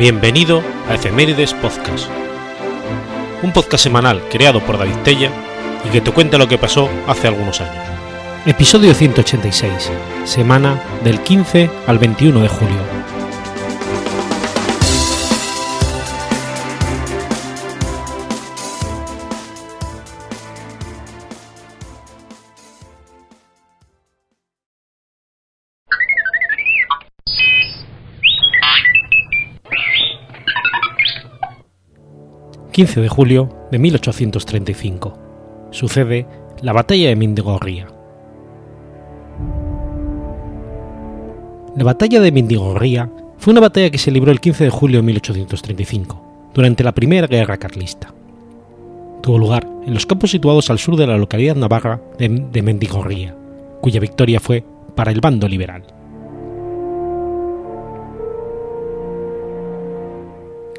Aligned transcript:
Bienvenido 0.00 0.62
a 0.88 0.94
Efemérides 0.94 1.52
Podcast, 1.52 2.08
un 3.42 3.52
podcast 3.52 3.84
semanal 3.84 4.22
creado 4.30 4.60
por 4.60 4.78
David 4.78 4.96
Tella 5.04 5.30
y 5.84 5.90
que 5.90 6.00
te 6.00 6.10
cuenta 6.10 6.38
lo 6.38 6.48
que 6.48 6.56
pasó 6.56 6.88
hace 7.06 7.28
algunos 7.28 7.60
años. 7.60 7.84
Episodio 8.46 8.94
186, 8.94 9.90
semana 10.24 10.82
del 11.04 11.20
15 11.20 11.68
al 11.86 11.98
21 11.98 12.40
de 12.40 12.48
julio. 12.48 12.99
15 32.80 33.02
de 33.02 33.08
julio 33.10 33.50
de 33.70 33.78
1835. 33.78 35.12
Sucede 35.70 36.26
la 36.62 36.72
batalla 36.72 37.10
de 37.10 37.16
Mindigorría. 37.16 37.88
La 41.76 41.84
batalla 41.84 42.22
de 42.22 42.32
Mindigorría 42.32 43.10
fue 43.36 43.50
una 43.50 43.60
batalla 43.60 43.90
que 43.90 43.98
se 43.98 44.10
libró 44.10 44.32
el 44.32 44.40
15 44.40 44.64
de 44.64 44.70
julio 44.70 45.00
de 45.00 45.02
1835, 45.02 46.50
durante 46.54 46.82
la 46.82 46.92
Primera 46.92 47.26
Guerra 47.26 47.58
Carlista. 47.58 48.14
Tuvo 49.20 49.36
lugar 49.36 49.68
en 49.84 49.92
los 49.92 50.06
campos 50.06 50.30
situados 50.30 50.70
al 50.70 50.78
sur 50.78 50.96
de 50.96 51.06
la 51.06 51.18
localidad 51.18 51.56
navarra 51.56 52.00
de 52.18 52.62
Mendigorría, 52.62 53.36
cuya 53.82 54.00
victoria 54.00 54.40
fue 54.40 54.64
para 54.94 55.12
el 55.12 55.20
bando 55.20 55.46
liberal. 55.46 55.82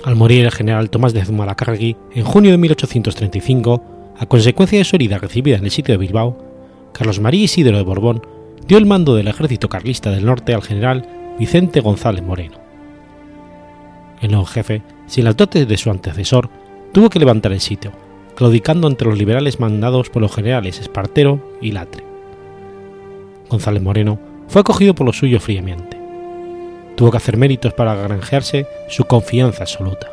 Al 0.04 0.16
morir 0.16 0.46
el 0.46 0.52
general 0.52 0.90
Tomás 0.90 1.14
de 1.14 1.24
Zumalacárregui 1.24 1.96
en 2.14 2.24
junio 2.24 2.52
de 2.52 2.58
1835, 2.58 3.84
a 4.18 4.26
consecuencia 4.26 4.78
de 4.78 4.86
su 4.86 4.96
herida 4.96 5.18
recibida 5.18 5.58
en 5.58 5.66
el 5.66 5.72
sitio 5.72 5.94
de 5.94 5.98
Bilbao, 5.98 6.38
Carlos 6.94 7.20
María 7.20 7.44
Isidro 7.44 7.78
de 7.78 7.84
Borbón 7.84 8.22
dio 8.68 8.78
el 8.78 8.86
mando 8.86 9.16
del 9.16 9.28
ejército 9.28 9.70
carlista 9.70 10.12
del 10.12 10.26
norte 10.26 10.54
al 10.54 10.62
general 10.62 11.36
Vicente 11.40 11.82
González 11.82 12.24
Moreno. 12.24 12.58
El 14.22 14.32
nuevo 14.32 14.46
jefe, 14.46 14.84
sin 15.08 15.26
las 15.26 15.38
dotes 15.38 15.68
de 15.68 15.78
su 15.78 15.90
antecesor, 15.90 16.50
tuvo 16.92 17.10
que 17.10 17.20
levantar 17.20 17.52
el 17.52 17.62
sitio, 17.62 17.92
claudicando 18.36 18.88
entre 18.88 19.08
los 19.08 19.18
liberales 19.18 19.60
mandados 19.60 20.10
por 20.10 20.22
los 20.22 20.34
generales 20.34 20.80
Espartero 20.80 21.58
y 21.62 21.72
Latre. 21.72 22.04
González 23.50 23.82
Moreno 23.82 24.20
fue 24.48 24.62
acogido 24.62 24.94
por 24.94 25.06
los 25.06 25.18
suyos 25.18 25.44
fríamente 25.44 26.01
tuvo 26.96 27.12
que 27.12 27.18
hacer 27.18 27.38
méritos 27.38 27.74
para 27.74 27.96
granjearse 27.96 28.68
su 28.88 29.06
confianza 29.06 29.64
absoluta. 29.64 30.10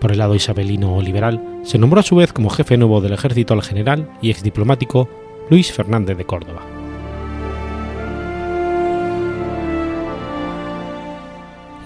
Por 0.00 0.12
el 0.12 0.18
lado 0.18 0.34
isabelino 0.34 0.94
o 0.94 1.02
liberal, 1.02 1.42
se 1.62 1.78
nombró 1.78 2.00
a 2.00 2.04
su 2.04 2.16
vez 2.16 2.32
como 2.32 2.50
jefe 2.50 2.76
nuevo 2.76 3.00
del 3.00 3.12
ejército 3.12 3.54
al 3.54 3.62
general 3.62 4.10
y 4.20 4.30
exdiplomático 4.30 5.08
Luis 5.50 5.72
Fernández 5.72 6.16
de 6.16 6.24
Córdoba. 6.24 6.62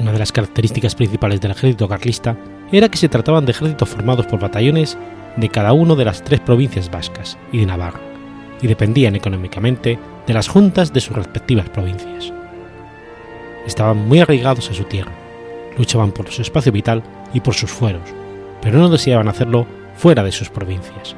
Una 0.00 0.12
de 0.12 0.19
las 0.19 0.33
características 0.33 0.94
principales 0.94 1.41
del 1.41 1.50
ejército 1.53 1.88
carlista 1.88 2.36
era 2.72 2.88
que 2.88 2.97
se 2.97 3.08
trataban 3.08 3.44
de 3.44 3.53
ejércitos 3.53 3.88
formados 3.88 4.27
por 4.27 4.41
batallones 4.41 4.97
de 5.36 5.48
cada 5.48 5.72
una 5.72 5.94
de 5.94 6.04
las 6.04 6.25
tres 6.25 6.41
provincias 6.41 6.91
vascas 6.91 7.38
y 7.53 7.59
de 7.59 7.66
Navarra, 7.66 8.00
y 8.60 8.66
dependían 8.66 9.15
económicamente 9.15 9.99
de 10.26 10.34
las 10.34 10.49
juntas 10.49 10.93
de 10.93 11.00
sus 11.00 11.16
respectivas 11.16 11.69
provincias 11.69 12.32
estaban 13.66 14.09
muy 14.09 14.21
arraigados 14.21 14.71
a 14.71 14.75
su 14.75 14.84
tierra, 14.84 15.12
luchaban 15.76 16.12
por 16.12 16.31
su 16.31 16.43
espacio 16.43 16.72
vital 16.72 17.03
y 17.32 17.41
por 17.41 17.54
sus 17.54 17.71
fueros, 17.71 18.03
pero 18.62 18.78
no 18.78 18.88
deseaban 18.88 19.28
hacerlo 19.28 19.66
fuera 19.97 20.22
de 20.22 20.32
sus 20.32 20.48
provincias. 20.48 21.15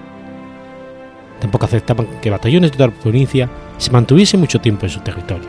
Tampoco 1.40 1.66
aceptaban 1.66 2.06
que 2.20 2.30
batallones 2.30 2.70
de 2.72 2.84
otra 2.84 2.96
provincia 3.00 3.48
se 3.78 3.90
mantuviesen 3.90 4.40
mucho 4.40 4.60
tiempo 4.60 4.86
en 4.86 4.90
su 4.90 5.00
territorio. 5.00 5.48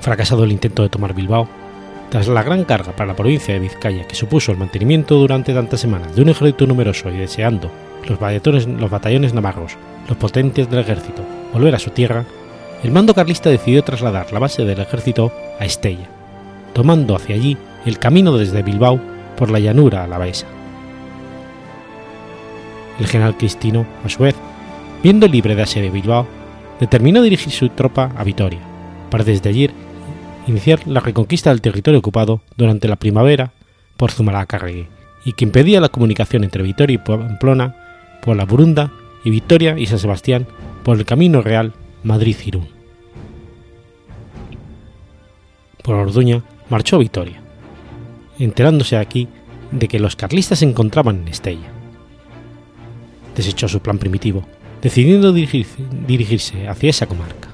Fracasado 0.00 0.44
el 0.44 0.52
intento 0.52 0.82
de 0.82 0.88
tomar 0.88 1.14
Bilbao, 1.14 1.48
tras 2.10 2.26
la 2.26 2.42
gran 2.42 2.64
carga 2.64 2.92
para 2.92 3.06
la 3.06 3.16
provincia 3.16 3.54
de 3.54 3.60
Vizcaya 3.60 4.06
que 4.06 4.16
supuso 4.16 4.50
el 4.50 4.58
mantenimiento 4.58 5.16
durante 5.16 5.54
tantas 5.54 5.80
semanas 5.80 6.14
de 6.16 6.22
un 6.22 6.28
ejército 6.28 6.66
numeroso 6.66 7.08
y 7.08 7.16
deseando 7.16 7.70
los 8.06 8.18
batallones, 8.18 8.66
los 8.66 8.90
batallones 8.90 9.32
navarros, 9.32 9.76
los 10.08 10.18
potentes 10.18 10.68
del 10.68 10.80
ejército, 10.80 11.22
volver 11.52 11.74
a 11.74 11.78
su 11.78 11.90
tierra, 11.90 12.24
el 12.82 12.90
mando 12.90 13.14
carlista 13.14 13.50
decidió 13.50 13.82
trasladar 13.82 14.32
la 14.32 14.38
base 14.38 14.64
del 14.64 14.80
ejército 14.80 15.32
a 15.58 15.64
Estella, 15.64 16.08
tomando 16.72 17.14
hacia 17.14 17.34
allí 17.34 17.56
el 17.84 17.98
camino 17.98 18.36
desde 18.36 18.62
Bilbao 18.62 19.00
por 19.36 19.50
la 19.50 19.58
llanura 19.58 20.04
a 20.04 20.06
la 20.06 20.18
Baesa. 20.18 20.46
El 22.98 23.06
general 23.06 23.36
Cristino, 23.36 23.86
a 24.04 24.08
su 24.08 24.22
vez, 24.22 24.34
viendo 25.02 25.26
libre 25.28 25.54
de 25.54 25.62
asedio 25.62 25.92
Bilbao, 25.92 26.26
determinó 26.78 27.22
dirigir 27.22 27.52
su 27.52 27.68
tropa 27.70 28.12
a 28.16 28.24
Vitoria, 28.24 28.60
para 29.10 29.24
desde 29.24 29.50
allí 29.50 29.70
iniciar 30.46 30.86
la 30.86 31.00
reconquista 31.00 31.50
del 31.50 31.60
territorio 31.60 32.00
ocupado 32.00 32.40
durante 32.56 32.88
la 32.88 32.96
primavera 32.96 33.52
por 33.96 34.10
Zumalacárregui 34.10 34.88
y 35.24 35.32
que 35.34 35.44
impedía 35.44 35.80
la 35.80 35.90
comunicación 35.90 36.44
entre 36.44 36.62
Vitoria 36.62 36.94
y 36.94 36.98
Pamplona 36.98 37.76
por 38.22 38.36
la 38.36 38.44
Burunda 38.44 38.90
y 39.24 39.30
Vitoria 39.30 39.78
y 39.78 39.86
San 39.86 39.98
Sebastián 39.98 40.46
por 40.82 40.96
el 40.96 41.04
camino 41.04 41.42
real 41.42 41.74
Madrid-Irún. 42.02 42.68
Por 45.82 45.94
Orduña 45.96 46.42
marchó 46.68 46.96
a 46.96 46.98
Vitoria, 47.00 47.40
enterándose 48.38 48.96
aquí 48.96 49.28
de 49.70 49.88
que 49.88 49.98
los 49.98 50.16
carlistas 50.16 50.60
se 50.60 50.64
encontraban 50.64 51.22
en 51.22 51.28
Estella. 51.28 51.68
Desechó 53.34 53.68
su 53.68 53.80
plan 53.80 53.98
primitivo, 53.98 54.44
decidiendo 54.82 55.32
dirigirse, 55.32 56.68
hacia 56.68 56.90
esa 56.90 57.06
comarca. 57.06 57.48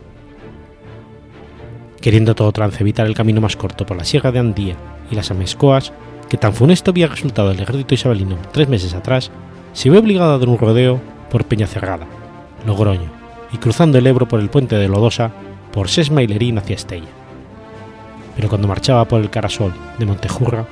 Queriendo 2.00 2.34
todo 2.34 2.52
trance 2.52 2.82
evitar 2.82 3.06
el 3.06 3.14
camino 3.14 3.40
más 3.40 3.56
corto 3.56 3.84
por 3.84 3.96
la 3.96 4.04
Sierra 4.04 4.32
de 4.32 4.38
Andía 4.38 4.76
y 5.10 5.14
las 5.14 5.30
Amescoas, 5.30 5.92
que 6.28 6.36
tan 6.36 6.52
funesto 6.52 6.90
había 6.90 7.08
resultado 7.08 7.50
el 7.50 7.60
ejército 7.60 7.94
isabelino 7.94 8.36
tres 8.52 8.68
meses 8.68 8.94
atrás, 8.94 9.30
se 9.72 9.90
vio 9.90 10.00
obligado 10.00 10.34
a 10.34 10.38
dar 10.38 10.48
un 10.48 10.58
rodeo 10.58 11.00
por 11.30 11.44
Peñacerrada, 11.44 12.06
Logroño, 12.66 13.15
y 13.56 13.58
cruzando 13.58 13.96
el 13.96 14.06
Ebro 14.06 14.28
por 14.28 14.38
el 14.38 14.50
puente 14.50 14.76
de 14.76 14.86
Lodosa 14.86 15.30
por 15.72 15.88
Sesma 15.88 16.22
y 16.22 16.26
Lerín 16.26 16.58
hacia 16.58 16.76
Estella. 16.76 17.08
Pero 18.36 18.50
cuando 18.50 18.68
marchaba 18.68 19.06
por 19.06 19.22
el 19.22 19.30
Carasol 19.30 19.72
de 19.98 20.04
Montejurra, 20.04 20.66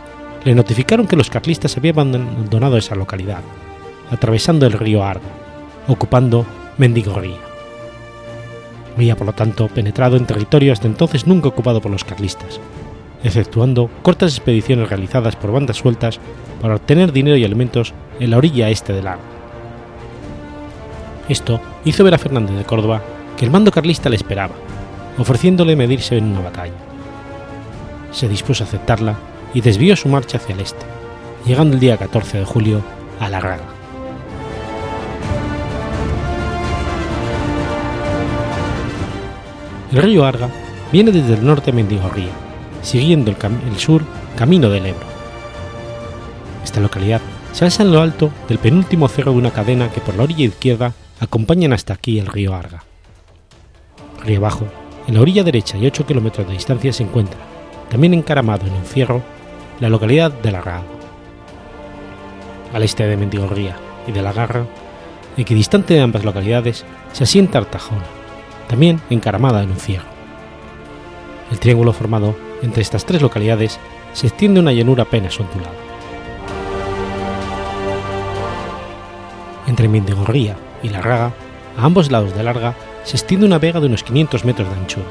le 0.44 0.54
notificaron 0.54 1.06
que 1.06 1.16
los 1.16 1.30
carlistas 1.30 1.78
habían 1.78 1.98
abandonado 1.98 2.76
esa 2.76 2.94
localidad, 2.94 3.40
atravesando 4.10 4.66
el 4.66 4.74
río 4.74 5.02
Argo, 5.02 5.24
ocupando 5.88 6.44
Mendigorría. 6.76 7.38
Había 8.96 9.16
por 9.16 9.28
lo 9.28 9.32
tanto 9.32 9.68
penetrado 9.68 10.18
en 10.18 10.26
territorio 10.26 10.74
hasta 10.74 10.86
entonces 10.86 11.26
nunca 11.26 11.48
ocupado 11.48 11.80
por 11.80 11.90
los 11.90 12.04
carlistas, 12.04 12.60
exceptuando 13.22 13.88
cortas 14.02 14.36
expediciones 14.36 14.90
realizadas 14.90 15.36
por 15.36 15.52
bandas 15.52 15.78
sueltas 15.78 16.20
para 16.60 16.74
obtener 16.74 17.12
dinero 17.12 17.38
y 17.38 17.44
alimentos 17.44 17.94
en 18.20 18.30
la 18.30 18.36
orilla 18.36 18.68
este 18.68 18.92
del 18.92 19.06
Argo. 19.06 19.44
Esto 21.28 21.60
hizo 21.84 22.04
ver 22.04 22.14
a 22.14 22.18
Fernández 22.18 22.56
de 22.56 22.64
Córdoba 22.64 23.02
que 23.36 23.46
el 23.46 23.50
mando 23.50 23.70
carlista 23.70 24.10
le 24.10 24.16
esperaba, 24.16 24.54
ofreciéndole 25.19 25.75
medirse 25.75 26.19
en 26.19 26.25
una 26.25 26.40
batalla. 26.40 26.75
Se 28.12 28.28
dispuso 28.28 28.62
a 28.62 28.66
aceptarla 28.66 29.16
y 29.54 29.60
desvió 29.62 29.96
su 29.96 30.08
marcha 30.08 30.37
hacia 30.37 30.54
el 30.54 30.60
este, 30.60 30.84
llegando 31.46 31.75
el 31.75 31.81
día 31.81 31.96
14 31.96 32.38
de 32.38 32.44
julio 32.44 32.82
a 33.20 33.31
La 33.31 33.40
Raga. 33.40 33.64
El 39.93 40.02
río 40.02 40.26
Arga 40.26 40.49
viene 40.93 41.10
desde 41.10 41.34
el 41.34 41.46
norte 41.46 41.66
de 41.66 41.76
Mendigorría, 41.76 42.32
siguiendo 42.82 43.31
el, 43.31 43.37
el 43.70 43.78
sur 43.78 44.02
camino 44.37 44.69
del 44.69 44.87
Ebro. 44.87 45.06
Esta 46.64 46.81
localidad 46.81 47.20
se 47.52 47.64
alza 47.64 47.82
en 47.84 47.93
lo 47.93 48.00
alto 48.00 48.31
del 48.49 48.58
penúltimo 48.58 49.08
cerro 49.08 49.32
de 49.32 49.38
una 49.38 49.52
cadena 49.52 49.90
que 49.90 50.00
por 50.00 50.16
la 50.16 50.25
orilla 50.25 50.44
izquierda 50.44 50.93
acompañan 51.20 51.72
hasta 51.72 51.94
aquí 51.94 52.19
el 52.19 52.26
río 52.26 52.55
Arga. 52.55 52.84
Río 54.25 54.38
abajo, 54.38 54.66
en 55.06 55.14
la 55.14 55.20
orilla 55.20 55.44
derecha 55.44 55.76
y 55.76 55.87
8 55.87 56.06
kilómetros 56.06 56.46
de 56.46 56.55
distancia 56.55 56.93
se 56.93 57.02
encuentra, 57.02 57.38
también 57.90 58.14
encaramado 58.14 58.66
en 58.66 58.72
un 58.72 58.84
fierro, 58.84 59.22
la 59.81 59.88
localidad 59.88 60.32
de 60.32 60.50
La 60.50 60.62
Garra. 60.62 60.82
Al 62.72 62.82
este 62.82 63.06
de 63.06 63.16
Mendigorría 63.16 63.76
y 64.06 64.12
de 64.12 64.22
La 64.22 64.32
Garra, 64.32 64.66
equidistante 65.37 65.94
de 65.94 66.00
ambas 66.00 66.25
localidades, 66.25 66.84
se 67.12 67.25
asienta 67.25 67.58
Artajona, 67.58 68.06
también 68.69 69.00
encaramada 69.11 69.62
en 69.62 69.70
un 69.70 69.76
fierro. 69.76 70.08
El 71.50 71.58
triángulo 71.58 71.93
formado 71.93 72.34
entre 72.62 72.82
estas 72.82 73.05
tres 73.05 73.20
localidades 73.20 73.78
se 74.12 74.28
extiende 74.28 74.61
una 74.61 74.72
llanura 74.72 75.02
apenas 75.02 75.38
ondulada. 75.38 75.75
Entre 79.66 79.88
Mendigorría 79.88 80.56
y 80.84 80.90
La 80.90 81.00
Raga, 81.00 81.32
a 81.76 81.84
ambos 81.84 82.12
lados 82.12 82.36
de 82.36 82.42
Larga, 82.44 82.75
se 83.02 83.16
extiende 83.16 83.46
una 83.46 83.58
vega 83.58 83.81
de 83.81 83.86
unos 83.86 84.04
500 84.04 84.44
metros 84.44 84.69
de 84.69 84.75
anchura, 84.75 85.06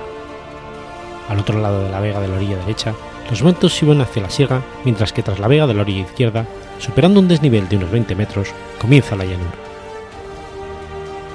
Al 1.27 1.39
otro 1.39 1.59
lado 1.59 1.83
de 1.83 1.89
la 1.89 1.99
vega 1.99 2.21
de 2.21 2.27
la 2.27 2.35
orilla 2.35 2.57
derecha, 2.57 2.93
los 3.29 3.41
vientos 3.41 3.81
iban 3.81 4.01
hacia 4.01 4.21
la 4.21 4.29
sierra, 4.29 4.61
mientras 4.85 5.11
que 5.11 5.23
tras 5.23 5.39
la 5.39 5.47
vega 5.47 5.65
de 5.65 5.73
la 5.73 5.81
orilla 5.81 6.01
izquierda, 6.01 6.45
superando 6.79 7.19
un 7.19 7.27
desnivel 7.27 7.67
de 7.67 7.77
unos 7.77 7.91
20 7.91 8.15
metros, 8.15 8.49
comienza 8.79 9.15
la 9.15 9.25
llanura. 9.25 9.51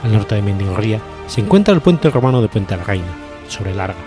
Al 0.04 0.12
norte 0.12 0.36
de 0.36 0.42
Mendigorría 0.42 1.00
se 1.26 1.40
encuentra 1.40 1.74
el 1.74 1.80
puente 1.80 2.08
romano 2.08 2.40
de 2.40 2.48
Puente 2.48 2.76
Reina, 2.76 3.08
sobre 3.48 3.74
Larga. 3.74 3.98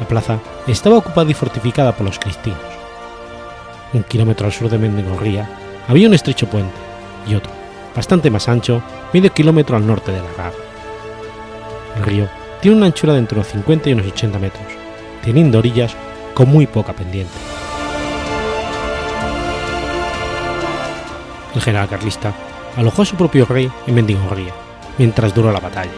La 0.00 0.08
plaza 0.08 0.38
estaba 0.66 0.96
ocupada 0.96 1.30
y 1.30 1.34
fortificada 1.34 1.94
por 1.94 2.06
los 2.06 2.18
cristinos. 2.18 2.58
Un 3.92 4.02
kilómetro 4.04 4.46
al 4.46 4.52
sur 4.52 4.70
de 4.70 4.78
Mendigorría 4.78 5.48
había 5.88 6.08
un 6.08 6.14
estrecho 6.14 6.48
puente 6.48 6.74
y 7.26 7.34
otro, 7.34 7.55
bastante 7.96 8.30
más 8.30 8.48
ancho, 8.48 8.82
medio 9.12 9.32
kilómetro 9.32 9.76
al 9.76 9.86
norte 9.86 10.12
de 10.12 10.20
Larga. 10.20 10.52
El 11.96 12.02
río 12.02 12.28
tiene 12.60 12.76
una 12.76 12.86
anchura 12.86 13.14
de 13.14 13.20
entre 13.20 13.38
unos 13.38 13.48
50 13.48 13.88
y 13.88 13.92
unos 13.94 14.06
80 14.06 14.38
metros, 14.38 14.66
teniendo 15.24 15.58
orillas 15.58 15.96
con 16.34 16.48
muy 16.50 16.66
poca 16.66 16.92
pendiente. 16.92 17.32
El 21.54 21.62
general 21.62 21.88
carlista 21.88 22.34
alojó 22.76 23.00
a 23.00 23.06
su 23.06 23.16
propio 23.16 23.46
rey 23.46 23.72
en 23.86 23.94
Mendigorría, 23.94 24.52
mientras 24.98 25.34
duró 25.34 25.50
la 25.50 25.60
batalla. 25.60 25.90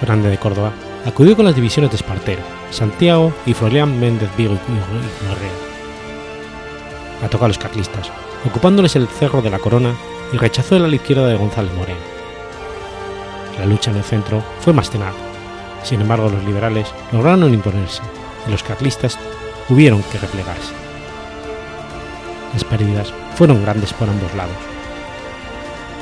Fernández 0.00 0.32
de 0.32 0.38
Córdoba 0.38 0.72
acudió 1.06 1.36
con 1.36 1.44
las 1.44 1.54
divisiones 1.54 1.92
de 1.92 1.96
Espartero, 1.96 2.42
Santiago 2.72 3.32
y 3.46 3.54
Florián 3.54 4.00
Méndez 4.00 4.28
Vigo 4.36 4.54
y 4.54 5.26
Correa. 5.28 5.50
Atacó 7.24 7.44
a 7.44 7.48
los 7.48 7.58
carlistas, 7.58 8.10
ocupándoles 8.44 8.96
el 8.96 9.06
cerro 9.06 9.40
de 9.40 9.50
la 9.50 9.60
Corona 9.60 9.94
y 10.32 10.36
rechazó 10.36 10.76
el 10.76 10.84
ala 10.84 10.96
izquierda 10.96 11.26
de 11.26 11.36
González 11.36 11.72
Moreno. 11.74 12.00
La 13.58 13.66
lucha 13.66 13.90
en 13.90 13.96
el 13.96 14.04
centro 14.04 14.42
fue 14.60 14.72
más 14.72 14.90
tenaz. 14.90 15.14
Sin 15.82 16.00
embargo, 16.00 16.28
los 16.28 16.44
liberales 16.44 16.88
lograron 17.12 17.54
imponerse 17.54 18.02
y 18.46 18.50
los 18.50 18.62
carlistas 18.62 19.18
tuvieron 19.68 20.02
que 20.04 20.18
replegarse. 20.18 20.72
Las 22.52 22.64
pérdidas 22.64 23.12
fueron 23.36 23.62
grandes 23.62 23.92
por 23.92 24.08
ambos 24.08 24.34
lados. 24.34 24.56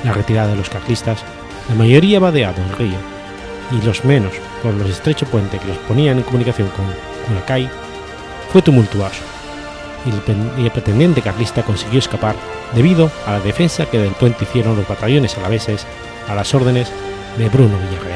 La 0.05 0.13
retirada 0.13 0.49
de 0.49 0.57
los 0.57 0.69
carlistas, 0.69 1.23
la 1.69 1.75
mayoría 1.75 2.21
vadeado 2.21 2.63
el 2.63 2.77
río, 2.77 2.99
y 3.73 3.85
los 3.85 4.05
menos 4.05 4.33
por 4.63 4.75
el 4.75 4.87
estrecho 4.91 5.27
puente 5.27 5.59
que 5.59 5.69
los 5.69 5.79
ponían 5.79 6.19
en 6.19 6.25
comunicación 6.25 6.69
con 6.69 6.87
Culacay, 7.27 7.69
fue 8.53 8.63
tumultuoso, 8.63 9.23
y 10.07 10.63
el, 10.63 10.71
pretendiente 10.71 11.23
carlista 11.23 11.63
consiguió 11.63 11.99
escapar 11.99 12.37
debido 12.75 13.11
a 13.27 13.33
la 13.33 13.41
defensa 13.41 13.87
que 13.87 13.99
del 13.99 14.13
puente 14.13 14.45
hicieron 14.45 14.77
los 14.77 14.89
batallones 14.89 15.37
alaveses 15.39 15.87
a 16.29 16.35
las 16.35 16.55
órdenes 16.55 16.91
de 17.39 17.49
Bruno 17.49 17.77
Villarreal. 17.79 18.14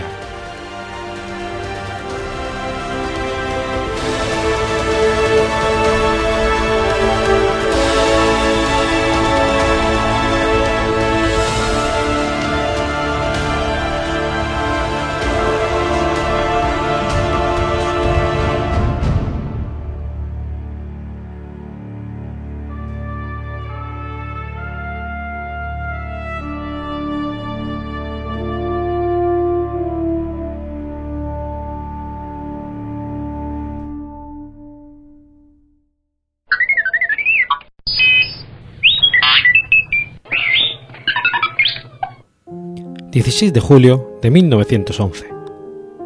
...16 43.18 43.50
de 43.50 43.58
julio 43.58 44.16
de 44.22 44.30
1911... 44.30 45.26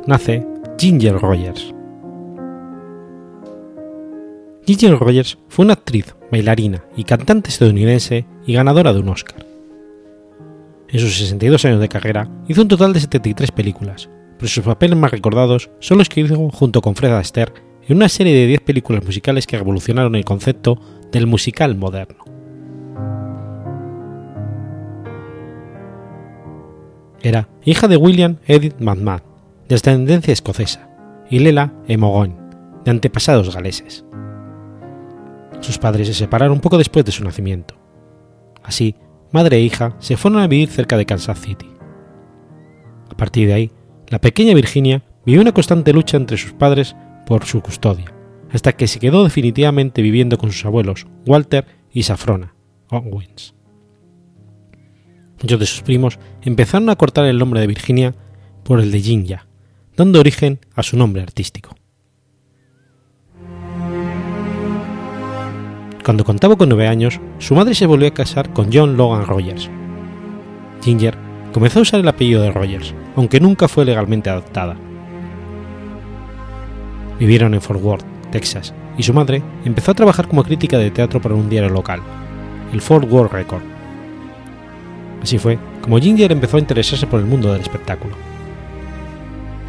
...nace 0.06 0.46
Ginger 0.78 1.18
Rogers. 1.18 1.74
Ginger 4.66 4.98
Rogers 4.98 5.36
fue 5.48 5.66
una 5.66 5.74
actriz, 5.74 6.16
bailarina 6.30 6.86
y 6.96 7.04
cantante 7.04 7.50
estadounidense 7.50 8.24
y 8.46 8.54
ganadora 8.54 8.94
de 8.94 9.00
un 9.00 9.10
Oscar. 9.10 9.44
En 10.88 11.00
sus 11.00 11.14
62 11.18 11.62
años 11.66 11.80
de 11.80 11.90
carrera 11.90 12.30
hizo 12.48 12.62
un 12.62 12.68
total 12.68 12.94
de 12.94 13.00
73 13.00 13.50
películas, 13.50 14.08
pero 14.38 14.48
sus 14.48 14.64
papeles 14.64 14.96
más 14.96 15.10
recordados 15.10 15.68
son 15.80 15.98
los 15.98 16.08
que 16.08 16.22
hizo 16.22 16.48
junto 16.48 16.80
con 16.80 16.96
Fred 16.96 17.12
Astaire 17.12 17.52
en 17.86 17.98
una 17.98 18.08
serie 18.08 18.34
de 18.34 18.46
10 18.46 18.60
películas 18.62 19.04
musicales 19.04 19.46
que 19.46 19.58
revolucionaron 19.58 20.14
el 20.14 20.24
concepto 20.24 20.80
del 21.10 21.26
musical 21.26 21.76
moderno. 21.76 22.31
Era 27.22 27.48
hija 27.64 27.86
de 27.86 27.96
William 27.96 28.38
Edith 28.46 28.80
McMahon, 28.80 29.22
de 29.68 29.76
ascendencia 29.76 30.32
escocesa, 30.32 30.88
y 31.30 31.38
Lela 31.38 31.72
Emogon, 31.86 32.36
de 32.84 32.90
antepasados 32.90 33.54
galeses. 33.54 34.04
Sus 35.60 35.78
padres 35.78 36.08
se 36.08 36.14
separaron 36.14 36.60
poco 36.60 36.78
después 36.78 37.04
de 37.04 37.12
su 37.12 37.22
nacimiento. 37.22 37.76
Así, 38.64 38.96
madre 39.30 39.58
e 39.58 39.60
hija 39.60 39.94
se 40.00 40.16
fueron 40.16 40.42
a 40.42 40.48
vivir 40.48 40.68
cerca 40.68 40.96
de 40.96 41.06
Kansas 41.06 41.40
City. 41.40 41.70
A 43.10 43.16
partir 43.16 43.46
de 43.46 43.54
ahí, 43.54 43.70
la 44.08 44.20
pequeña 44.20 44.54
Virginia 44.54 45.02
vivió 45.24 45.40
una 45.40 45.52
constante 45.52 45.92
lucha 45.92 46.16
entre 46.16 46.36
sus 46.36 46.52
padres 46.52 46.96
por 47.24 47.44
su 47.44 47.60
custodia, 47.60 48.12
hasta 48.50 48.72
que 48.72 48.88
se 48.88 48.98
quedó 48.98 49.22
definitivamente 49.22 50.02
viviendo 50.02 50.38
con 50.38 50.50
sus 50.50 50.64
abuelos 50.64 51.06
Walter 51.24 51.66
y 51.92 52.02
Safrona 52.02 52.54
Owens. 52.90 53.54
Muchos 55.42 55.58
de 55.58 55.66
sus 55.66 55.82
primos 55.82 56.18
empezaron 56.42 56.88
a 56.88 56.96
cortar 56.96 57.24
el 57.24 57.38
nombre 57.38 57.60
de 57.60 57.66
Virginia 57.66 58.14
por 58.62 58.80
el 58.80 58.92
de 58.92 59.00
Ginger, 59.00 59.40
dando 59.96 60.20
origen 60.20 60.60
a 60.74 60.84
su 60.84 60.96
nombre 60.96 61.22
artístico. 61.22 61.74
Cuando 66.04 66.24
contaba 66.24 66.56
con 66.56 66.68
nueve 66.68 66.86
años, 66.88 67.20
su 67.38 67.54
madre 67.54 67.74
se 67.74 67.86
volvió 67.86 68.08
a 68.08 68.14
casar 68.14 68.52
con 68.52 68.70
John 68.72 68.96
Logan 68.96 69.26
Rogers. 69.26 69.68
Ginger 70.82 71.16
comenzó 71.52 71.80
a 71.80 71.82
usar 71.82 72.00
el 72.00 72.08
apellido 72.08 72.42
de 72.42 72.50
Rogers, 72.50 72.94
aunque 73.16 73.40
nunca 73.40 73.68
fue 73.68 73.84
legalmente 73.84 74.30
adoptada. 74.30 74.76
Vivieron 77.18 77.54
en 77.54 77.60
Fort 77.60 77.82
Worth, 77.82 78.04
Texas, 78.30 78.74
y 78.98 79.02
su 79.02 79.12
madre 79.12 79.42
empezó 79.64 79.92
a 79.92 79.94
trabajar 79.94 80.26
como 80.26 80.42
crítica 80.44 80.78
de 80.78 80.90
teatro 80.90 81.20
para 81.20 81.34
un 81.34 81.48
diario 81.48 81.70
local, 81.70 82.00
el 82.72 82.80
Fort 82.80 83.10
Worth 83.10 83.32
Record. 83.32 83.71
Así 85.22 85.38
fue 85.38 85.58
como 85.80 85.98
Ginger 85.98 86.32
empezó 86.32 86.56
a 86.56 86.60
interesarse 86.60 87.06
por 87.06 87.20
el 87.20 87.26
mundo 87.26 87.52
del 87.52 87.62
espectáculo. 87.62 88.14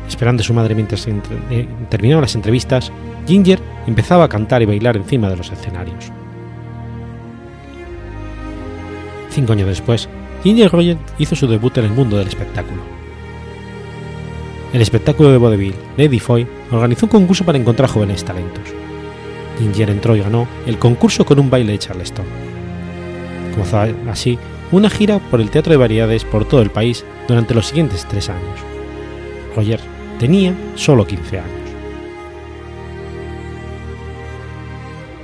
Esperando 0.07 0.41
a 0.41 0.45
su 0.45 0.53
madre 0.53 0.75
mientras 0.75 1.07
eh, 1.07 1.67
terminaban 1.89 2.21
las 2.21 2.35
entrevistas, 2.35 2.91
Ginger 3.27 3.59
empezaba 3.87 4.25
a 4.25 4.29
cantar 4.29 4.61
y 4.61 4.65
bailar 4.65 4.97
encima 4.97 5.29
de 5.29 5.37
los 5.37 5.51
escenarios. 5.51 6.11
Cinco 9.29 9.53
años 9.53 9.67
después, 9.67 10.09
Ginger 10.43 10.71
Rogers 10.71 10.99
hizo 11.17 11.35
su 11.35 11.47
debut 11.47 11.77
en 11.77 11.85
el 11.85 11.91
mundo 11.91 12.17
del 12.17 12.27
espectáculo. 12.27 12.81
El 14.73 14.81
espectáculo 14.81 15.31
de 15.31 15.37
vodevil 15.37 15.75
Lady 15.97 16.19
Foy 16.19 16.47
organizó 16.71 17.05
un 17.05 17.11
concurso 17.11 17.45
para 17.45 17.57
encontrar 17.57 17.89
jóvenes 17.89 18.23
talentos. 18.23 18.63
Ginger 19.59 19.89
entró 19.91 20.15
y 20.15 20.21
ganó 20.21 20.47
el 20.65 20.79
concurso 20.79 21.25
con 21.25 21.39
un 21.39 21.49
baile 21.49 21.73
de 21.73 21.79
Charleston. 21.79 22.25
Comenzó 23.51 23.79
así 24.09 24.37
una 24.73 24.89
gira 24.89 25.19
por 25.19 25.39
el 25.39 25.51
teatro 25.51 25.71
de 25.71 25.77
variedades 25.77 26.25
por 26.25 26.45
todo 26.45 26.61
el 26.61 26.71
país 26.71 27.05
durante 27.27 27.53
los 27.53 27.67
siguientes 27.67 28.07
tres 28.09 28.29
años. 28.29 28.59
Rogers 29.55 29.83
tenía 30.19 30.55
solo 30.75 31.05
15 31.05 31.39
años. 31.39 31.69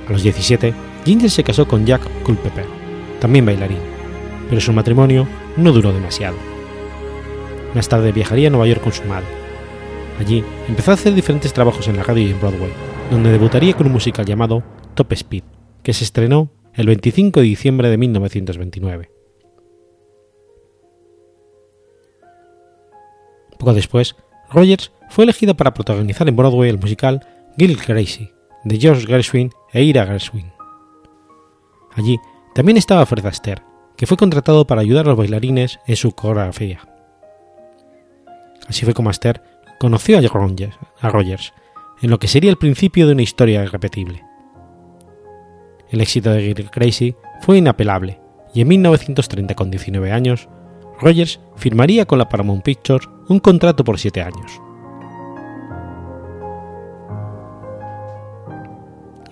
A 0.08 0.12
los 0.12 0.22
17, 0.22 0.72
Ginger 1.04 1.30
se 1.30 1.42
casó 1.42 1.66
con 1.66 1.84
Jack 1.84 2.02
Culpeper, 2.22 2.66
también 3.18 3.44
bailarín, 3.44 3.78
pero 4.48 4.60
su 4.60 4.72
matrimonio 4.72 5.26
no 5.56 5.72
duró 5.72 5.92
demasiado. 5.92 6.36
Más 7.74 7.88
tarde 7.88 8.12
viajaría 8.12 8.48
a 8.48 8.50
Nueva 8.50 8.68
York 8.68 8.82
con 8.82 8.92
su 8.92 9.02
madre. 9.04 9.28
Allí 10.20 10.44
empezó 10.68 10.92
a 10.92 10.94
hacer 10.94 11.14
diferentes 11.14 11.52
trabajos 11.52 11.88
en 11.88 11.96
la 11.96 12.04
radio 12.04 12.28
y 12.28 12.30
en 12.30 12.40
Broadway, 12.40 12.70
donde 13.10 13.32
debutaría 13.32 13.74
con 13.74 13.86
un 13.86 13.92
musical 13.94 14.26
llamado 14.26 14.62
Top 14.94 15.12
Speed, 15.12 15.42
que 15.82 15.92
se 15.92 16.04
estrenó 16.04 16.52
el 16.74 16.86
25 16.86 17.40
de 17.40 17.46
diciembre 17.46 17.88
de 17.88 17.98
1929. 17.98 19.19
Poco 23.60 23.74
después, 23.74 24.16
Rogers 24.50 24.90
fue 25.10 25.24
elegida 25.24 25.52
para 25.52 25.74
protagonizar 25.74 26.26
en 26.26 26.34
Broadway 26.34 26.70
el 26.70 26.78
musical 26.78 27.26
Gil 27.58 27.76
Gracie, 27.76 28.32
de 28.64 28.78
George 28.78 29.06
Gershwin 29.06 29.50
e 29.74 29.82
Ira 29.82 30.06
Gershwin. 30.06 30.50
Allí 31.92 32.18
también 32.54 32.78
estaba 32.78 33.04
Fred 33.04 33.26
Astaire, 33.26 33.62
que 33.96 34.06
fue 34.06 34.16
contratado 34.16 34.66
para 34.66 34.80
ayudar 34.80 35.04
a 35.04 35.10
los 35.10 35.18
bailarines 35.18 35.78
en 35.86 35.96
su 35.96 36.12
coreografía. 36.12 36.80
Así 38.66 38.86
fue 38.86 38.94
como 38.94 39.10
Astaire 39.10 39.42
conoció 39.78 40.16
a 40.16 40.22
Rogers, 40.22 40.78
a 40.98 41.10
Rogers, 41.10 41.52
en 42.00 42.08
lo 42.08 42.18
que 42.18 42.28
sería 42.28 42.50
el 42.50 42.56
principio 42.56 43.06
de 43.06 43.12
una 43.12 43.22
historia 43.22 43.62
irrepetible. 43.62 44.24
El 45.90 46.00
éxito 46.00 46.30
de 46.30 46.54
Get 46.54 46.70
Crazy 46.70 47.14
fue 47.42 47.58
inapelable 47.58 48.20
y 48.54 48.62
en 48.62 48.68
1930, 48.68 49.54
con 49.54 49.70
19 49.70 50.12
años, 50.12 50.48
Rogers 51.00 51.40
firmaría 51.56 52.04
con 52.04 52.18
la 52.18 52.28
Paramount 52.28 52.62
Pictures 52.62 53.08
un 53.28 53.40
contrato 53.40 53.84
por 53.84 53.98
siete 53.98 54.22
años. 54.22 54.60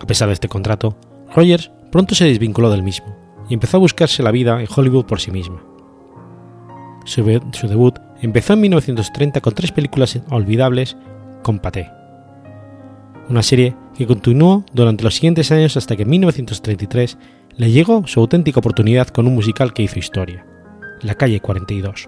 A 0.01 0.07
pesar 0.07 0.27
de 0.27 0.33
este 0.33 0.47
contrato, 0.47 0.97
Rogers 1.35 1.71
pronto 1.91 2.15
se 2.15 2.25
desvinculó 2.25 2.71
del 2.71 2.83
mismo 2.83 3.15
y 3.49 3.53
empezó 3.53 3.77
a 3.77 3.81
buscarse 3.81 4.23
la 4.23 4.31
vida 4.31 4.59
en 4.59 4.67
Hollywood 4.73 5.05
por 5.05 5.19
sí 5.19 5.31
misma. 5.31 5.61
Su, 7.05 7.23
debut 7.23 7.97
empezó 8.21 8.53
en 8.53 8.61
1930 8.61 9.41
con 9.41 9.53
tres 9.53 9.71
películas 9.71 10.19
olvidables 10.29 10.97
con 11.43 11.59
Paté, 11.59 11.89
una 13.29 13.43
serie 13.43 13.75
que 13.95 14.07
continuó 14.07 14.63
durante 14.73 15.03
los 15.03 15.15
siguientes 15.15 15.51
años 15.51 15.77
hasta 15.77 15.95
que 15.95 16.03
en 16.03 16.09
1933 16.09 17.17
le 17.57 17.71
llegó 17.71 18.05
su 18.07 18.19
auténtica 18.19 18.59
oportunidad 18.59 19.07
con 19.07 19.27
un 19.27 19.35
musical 19.35 19.73
que 19.73 19.83
hizo 19.83 19.99
historia, 19.99 20.45
La 21.01 21.15
calle 21.15 21.39
42. 21.39 22.07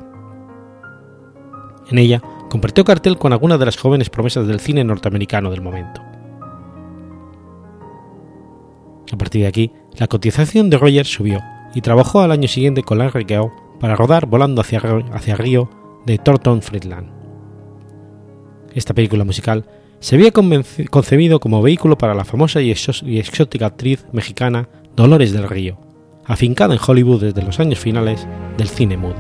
En 1.90 1.98
ella 1.98 2.22
compartió 2.50 2.84
cartel 2.84 3.18
con 3.18 3.34
algunas 3.34 3.60
de 3.60 3.66
las 3.66 3.78
jóvenes 3.78 4.10
promesas 4.10 4.48
del 4.48 4.60
cine 4.60 4.84
norteamericano 4.84 5.50
del 5.50 5.62
momento. 5.62 6.02
A 9.12 9.18
partir 9.18 9.42
de 9.42 9.48
aquí, 9.48 9.72
la 9.98 10.08
cotización 10.08 10.70
de 10.70 10.78
Rogers 10.78 11.12
subió 11.12 11.42
y 11.74 11.82
trabajó 11.82 12.22
al 12.22 12.32
año 12.32 12.48
siguiente 12.48 12.84
con 12.84 12.98
Larry 12.98 13.26
Gao 13.26 13.52
para 13.80 13.96
rodar 13.96 14.26
Volando 14.26 14.62
hacia, 14.62 14.82
hacia 15.14 15.36
Río 15.36 15.70
de 16.06 16.18
Thornton 16.18 16.62
Friedland. 16.62 17.10
Esta 18.74 18.94
película 18.94 19.24
musical 19.24 19.66
se 20.00 20.16
había 20.16 20.32
concebido 20.32 21.40
como 21.40 21.62
vehículo 21.62 21.98
para 21.98 22.14
la 22.14 22.26
famosa 22.26 22.62
y 22.62 22.72
exótica 22.72 23.66
actriz 23.66 24.06
mexicana 24.12 24.68
Dolores 24.96 25.32
del 25.32 25.48
Río, 25.48 25.78
afincada 26.26 26.74
en 26.74 26.80
Hollywood 26.86 27.22
desde 27.22 27.42
los 27.42 27.60
años 27.60 27.80
finales 27.80 28.28
del 28.58 28.68
cine 28.68 28.98
mudo. 28.98 29.16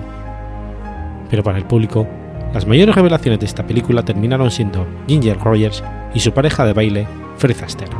Pero 1.29 1.43
para 1.43 1.57
el 1.57 1.65
público, 1.65 2.07
las 2.53 2.67
mayores 2.67 2.95
revelaciones 2.95 3.39
de 3.39 3.45
esta 3.45 3.65
película 3.65 4.03
terminaron 4.03 4.51
siendo 4.51 4.85
Ginger 5.07 5.39
Rogers 5.39 5.83
y 6.13 6.19
su 6.19 6.33
pareja 6.33 6.65
de 6.65 6.73
baile, 6.73 7.07
Fred 7.37 7.61
Astaire. 7.63 7.95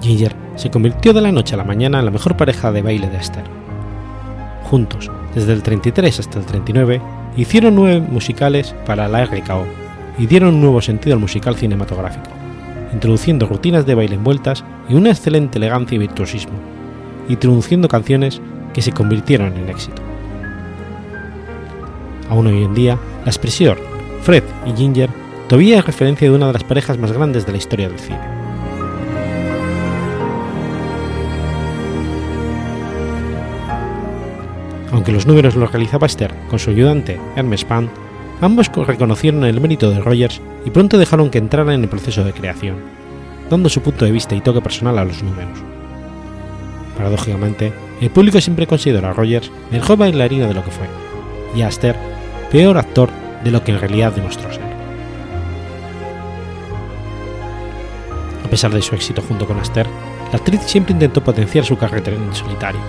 Ginger 0.00 0.34
se 0.54 0.70
convirtió 0.70 1.12
de 1.12 1.20
la 1.20 1.32
noche 1.32 1.54
a 1.54 1.58
la 1.58 1.64
mañana 1.64 1.98
en 1.98 2.04
la 2.04 2.10
mejor 2.10 2.36
pareja 2.36 2.70
de 2.72 2.82
baile 2.82 3.08
de 3.08 3.16
Astaire. 3.16 3.50
Juntos, 4.64 5.10
desde 5.34 5.52
el 5.52 5.62
33 5.62 6.20
hasta 6.20 6.38
el 6.38 6.46
39, 6.46 7.00
hicieron 7.36 7.74
nueve 7.74 8.00
musicales 8.00 8.74
para 8.86 9.08
la 9.08 9.24
RKO 9.24 9.66
y 10.18 10.26
dieron 10.26 10.54
un 10.54 10.60
nuevo 10.60 10.80
sentido 10.80 11.14
al 11.14 11.20
musical 11.20 11.56
cinematográfico, 11.56 12.30
introduciendo 12.92 13.46
rutinas 13.46 13.86
de 13.86 13.94
baile 13.94 14.16
envueltas 14.16 14.64
y 14.88 14.94
una 14.94 15.10
excelente 15.10 15.58
elegancia 15.58 15.96
y 15.96 15.98
virtuosismo, 15.98 16.58
introduciendo 17.28 17.88
canciones 17.88 18.40
que 18.74 18.82
se 18.82 18.92
convirtieron 18.92 19.56
en 19.56 19.68
éxito. 19.68 20.02
Aún 22.28 22.46
hoy 22.46 22.62
en 22.62 22.74
día, 22.74 22.98
la 23.24 23.30
expresión 23.30 23.76
Fred 24.22 24.44
y 24.66 24.72
Ginger 24.76 25.10
todavía 25.48 25.78
es 25.78 25.86
referencia 25.86 26.28
de 26.28 26.36
una 26.36 26.46
de 26.46 26.52
las 26.52 26.64
parejas 26.64 26.98
más 26.98 27.12
grandes 27.12 27.46
de 27.46 27.52
la 27.52 27.58
historia 27.58 27.88
del 27.88 27.98
cine. 27.98 28.20
Aunque 34.92 35.12
los 35.12 35.26
números 35.26 35.54
los 35.54 35.70
realizaba 35.70 36.06
Esther 36.06 36.34
con 36.48 36.58
su 36.58 36.70
ayudante 36.70 37.20
Hermes 37.36 37.64
Pan, 37.64 37.88
ambos 38.40 38.70
reconocieron 38.86 39.44
el 39.44 39.60
mérito 39.60 39.90
de 39.90 40.00
Rogers 40.00 40.40
y 40.64 40.70
pronto 40.70 40.98
dejaron 40.98 41.30
que 41.30 41.38
entrara 41.38 41.74
en 41.74 41.82
el 41.82 41.88
proceso 41.88 42.24
de 42.24 42.32
creación, 42.32 42.76
dando 43.50 43.68
su 43.68 43.82
punto 43.82 44.04
de 44.04 44.12
vista 44.12 44.34
y 44.34 44.40
toque 44.40 44.60
personal 44.60 44.98
a 44.98 45.04
los 45.04 45.22
números. 45.22 45.58
Paradójicamente, 46.96 47.72
el 48.00 48.10
público 48.10 48.40
siempre 48.40 48.66
considera 48.66 49.10
a 49.10 49.12
Rogers 49.12 49.50
mejor 49.70 49.98
bailarina 49.98 50.46
de 50.46 50.54
lo 50.54 50.64
que 50.64 50.70
fue, 50.70 50.86
y 51.54 51.62
a 51.62 51.68
Aster 51.68 51.96
peor 52.50 52.76
actor 52.78 53.10
de 53.44 53.50
lo 53.50 53.62
que 53.62 53.72
en 53.72 53.80
realidad 53.80 54.12
demostró 54.12 54.52
ser. 54.52 54.70
A 58.44 58.50
pesar 58.50 58.72
de 58.72 58.82
su 58.82 58.94
éxito 58.94 59.22
junto 59.22 59.46
con 59.46 59.58
Aster, 59.60 59.86
la 60.32 60.38
actriz 60.38 60.60
siempre 60.62 60.92
intentó 60.92 61.22
potenciar 61.22 61.64
su 61.64 61.76
carrera 61.76 62.12
en 62.12 62.34
solitario. 62.34 62.80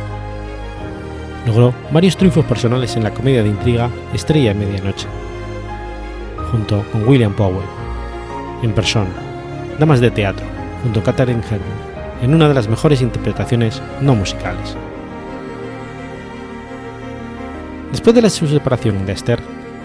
Logró 1.45 1.73
varios 1.91 2.17
triunfos 2.17 2.45
personales 2.45 2.95
en 2.95 3.03
la 3.03 3.13
comedia 3.13 3.43
de 3.43 3.49
intriga 3.49 3.89
Estrella 4.13 4.51
en 4.51 4.59
Medianoche, 4.59 5.07
junto 6.51 6.83
con 6.91 7.07
William 7.07 7.33
Powell, 7.33 7.65
en 8.61 8.73
persona, 8.73 9.09
Damas 9.79 10.01
de 10.01 10.11
Teatro, 10.11 10.45
junto 10.83 10.99
a 10.99 11.03
Katharine 11.03 11.41
Hepburn, 11.41 11.91
en 12.21 12.35
una 12.35 12.47
de 12.47 12.53
las 12.53 12.67
mejores 12.67 13.01
interpretaciones 13.01 13.81
no 14.01 14.15
musicales. 14.15 14.75
Después 17.91 18.15
de 18.15 18.21
la 18.21 18.29
separación 18.29 19.05
de 19.05 19.13
Esther, 19.13 19.39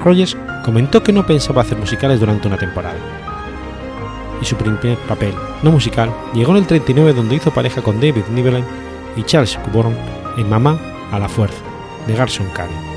Rogers 0.05 0.37
comentó 0.65 1.03
que 1.03 1.13
no 1.13 1.27
pensaba 1.27 1.63
hacer 1.63 1.79
musicales 1.79 2.21
durante 2.21 2.47
una 2.47 2.57
temporada. 2.57 2.99
Y 4.41 4.45
su 4.45 4.57
primer 4.57 4.97
papel 5.09 5.35
no 5.63 5.73
musical 5.73 6.13
llegó 6.35 6.53
en 6.53 6.59
el 6.59 6.67
39 6.67 7.15
donde 7.15 7.37
hizo 7.37 7.51
pareja 7.51 7.83
con 7.83 8.01
David 8.01 8.25
Niven 8.31 8.65
y 9.17 9.23
Charles 9.23 9.59
Cuborn 9.65 9.97
en 10.37 10.49
Mamá 10.49 10.79
a 11.11 11.19
la 11.19 11.29
Fuerza, 11.29 11.63
de 12.07 12.15
Garson 12.15 12.47
Kane. 12.55 12.96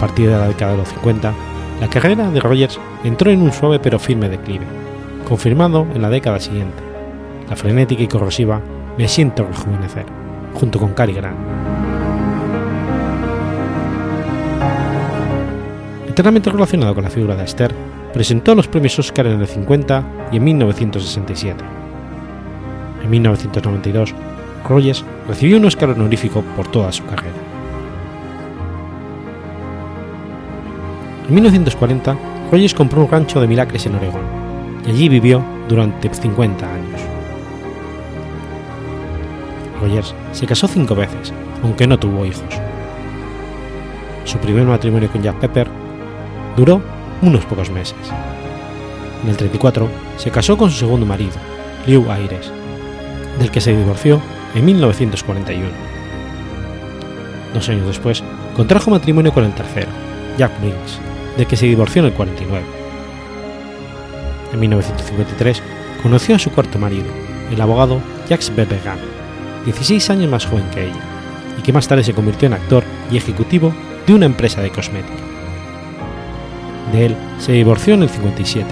Partir 0.00 0.30
de 0.30 0.36
la 0.36 0.48
década 0.48 0.72
de 0.72 0.78
los 0.78 0.88
50, 0.88 1.32
la 1.80 1.88
carrera 1.88 2.30
de 2.30 2.40
Rogers 2.40 2.80
entró 3.04 3.30
en 3.30 3.42
un 3.42 3.52
suave 3.52 3.78
pero 3.78 3.98
firme 3.98 4.30
declive, 4.30 4.64
confirmado 5.28 5.86
en 5.94 6.00
la 6.00 6.08
década 6.08 6.40
siguiente, 6.40 6.82
la 7.48 7.56
frenética 7.56 8.02
y 8.02 8.08
corrosiva 8.08 8.60
Me 8.96 9.06
siento 9.08 9.46
rejuvenecer, 9.46 10.06
junto 10.54 10.78
con 10.78 10.94
Cary 10.94 11.12
Grant. 11.12 11.38
Enteramente 16.08 16.50
relacionado 16.50 16.94
con 16.94 17.04
la 17.04 17.10
figura 17.10 17.36
de 17.36 17.44
Esther, 17.44 17.74
presentó 18.12 18.54
los 18.54 18.68
premios 18.68 18.98
Oscar 18.98 19.26
en 19.26 19.40
el 19.40 19.46
50 19.46 20.04
y 20.32 20.36
en 20.36 20.44
1967. 20.44 21.64
En 23.02 23.10
1992, 23.10 24.14
Rogers 24.68 25.04
recibió 25.28 25.56
un 25.56 25.64
Oscar 25.66 25.90
honorífico 25.90 26.42
por 26.56 26.68
toda 26.68 26.90
su 26.92 27.04
carrera. 27.04 27.49
En 31.30 31.34
1940, 31.34 32.16
Rogers 32.50 32.74
compró 32.74 33.02
un 33.02 33.08
rancho 33.08 33.40
de 33.40 33.46
Milagres 33.46 33.86
en 33.86 33.94
Oregón 33.94 34.24
y 34.84 34.90
allí 34.90 35.08
vivió 35.08 35.40
durante 35.68 36.12
50 36.12 36.66
años. 36.66 37.00
Rogers 39.80 40.12
se 40.32 40.44
casó 40.48 40.66
cinco 40.66 40.96
veces, 40.96 41.32
aunque 41.62 41.86
no 41.86 42.00
tuvo 42.00 42.26
hijos. 42.26 42.52
Su 44.24 44.38
primer 44.38 44.64
matrimonio 44.64 45.08
con 45.08 45.22
Jack 45.22 45.36
Pepper 45.36 45.68
duró 46.56 46.82
unos 47.22 47.44
pocos 47.44 47.70
meses. 47.70 47.94
En 49.22 49.30
el 49.30 49.36
34 49.36 49.88
se 50.16 50.32
casó 50.32 50.58
con 50.58 50.68
su 50.72 50.78
segundo 50.78 51.06
marido, 51.06 51.36
Lew 51.86 52.10
Ayres, 52.10 52.50
del 53.38 53.52
que 53.52 53.60
se 53.60 53.76
divorció 53.76 54.20
en 54.56 54.64
1941. 54.64 55.68
Dos 57.54 57.68
años 57.68 57.86
después, 57.86 58.24
contrajo 58.56 58.90
matrimonio 58.90 59.32
con 59.32 59.44
el 59.44 59.54
tercero, 59.54 59.90
Jack 60.36 60.58
Mills, 60.60 60.98
del 61.40 61.48
que 61.48 61.56
se 61.56 61.64
divorció 61.64 62.00
en 62.00 62.06
el 62.06 62.12
49. 62.12 62.66
En 64.52 64.60
1953, 64.60 65.62
conoció 66.02 66.36
a 66.36 66.38
su 66.38 66.50
cuarto 66.50 66.78
marido, 66.78 67.06
el 67.50 67.58
abogado 67.62 68.02
Jacques 68.28 68.54
Bebegan, 68.54 68.98
16 69.64 70.10
años 70.10 70.30
más 70.30 70.44
joven 70.44 70.68
que 70.74 70.84
ella, 70.84 71.00
y 71.58 71.62
que 71.62 71.72
más 71.72 71.88
tarde 71.88 72.04
se 72.04 72.12
convirtió 72.12 72.46
en 72.46 72.52
actor 72.52 72.84
y 73.10 73.16
ejecutivo 73.16 73.72
de 74.06 74.12
una 74.12 74.26
empresa 74.26 74.60
de 74.60 74.70
cosmética. 74.70 75.22
De 76.92 77.06
él 77.06 77.16
se 77.38 77.52
divorció 77.52 77.94
en 77.94 78.02
el 78.02 78.10
57. 78.10 78.66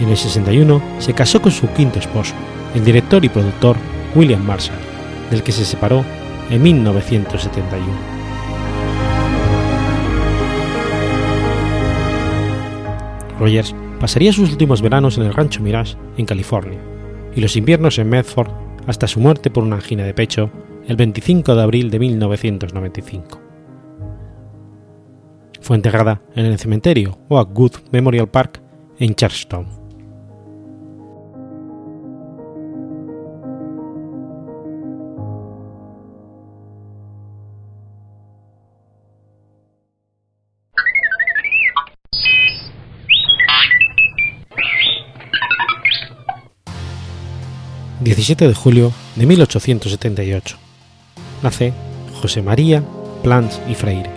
Y 0.00 0.04
en 0.04 0.10
el 0.10 0.16
61 0.16 0.80
se 1.00 1.14
casó 1.14 1.42
con 1.42 1.50
su 1.50 1.66
quinto 1.72 1.98
esposo, 1.98 2.34
el 2.76 2.84
director 2.84 3.24
y 3.24 3.28
productor 3.28 3.76
William 4.14 4.44
Marshall, 4.44 4.78
del 5.32 5.42
que 5.42 5.50
se 5.50 5.64
separó 5.64 6.04
en 6.48 6.62
1971. 6.62 8.19
Rogers 13.40 13.74
pasaría 13.98 14.32
sus 14.32 14.50
últimos 14.50 14.82
veranos 14.82 15.16
en 15.16 15.24
el 15.24 15.34
rancho 15.34 15.62
Mirage, 15.62 15.96
en 16.18 16.26
California, 16.26 16.78
y 17.34 17.40
los 17.40 17.56
inviernos 17.56 17.98
en 17.98 18.10
Medford 18.10 18.50
hasta 18.86 19.08
su 19.08 19.18
muerte 19.18 19.50
por 19.50 19.64
una 19.64 19.76
angina 19.76 20.04
de 20.04 20.14
pecho 20.14 20.50
el 20.86 20.96
25 20.96 21.54
de 21.54 21.62
abril 21.62 21.90
de 21.90 21.98
1995. 21.98 23.40
Fue 25.60 25.76
enterrada 25.76 26.22
en 26.34 26.46
el 26.46 26.58
cementerio 26.58 27.18
Oakwood 27.28 27.72
Memorial 27.92 28.28
Park 28.28 28.62
en 28.98 29.14
Charleston. 29.14 29.79
17 48.16 48.48
de 48.48 48.54
julio 48.54 48.92
de 49.14 49.24
1878. 49.24 50.56
Nace 51.44 51.72
José 52.20 52.42
María 52.42 52.82
Plans 53.22 53.60
y 53.68 53.76
Freire. 53.76 54.10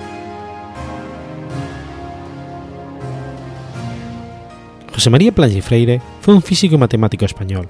José 4.92 5.12
María 5.12 5.32
Plans 5.32 5.54
y 5.54 5.62
Freire 5.62 6.02
fue 6.22 6.34
un 6.34 6.42
físico 6.42 6.74
y 6.74 6.80
matemático 6.80 7.24
español. 7.24 7.70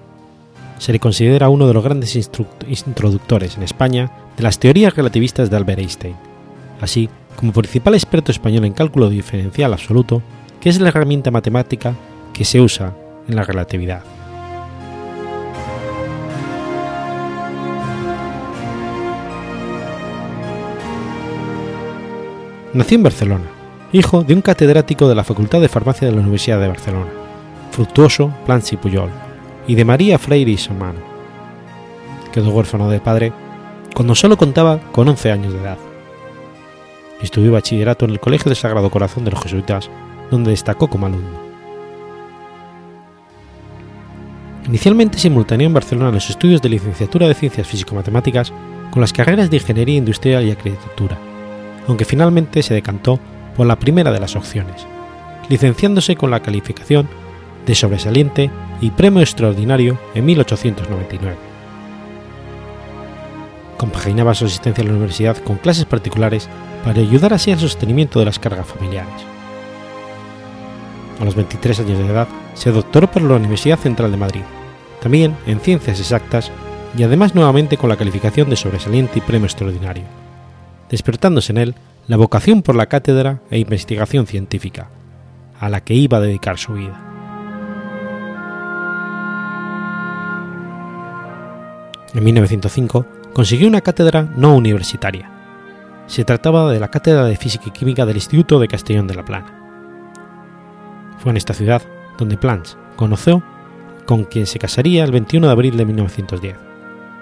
Se 0.77 0.93
le 0.93 0.99
considera 1.01 1.49
uno 1.49 1.67
de 1.67 1.73
los 1.73 1.83
grandes 1.83 2.15
introductores 2.15 3.57
en 3.57 3.63
España 3.63 4.09
de 4.37 4.43
las 4.43 4.59
teorías 4.59 4.95
relativistas 4.95 5.49
de 5.49 5.57
Albert 5.57 5.79
Einstein, 5.79 6.15
así 6.79 7.09
como 7.35 7.51
principal 7.51 7.95
experto 7.95 8.31
español 8.31 8.63
en 8.63 8.71
cálculo 8.71 9.09
diferencial 9.09 9.73
absoluto, 9.73 10.21
que 10.61 10.69
es 10.69 10.79
la 10.79 10.87
herramienta 10.87 11.31
matemática 11.31 11.95
que 12.31 12.45
se 12.45 12.61
usa 12.61 12.95
en 13.27 13.35
la 13.35 13.43
relatividad. 13.43 14.12
Nació 22.73 22.95
en 22.95 23.03
Barcelona, 23.03 23.45
hijo 23.91 24.23
de 24.23 24.33
un 24.33 24.41
catedrático 24.41 25.07
de 25.07 25.13
la 25.13 25.23
Facultad 25.23 25.61
de 25.61 25.69
Farmacia 25.69 26.07
de 26.07 26.15
la 26.15 26.21
Universidad 26.21 26.59
de 26.59 26.69
Barcelona, 26.69 27.11
Fructuoso 27.69 28.33
Plans 28.47 28.73
y 28.73 28.77
Puyol, 28.77 29.11
y 29.67 29.75
de 29.75 29.85
María 29.85 30.17
Freire 30.17 30.49
y 30.49 30.57
Samano. 30.57 30.97
Quedó 32.31 32.49
huérfano 32.49 32.89
de 32.89 32.99
padre 32.99 33.31
cuando 33.93 34.15
solo 34.15 34.37
contaba 34.37 34.79
con 34.91 35.07
11 35.07 35.31
años 35.31 35.53
de 35.53 35.59
edad. 35.59 35.77
Estudió 37.21 37.51
bachillerato 37.51 38.05
en 38.05 38.11
el 38.11 38.19
Colegio 38.19 38.49
del 38.49 38.57
Sagrado 38.57 38.89
Corazón 38.89 39.23
de 39.23 39.29
los 39.29 39.43
Jesuitas, 39.43 39.91
donde 40.31 40.49
destacó 40.49 40.87
como 40.87 41.05
alumno. 41.05 41.43
Inicialmente 44.65 45.19
simultaneó 45.19 45.67
en 45.67 45.75
Barcelona 45.75 46.09
los 46.09 46.27
estudios 46.27 46.59
de 46.63 46.69
licenciatura 46.69 47.27
de 47.27 47.35
Ciencias 47.35 47.67
Físico-Matemáticas 47.67 48.51
con 48.89 49.01
las 49.01 49.13
carreras 49.13 49.51
de 49.51 49.57
Ingeniería 49.57 49.97
Industrial 49.97 50.43
y 50.43 50.49
Arquitectura, 50.49 51.19
aunque 51.87 52.05
finalmente 52.05 52.63
se 52.63 52.73
decantó 52.73 53.19
por 53.55 53.67
la 53.67 53.77
primera 53.77 54.11
de 54.11 54.19
las 54.19 54.35
opciones, 54.35 54.85
licenciándose 55.49 56.15
con 56.15 56.31
la 56.31 56.41
calificación 56.41 57.07
de 57.65 57.75
sobresaliente 57.75 58.51
y 58.81 58.91
premio 58.91 59.21
extraordinario 59.21 59.97
en 60.13 60.25
1899. 60.25 61.37
Compaginaba 63.77 64.33
su 64.33 64.45
asistencia 64.45 64.83
a 64.83 64.87
la 64.87 64.93
universidad 64.93 65.37
con 65.37 65.57
clases 65.57 65.85
particulares 65.85 66.49
para 66.83 66.99
ayudar 66.99 67.33
así 67.33 67.51
al 67.51 67.59
sostenimiento 67.59 68.19
de 68.19 68.25
las 68.25 68.39
cargas 68.39 68.67
familiares. 68.67 69.13
A 71.19 71.25
los 71.25 71.35
23 71.35 71.81
años 71.81 71.99
de 71.99 72.07
edad 72.07 72.27
se 72.53 72.71
doctoró 72.71 73.09
por 73.09 73.21
la 73.21 73.35
Universidad 73.35 73.79
Central 73.79 74.11
de 74.11 74.17
Madrid, 74.17 74.41
también 75.01 75.35
en 75.45 75.59
ciencias 75.59 75.99
exactas 75.99 76.51
y 76.97 77.03
además 77.03 77.35
nuevamente 77.35 77.77
con 77.77 77.89
la 77.89 77.97
calificación 77.97 78.49
de 78.49 78.55
sobresaliente 78.55 79.19
y 79.19 79.21
premio 79.21 79.45
extraordinario 79.45 80.22
despertándose 80.89 81.51
en 81.51 81.57
él 81.57 81.75
la 82.07 82.17
vocación 82.17 82.61
por 82.61 82.75
la 82.75 82.87
cátedra 82.87 83.41
e 83.49 83.59
investigación 83.59 84.27
científica, 84.27 84.89
a 85.59 85.69
la 85.69 85.81
que 85.81 85.93
iba 85.93 86.17
a 86.17 86.21
dedicar 86.21 86.57
su 86.57 86.73
vida. 86.73 86.99
En 92.13 92.23
1905 92.23 93.05
consiguió 93.33 93.67
una 93.67 93.81
cátedra 93.81 94.29
no 94.35 94.55
universitaria. 94.55 95.29
Se 96.05 96.25
trataba 96.25 96.71
de 96.71 96.79
la 96.79 96.89
Cátedra 96.89 97.25
de 97.25 97.37
Física 97.37 97.65
y 97.67 97.71
Química 97.71 98.05
del 98.05 98.17
Instituto 98.17 98.59
de 98.59 98.67
Castellón 98.67 99.07
de 99.07 99.15
la 99.15 99.25
Plana. 99.25 99.59
Fue 101.17 101.31
en 101.31 101.37
esta 101.37 101.53
ciudad 101.53 101.81
donde 102.17 102.37
Planck 102.37 102.67
conoció 102.95 103.41
con 104.05 104.25
quien 104.25 104.45
se 104.45 104.59
casaría 104.59 105.03
el 105.03 105.11
21 105.11 105.47
de 105.47 105.53
abril 105.53 105.77
de 105.77 105.85
1910, 105.85 106.55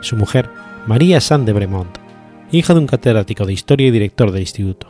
su 0.01 0.17
mujer 0.17 0.49
María 0.87 1.21
San 1.21 1.45
de 1.45 1.53
Bremont, 1.53 1.97
hija 2.51 2.73
de 2.73 2.79
un 2.79 2.87
catedrático 2.87 3.45
de 3.45 3.53
historia 3.53 3.87
y 3.87 3.91
director 3.91 4.31
de 4.31 4.41
instituto. 4.41 4.87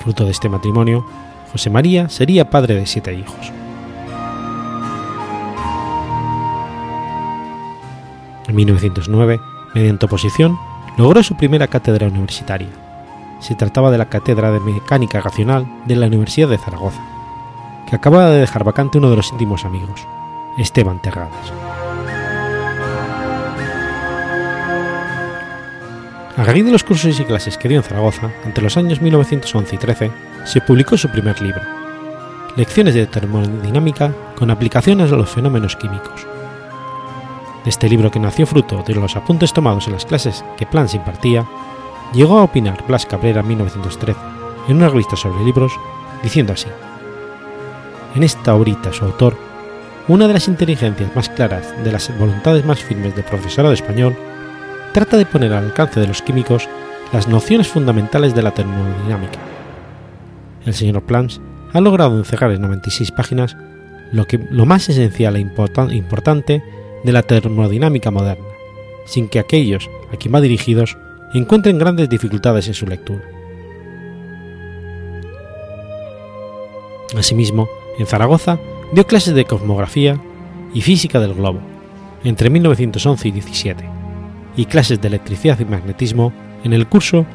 Fruto 0.00 0.24
de 0.24 0.30
este 0.30 0.48
matrimonio, 0.48 1.04
José 1.52 1.70
María 1.70 2.08
sería 2.08 2.50
padre 2.50 2.74
de 2.74 2.86
siete 2.86 3.12
hijos. 3.12 3.52
En 8.48 8.56
1909, 8.56 9.40
mediante 9.74 10.06
oposición, 10.06 10.58
logró 10.96 11.22
su 11.22 11.36
primera 11.36 11.68
cátedra 11.68 12.08
universitaria. 12.08 12.68
Se 13.40 13.54
trataba 13.54 13.90
de 13.90 13.98
la 13.98 14.08
Cátedra 14.08 14.50
de 14.50 14.60
Mecánica 14.60 15.20
Racional 15.20 15.66
de 15.86 15.96
la 15.96 16.06
Universidad 16.06 16.48
de 16.48 16.58
Zaragoza, 16.58 17.00
que 17.88 17.96
acababa 17.96 18.30
de 18.30 18.40
dejar 18.40 18.64
vacante 18.64 18.98
uno 18.98 19.10
de 19.10 19.16
los 19.16 19.30
íntimos 19.32 19.64
amigos, 19.64 20.06
Esteban 20.58 21.00
Terradas. 21.00 21.52
A 26.40 26.42
raíz 26.42 26.64
de 26.64 26.72
los 26.72 26.84
cursos 26.84 27.20
y 27.20 27.24
clases 27.26 27.58
que 27.58 27.68
dio 27.68 27.76
en 27.76 27.84
Zaragoza, 27.84 28.30
entre 28.46 28.64
los 28.64 28.78
años 28.78 29.02
1911 29.02 29.74
y 29.74 29.78
13, 29.78 30.10
se 30.46 30.62
publicó 30.62 30.96
su 30.96 31.10
primer 31.10 31.38
libro, 31.42 31.60
Lecciones 32.56 32.94
de 32.94 33.06
termodinámica 33.06 34.14
con 34.38 34.50
aplicaciones 34.50 35.12
a 35.12 35.16
los 35.16 35.28
fenómenos 35.28 35.76
químicos. 35.76 36.26
De 37.62 37.68
este 37.68 37.90
libro 37.90 38.10
que 38.10 38.18
nació 38.18 38.46
fruto 38.46 38.82
de 38.86 38.94
los 38.94 39.16
apuntes 39.16 39.52
tomados 39.52 39.86
en 39.86 39.92
las 39.92 40.06
clases 40.06 40.42
que 40.56 40.64
Planck 40.64 40.94
impartía, 40.94 41.46
llegó 42.14 42.38
a 42.38 42.44
opinar 42.44 42.86
Blas 42.88 43.04
Cabrera 43.04 43.42
en 43.42 43.48
1913 43.48 44.18
en 44.68 44.76
una 44.76 44.88
revista 44.88 45.16
sobre 45.16 45.44
libros, 45.44 45.72
diciendo 46.22 46.54
así: 46.54 46.68
En 48.14 48.22
esta 48.22 48.54
obrita 48.54 48.94
su 48.94 49.04
autor, 49.04 49.36
una 50.08 50.26
de 50.26 50.32
las 50.32 50.48
inteligencias 50.48 51.14
más 51.14 51.28
claras 51.28 51.74
de 51.84 51.92
las 51.92 52.18
voluntades 52.18 52.64
más 52.64 52.82
firmes 52.82 53.14
del 53.14 53.26
profesorado 53.26 53.74
español, 53.74 54.16
trata 54.92 55.16
de 55.16 55.26
poner 55.26 55.52
al 55.52 55.64
alcance 55.64 56.00
de 56.00 56.06
los 56.06 56.22
químicos 56.22 56.68
las 57.12 57.28
nociones 57.28 57.68
fundamentales 57.68 58.34
de 58.34 58.42
la 58.42 58.52
termodinámica. 58.52 59.38
El 60.64 60.74
señor 60.74 61.02
Planck 61.02 61.32
ha 61.72 61.80
logrado 61.80 62.18
encerrar 62.18 62.52
en 62.52 62.62
96 62.62 63.10
páginas 63.12 63.56
lo, 64.12 64.26
que, 64.26 64.38
lo 64.50 64.66
más 64.66 64.88
esencial 64.88 65.36
e 65.36 65.40
importante 65.40 66.62
de 67.04 67.12
la 67.12 67.22
termodinámica 67.22 68.10
moderna, 68.10 68.46
sin 69.06 69.28
que 69.28 69.38
aquellos 69.38 69.88
a 70.12 70.16
quien 70.16 70.34
va 70.34 70.40
dirigidos 70.40 70.96
encuentren 71.32 71.78
grandes 71.78 72.08
dificultades 72.08 72.66
en 72.68 72.74
su 72.74 72.86
lectura. 72.86 73.22
Asimismo, 77.16 77.68
en 77.98 78.06
Zaragoza 78.06 78.58
dio 78.92 79.06
clases 79.06 79.34
de 79.34 79.44
cosmografía 79.44 80.20
y 80.74 80.82
física 80.82 81.18
del 81.20 81.34
globo 81.34 81.60
entre 82.22 82.50
1911 82.50 83.28
y 83.28 83.30
17 83.32 83.99
y 84.56 84.66
clases 84.66 85.00
de 85.00 85.08
electricidad 85.08 85.58
y 85.60 85.64
magnetismo 85.64 86.32
en 86.64 86.72
el 86.72 86.86
curso 86.86 87.26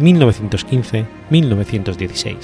1915-1916. 0.00 2.36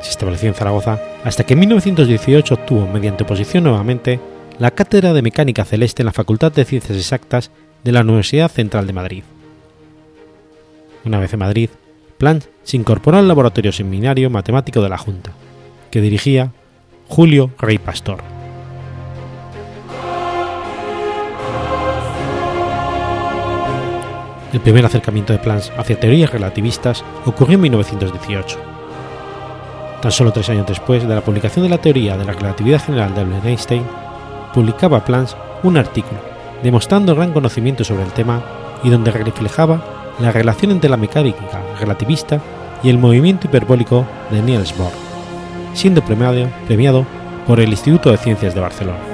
Se 0.00 0.10
estableció 0.10 0.48
en 0.48 0.54
Zaragoza 0.54 0.98
hasta 1.24 1.44
que 1.44 1.54
en 1.54 1.60
1918 1.60 2.54
obtuvo, 2.54 2.88
mediante 2.88 3.22
oposición 3.22 3.64
nuevamente, 3.64 4.20
la 4.58 4.72
cátedra 4.72 5.12
de 5.12 5.22
Mecánica 5.22 5.64
Celeste 5.64 6.02
en 6.02 6.06
la 6.06 6.12
Facultad 6.12 6.52
de 6.52 6.64
Ciencias 6.64 6.98
Exactas 6.98 7.50
de 7.84 7.92
la 7.92 8.00
Universidad 8.00 8.50
Central 8.50 8.86
de 8.86 8.92
Madrid. 8.92 9.22
Una 11.04 11.18
vez 11.18 11.32
en 11.32 11.38
Madrid, 11.38 11.70
Planck 12.18 12.44
se 12.62 12.76
incorporó 12.76 13.18
al 13.18 13.28
laboratorio 13.28 13.72
seminario 13.72 14.30
matemático 14.30 14.82
de 14.82 14.88
la 14.88 14.98
Junta, 14.98 15.32
que 15.90 16.00
dirigía 16.00 16.52
Julio 17.08 17.50
Rey 17.58 17.78
Pastor. 17.78 18.41
El 24.52 24.60
primer 24.60 24.84
acercamiento 24.84 25.32
de 25.32 25.38
Planck 25.38 25.64
hacia 25.78 25.98
teorías 25.98 26.30
relativistas 26.30 27.02
ocurrió 27.24 27.54
en 27.54 27.62
1918. 27.62 28.58
Tan 30.02 30.12
solo 30.12 30.30
tres 30.30 30.50
años 30.50 30.66
después 30.66 31.08
de 31.08 31.14
la 31.14 31.22
publicación 31.22 31.62
de 31.62 31.70
la 31.70 31.78
teoría 31.78 32.18
de 32.18 32.26
la 32.26 32.32
relatividad 32.32 32.84
general 32.84 33.14
de 33.14 33.22
Albert 33.22 33.46
Einstein, 33.46 33.84
publicaba 34.52 35.04
Planck 35.04 35.30
un 35.62 35.78
artículo 35.78 36.20
demostrando 36.62 37.14
gran 37.14 37.32
conocimiento 37.32 37.82
sobre 37.82 38.02
el 38.02 38.12
tema 38.12 38.42
y 38.82 38.90
donde 38.90 39.10
reflejaba 39.10 39.82
la 40.20 40.30
relación 40.32 40.70
entre 40.70 40.90
la 40.90 40.98
mecánica 40.98 41.62
relativista 41.80 42.40
y 42.82 42.90
el 42.90 42.98
movimiento 42.98 43.46
hiperbólico 43.46 44.04
de 44.30 44.42
Niels 44.42 44.76
Bohr, 44.76 44.92
siendo 45.72 46.02
premiado, 46.02 46.46
premiado 46.66 47.06
por 47.46 47.58
el 47.58 47.70
Instituto 47.70 48.10
de 48.10 48.18
Ciencias 48.18 48.54
de 48.54 48.60
Barcelona. 48.60 49.11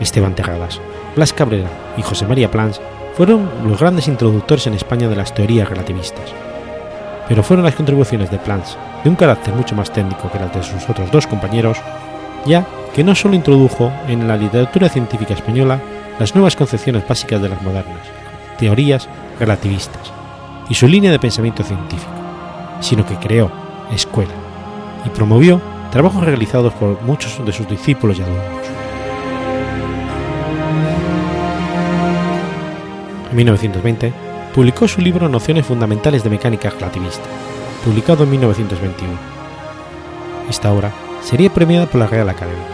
Esteban 0.00 0.34
Terradas, 0.34 0.80
Blas 1.16 1.32
Cabrera 1.32 1.68
y 1.96 2.02
José 2.02 2.26
María 2.26 2.50
Plans 2.50 2.80
fueron 3.14 3.50
los 3.66 3.80
grandes 3.80 4.06
introductores 4.08 4.66
en 4.66 4.74
España 4.74 5.08
de 5.08 5.16
las 5.16 5.34
teorías 5.34 5.68
relativistas. 5.68 6.32
Pero 7.26 7.42
fueron 7.42 7.64
las 7.64 7.74
contribuciones 7.74 8.30
de 8.30 8.38
Plans, 8.38 8.76
de 9.02 9.10
un 9.10 9.16
carácter 9.16 9.54
mucho 9.54 9.74
más 9.74 9.92
técnico 9.92 10.30
que 10.30 10.38
las 10.38 10.54
de 10.54 10.62
sus 10.62 10.88
otros 10.88 11.10
dos 11.10 11.26
compañeros, 11.26 11.78
ya 12.46 12.64
que 12.94 13.04
no 13.04 13.14
solo 13.14 13.34
introdujo 13.34 13.92
en 14.06 14.28
la 14.28 14.36
literatura 14.36 14.88
científica 14.88 15.34
española 15.34 15.80
las 16.18 16.34
nuevas 16.34 16.56
concepciones 16.56 17.06
básicas 17.06 17.42
de 17.42 17.48
las 17.48 17.62
modernas, 17.62 18.06
teorías 18.58 19.08
relativistas, 19.38 20.12
y 20.68 20.74
su 20.74 20.86
línea 20.86 21.10
de 21.10 21.18
pensamiento 21.18 21.62
científico, 21.62 22.12
sino 22.80 23.04
que 23.04 23.16
creó, 23.16 23.50
escuela 23.92 24.34
y 25.04 25.08
promovió 25.10 25.60
trabajos 25.90 26.24
realizados 26.24 26.72
por 26.74 27.00
muchos 27.02 27.44
de 27.44 27.52
sus 27.52 27.68
discípulos 27.68 28.18
y 28.18 28.22
alumnos. 28.22 28.68
En 33.30 33.36
1920 33.36 34.12
publicó 34.54 34.88
su 34.88 35.00
libro 35.00 35.28
Nociones 35.28 35.66
Fundamentales 35.66 36.24
de 36.24 36.30
Mecánica 36.30 36.70
Relativista, 36.70 37.24
publicado 37.84 38.24
en 38.24 38.30
1921. 38.30 39.12
Esta 40.48 40.72
obra 40.72 40.92
sería 41.22 41.52
premiada 41.52 41.86
por 41.86 42.00
la 42.00 42.06
Real 42.06 42.28
Academia. 42.28 42.64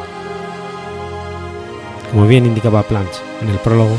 Como 2.11 2.27
bien 2.27 2.47
indicaba 2.47 2.85
Planche 2.85 3.21
en 3.43 3.49
el 3.49 3.59
prólogo, 3.59 3.97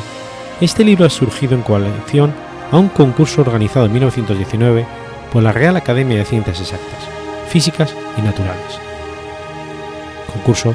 este 0.61 0.85
libro 0.85 1.05
ha 1.05 1.09
surgido 1.09 1.55
en 1.55 1.61
coalición 1.61 2.33
a 2.71 2.77
un 2.77 2.87
concurso 2.87 3.41
organizado 3.41 3.87
en 3.87 3.93
1919 3.93 4.85
por 5.33 5.43
la 5.43 5.51
Real 5.51 5.75
Academia 5.75 6.17
de 6.17 6.25
Ciencias 6.25 6.61
Exactas, 6.61 7.09
Físicas 7.49 7.93
y 8.17 8.21
Naturales. 8.21 8.79
Concurso 10.31 10.73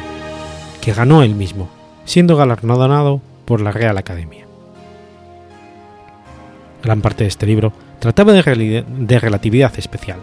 que 0.83 0.93
ganó 0.93 1.23
él 1.23 1.35
mismo, 1.35 1.71
siendo 2.05 2.37
galardonado 2.37 3.23
por 3.47 3.63
la 3.63 3.73
Real 3.73 3.97
Academia. 3.97 4.50
Gran 6.83 7.03
parte 7.03 7.25
de 7.25 7.29
este 7.29 7.47
libro 7.47 7.73
trataba 7.99 8.33
de, 8.33 9.19
relatividad 9.21 9.73
especial, 9.79 10.21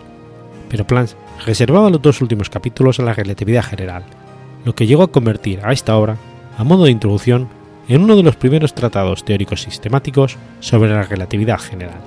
pero 0.69 0.87
Planck 0.87 1.11
reservaba 1.45 1.89
los 1.89 2.01
dos 2.01 2.21
últimos 2.21 2.49
capítulos 2.49 2.99
a 2.99 3.03
la 3.03 3.13
relatividad 3.13 3.63
general, 3.63 4.03
lo 4.65 4.73
que 4.73 4.87
llegó 4.87 5.03
a 5.03 5.11
convertir 5.11 5.59
a 5.63 5.71
esta 5.71 5.95
obra, 5.95 6.17
a 6.57 6.63
modo 6.63 6.85
de 6.85 6.91
introducción, 6.91 7.47
en 7.87 8.01
uno 8.01 8.15
de 8.15 8.23
los 8.23 8.35
primeros 8.35 8.73
tratados 8.73 9.23
teóricos 9.23 9.61
sistemáticos 9.61 10.37
sobre 10.59 10.89
la 10.89 11.03
relatividad 11.03 11.59
general. 11.59 12.01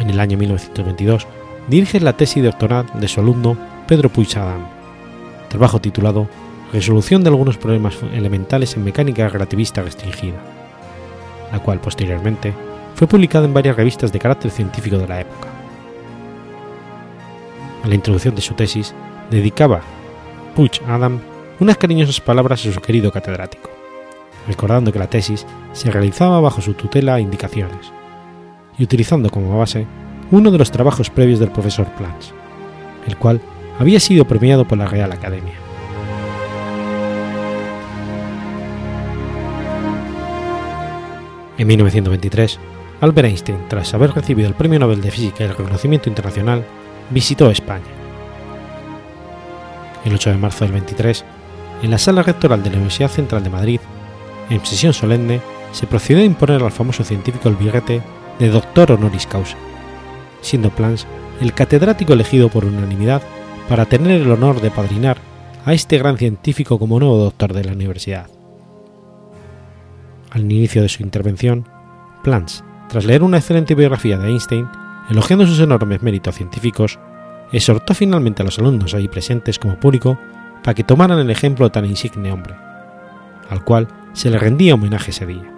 En 0.00 0.10
el 0.10 0.18
año 0.18 0.36
1922 0.38 1.26
dirige 1.68 2.00
la 2.00 2.14
tesis 2.14 2.42
doctoral 2.42 2.86
de 2.94 3.06
su 3.06 3.20
alumno 3.20 3.56
Pedro 3.86 4.08
Puig 4.08 4.36
Adam, 4.36 4.66
trabajo 5.48 5.80
titulado 5.80 6.28
Resolución 6.72 7.22
de 7.22 7.28
algunos 7.28 7.58
problemas 7.58 7.98
elementales 8.14 8.74
en 8.76 8.84
mecánica 8.84 9.28
relativista 9.28 9.82
restringida, 9.82 10.38
la 11.52 11.58
cual 11.58 11.80
posteriormente 11.80 12.54
fue 12.94 13.06
publicada 13.06 13.44
en 13.44 13.52
varias 13.52 13.76
revistas 13.76 14.10
de 14.10 14.18
carácter 14.18 14.50
científico 14.50 14.96
de 14.96 15.06
la 15.06 15.20
época. 15.20 15.48
A 17.84 17.88
la 17.88 17.94
introducción 17.94 18.34
de 18.34 18.40
su 18.40 18.54
tesis 18.54 18.94
dedicaba 19.30 19.82
Puig 20.56 20.80
Adam 20.86 21.20
unas 21.60 21.76
cariñosas 21.76 22.20
palabras 22.20 22.64
a 22.64 22.72
su 22.72 22.80
querido 22.80 23.12
catedrático, 23.12 23.70
recordando 24.48 24.92
que 24.92 24.98
la 24.98 25.10
tesis 25.10 25.46
se 25.72 25.90
realizaba 25.90 26.40
bajo 26.40 26.62
su 26.62 26.72
tutela 26.72 27.18
e 27.18 27.22
indicaciones, 27.22 27.92
y 28.78 28.84
utilizando 28.84 29.28
como 29.28 29.58
base 29.58 29.86
uno 30.30 30.50
de 30.50 30.58
los 30.58 30.70
trabajos 30.70 31.10
previos 31.10 31.38
del 31.38 31.50
profesor 31.50 31.86
Planck, 31.98 32.22
el 33.06 33.16
cual 33.18 33.40
había 33.78 34.00
sido 34.00 34.24
premiado 34.24 34.66
por 34.66 34.78
la 34.78 34.86
Real 34.86 35.12
Academia. 35.12 35.61
En 41.58 41.66
1923, 41.66 42.58
Albert 43.00 43.28
Einstein, 43.28 43.58
tras 43.68 43.92
haber 43.94 44.12
recibido 44.12 44.48
el 44.48 44.54
Premio 44.54 44.78
Nobel 44.78 45.00
de 45.00 45.10
Física 45.10 45.38
y 45.40 45.42
el 45.44 45.56
reconocimiento 45.56 46.08
internacional, 46.08 46.64
visitó 47.10 47.50
España. 47.50 47.84
El 50.04 50.14
8 50.14 50.30
de 50.30 50.36
marzo 50.36 50.64
del 50.64 50.72
23, 50.72 51.24
en 51.82 51.90
la 51.90 51.98
sala 51.98 52.22
rectoral 52.22 52.62
de 52.62 52.70
la 52.70 52.76
Universidad 52.76 53.10
Central 53.10 53.44
de 53.44 53.50
Madrid, 53.50 53.80
en 54.50 54.64
sesión 54.64 54.92
solemne, 54.92 55.40
se 55.72 55.86
procedió 55.86 56.22
a 56.22 56.26
imponer 56.26 56.62
al 56.62 56.72
famoso 56.72 57.04
científico 57.04 57.48
el 57.48 57.56
birrete 57.56 58.02
de 58.38 58.48
doctor 58.48 58.92
honoris 58.92 59.26
causa, 59.26 59.56
siendo 60.40 60.70
Planck 60.70 61.00
el 61.40 61.54
catedrático 61.54 62.12
elegido 62.12 62.48
por 62.48 62.64
unanimidad 62.64 63.22
para 63.68 63.86
tener 63.86 64.20
el 64.20 64.30
honor 64.30 64.60
de 64.60 64.70
padrinar 64.70 65.18
a 65.64 65.72
este 65.72 65.98
gran 65.98 66.18
científico 66.18 66.78
como 66.78 66.98
nuevo 66.98 67.16
doctor 67.16 67.52
de 67.52 67.64
la 67.64 67.72
universidad. 67.72 68.26
Al 70.32 70.50
inicio 70.50 70.80
de 70.80 70.88
su 70.88 71.02
intervención, 71.02 71.68
Planck 72.24 72.48
tras 72.88 73.04
leer 73.04 73.22
una 73.22 73.36
excelente 73.36 73.74
biografía 73.74 74.16
de 74.16 74.28
Einstein, 74.28 74.66
elogiando 75.10 75.46
sus 75.46 75.60
enormes 75.60 76.02
méritos 76.02 76.34
científicos, 76.34 76.98
exhortó 77.52 77.94
finalmente 77.94 78.40
a 78.40 78.44
los 78.46 78.58
alumnos 78.58 78.94
ahí 78.94 79.08
presentes 79.08 79.58
como 79.58 79.78
público 79.78 80.18
para 80.62 80.74
que 80.74 80.84
tomaran 80.84 81.18
el 81.18 81.30
ejemplo 81.30 81.66
de 81.66 81.70
tan 81.70 81.84
insigne 81.84 82.32
hombre, 82.32 82.54
al 83.50 83.62
cual 83.64 83.88
se 84.14 84.30
le 84.30 84.38
rendía 84.38 84.74
homenaje 84.74 85.10
ese 85.10 85.26
día. 85.26 85.50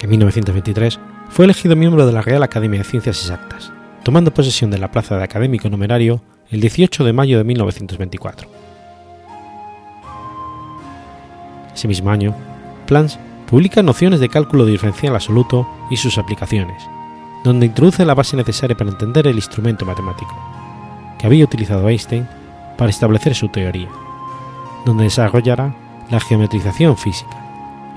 En 0.00 0.10
1923 0.10 1.00
fue 1.30 1.46
elegido 1.46 1.74
miembro 1.74 2.06
de 2.06 2.12
la 2.12 2.22
Real 2.22 2.42
Academia 2.42 2.80
de 2.80 2.84
Ciencias 2.84 3.20
Exactas, 3.20 3.72
tomando 4.02 4.32
posesión 4.32 4.70
de 4.70 4.78
la 4.78 4.90
plaza 4.90 5.16
de 5.16 5.24
académico 5.24 5.70
numerario 5.70 6.22
el 6.50 6.60
18 6.60 7.04
de 7.04 7.12
mayo 7.14 7.38
de 7.38 7.44
1924. 7.44 8.67
Ese 11.78 11.86
mismo 11.86 12.10
año 12.10 12.34
Planck 12.88 13.12
publica 13.48 13.84
Nociones 13.84 14.18
de 14.18 14.28
cálculo 14.28 14.66
diferencial 14.66 15.14
absoluto 15.14 15.64
y 15.90 15.96
sus 15.96 16.18
aplicaciones, 16.18 16.82
donde 17.44 17.66
introduce 17.66 18.04
la 18.04 18.16
base 18.16 18.36
necesaria 18.36 18.76
para 18.76 18.90
entender 18.90 19.28
el 19.28 19.36
instrumento 19.36 19.86
matemático, 19.86 20.34
que 21.20 21.26
había 21.28 21.44
utilizado 21.44 21.88
Einstein 21.88 22.26
para 22.76 22.90
establecer 22.90 23.36
su 23.36 23.48
teoría, 23.48 23.88
donde 24.84 25.04
desarrollará 25.04 25.72
la 26.10 26.18
geometrización 26.18 26.96
física, 26.96 27.36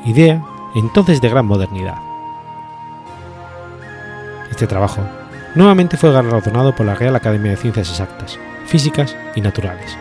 idea 0.05 0.45
entonces 0.75 1.19
de 1.19 1.29
gran 1.29 1.47
modernidad. 1.47 1.97
Este 4.51 4.67
trabajo 4.67 5.01
nuevamente 5.55 5.97
fue 5.97 6.11
galardonado 6.11 6.75
por 6.75 6.85
la 6.85 6.93
Real 6.93 7.15
Academia 7.15 7.49
de 7.49 7.57
Ciencias 7.57 7.89
Exactas, 7.89 8.37
Físicas 8.67 9.17
y 9.35 9.41
Naturales. 9.41 9.97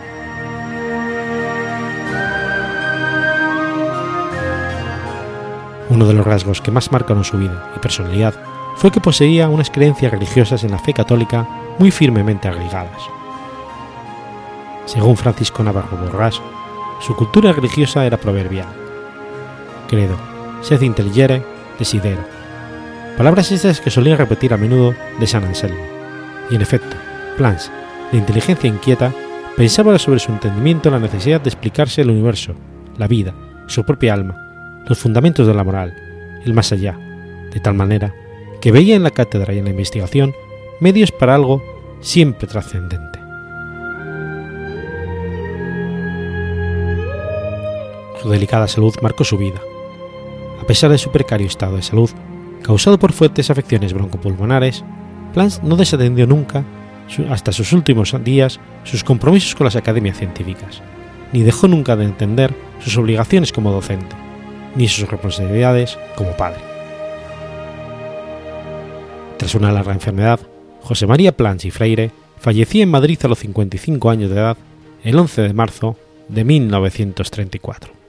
Uno 5.91 6.07
de 6.07 6.13
los 6.13 6.25
rasgos 6.25 6.61
que 6.61 6.71
más 6.71 6.89
marcaron 6.93 7.25
su 7.25 7.37
vida 7.37 7.69
y 7.75 7.79
personalidad 7.79 8.33
fue 8.77 8.91
que 8.91 9.01
poseía 9.01 9.49
unas 9.49 9.69
creencias 9.69 10.09
religiosas 10.09 10.63
en 10.63 10.71
la 10.71 10.79
fe 10.79 10.93
católica 10.93 11.45
muy 11.79 11.91
firmemente 11.91 12.47
arraigadas. 12.47 13.01
Según 14.85 15.17
Francisco 15.17 15.61
Navarro 15.61 15.97
Borrás, 15.97 16.41
su 17.01 17.13
cultura 17.17 17.51
religiosa 17.51 18.05
era 18.05 18.15
proverbial. 18.15 18.69
Credo, 19.89 20.15
sed 20.61 20.81
intelligere, 20.81 21.43
desidero. 21.77 22.23
Palabras 23.17 23.51
estas 23.51 23.81
que 23.81 23.91
solía 23.91 24.15
repetir 24.15 24.53
a 24.53 24.57
menudo 24.57 24.95
de 25.19 25.27
San 25.27 25.43
Anselmo. 25.43 25.83
Y 26.49 26.55
en 26.55 26.61
efecto, 26.61 26.95
Plans, 27.35 27.69
de 28.13 28.17
inteligencia 28.17 28.69
inquieta, 28.69 29.11
pensaba 29.57 29.99
sobre 29.99 30.21
su 30.21 30.31
entendimiento 30.31 30.89
la 30.89 30.99
necesidad 30.99 31.41
de 31.41 31.49
explicarse 31.49 32.01
el 32.01 32.11
universo, 32.11 32.53
la 32.97 33.07
vida, 33.07 33.33
su 33.67 33.83
propia 33.83 34.13
alma, 34.13 34.50
los 34.87 34.97
fundamentos 34.97 35.47
de 35.47 35.53
la 35.53 35.63
moral, 35.63 35.95
el 36.45 36.53
más 36.53 36.71
allá, 36.71 36.97
de 37.51 37.59
tal 37.59 37.73
manera 37.73 38.13
que 38.61 38.71
veía 38.71 38.95
en 38.95 39.03
la 39.03 39.11
cátedra 39.11 39.53
y 39.53 39.57
en 39.57 39.65
la 39.65 39.71
investigación 39.71 40.33
medios 40.79 41.11
para 41.11 41.35
algo 41.35 41.61
siempre 41.99 42.47
trascendente. 42.47 43.19
Su 48.21 48.29
delicada 48.29 48.67
salud 48.67 48.93
marcó 49.01 49.23
su 49.23 49.37
vida. 49.37 49.59
A 50.61 50.67
pesar 50.67 50.91
de 50.91 50.99
su 50.99 51.11
precario 51.11 51.47
estado 51.47 51.75
de 51.75 51.81
salud, 51.81 52.11
causado 52.61 52.99
por 52.99 53.13
fuertes 53.13 53.49
afecciones 53.49 53.93
broncopulmonares, 53.93 54.83
Planck 55.33 55.63
no 55.63 55.75
desatendió 55.75 56.27
nunca, 56.27 56.63
hasta 57.29 57.51
sus 57.51 57.73
últimos 57.73 58.15
días, 58.23 58.59
sus 58.83 59.03
compromisos 59.03 59.55
con 59.55 59.65
las 59.65 59.75
academias 59.75 60.17
científicas, 60.17 60.83
ni 61.33 61.41
dejó 61.41 61.67
nunca 61.67 61.95
de 61.95 62.05
entender 62.05 62.53
sus 62.79 62.95
obligaciones 62.97 63.51
como 63.51 63.71
docente 63.71 64.30
ni 64.75 64.87
sus 64.87 65.09
responsabilidades 65.09 65.97
como 66.15 66.31
padre. 66.31 66.61
Tras 69.37 69.55
una 69.55 69.71
larga 69.71 69.93
enfermedad, 69.93 70.39
José 70.81 71.07
María 71.07 71.35
Planch 71.35 71.65
y 71.65 71.71
Freire 71.71 72.11
fallecía 72.39 72.83
en 72.83 72.91
Madrid 72.91 73.19
a 73.23 73.27
los 73.27 73.39
55 73.39 74.09
años 74.09 74.29
de 74.29 74.37
edad 74.37 74.57
el 75.03 75.17
11 75.17 75.41
de 75.41 75.53
marzo 75.53 75.97
de 76.27 76.45
1934.「 76.45 78.00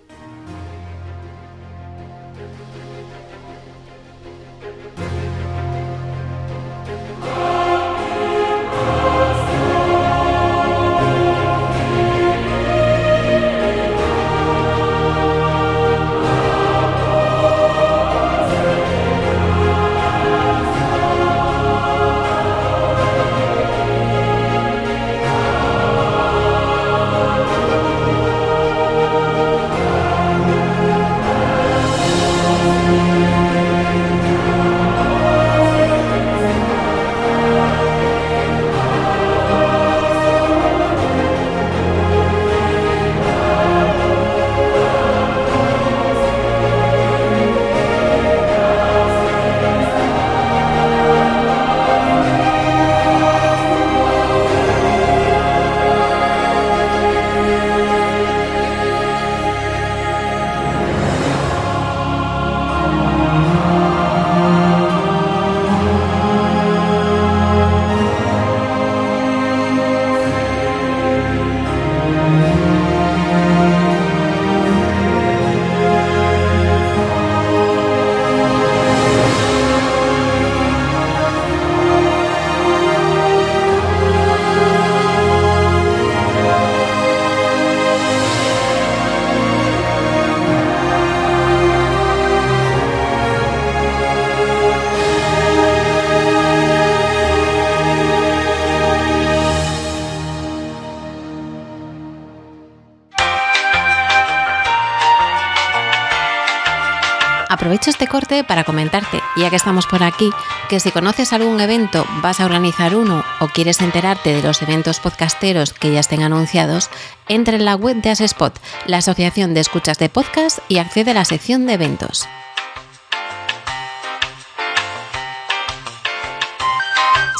aprovecho 107.72 107.88
este 107.88 108.06
corte 108.06 108.44
para 108.44 108.64
comentarte, 108.64 109.22
ya 109.34 109.48
que 109.48 109.56
estamos 109.56 109.86
por 109.86 110.02
aquí, 110.02 110.28
que 110.68 110.78
si 110.78 110.90
conoces 110.90 111.32
algún 111.32 111.58
evento, 111.58 112.04
vas 112.20 112.38
a 112.38 112.44
organizar 112.44 112.94
uno 112.94 113.24
o 113.40 113.48
quieres 113.48 113.80
enterarte 113.80 114.34
de 114.34 114.42
los 114.42 114.60
eventos 114.60 115.00
podcasteros 115.00 115.72
que 115.72 115.90
ya 115.90 116.00
estén 116.00 116.22
anunciados, 116.22 116.90
entra 117.28 117.56
en 117.56 117.64
la 117.64 117.74
web 117.74 117.96
de 118.02 118.10
Asespot, 118.10 118.60
la 118.84 118.98
Asociación 118.98 119.54
de 119.54 119.60
Escuchas 119.60 119.96
de 119.96 120.10
Podcast, 120.10 120.58
y 120.68 120.76
accede 120.76 121.12
a 121.12 121.14
la 121.14 121.24
sección 121.24 121.64
de 121.64 121.72
eventos. 121.72 122.28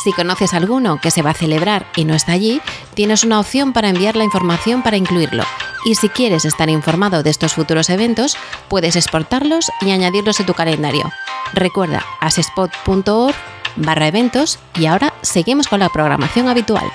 Si 0.02 0.12
conoces 0.14 0.54
alguno 0.54 0.98
que 0.98 1.10
se 1.10 1.20
va 1.20 1.32
a 1.32 1.34
celebrar 1.34 1.86
y 1.94 2.06
no 2.06 2.14
está 2.14 2.32
allí, 2.32 2.62
tienes 2.94 3.22
una 3.22 3.38
opción 3.38 3.74
para 3.74 3.90
enviar 3.90 4.16
la 4.16 4.24
información 4.24 4.82
para 4.82 4.96
incluirlo. 4.96 5.44
Y 5.84 5.96
si 5.96 6.08
quieres 6.08 6.44
estar 6.44 6.68
informado 6.68 7.22
de 7.22 7.30
estos 7.30 7.54
futuros 7.54 7.90
eventos, 7.90 8.36
puedes 8.68 8.96
exportarlos 8.96 9.70
y 9.80 9.90
añadirlos 9.90 10.38
en 10.40 10.46
tu 10.46 10.54
calendario. 10.54 11.10
Recuerda 11.54 12.04
asespot.org 12.20 13.34
barra 13.76 14.06
eventos 14.06 14.58
y 14.78 14.86
ahora 14.86 15.12
seguimos 15.22 15.66
con 15.68 15.80
la 15.80 15.88
programación 15.88 16.48
habitual. 16.48 16.90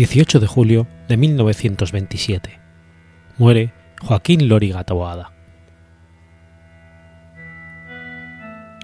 18 0.00 0.40
de 0.40 0.46
julio 0.46 0.86
de 1.08 1.18
1927. 1.18 2.58
Muere 3.36 3.74
Joaquín 4.00 4.48
Loriga 4.48 4.82
Taboada. 4.82 5.30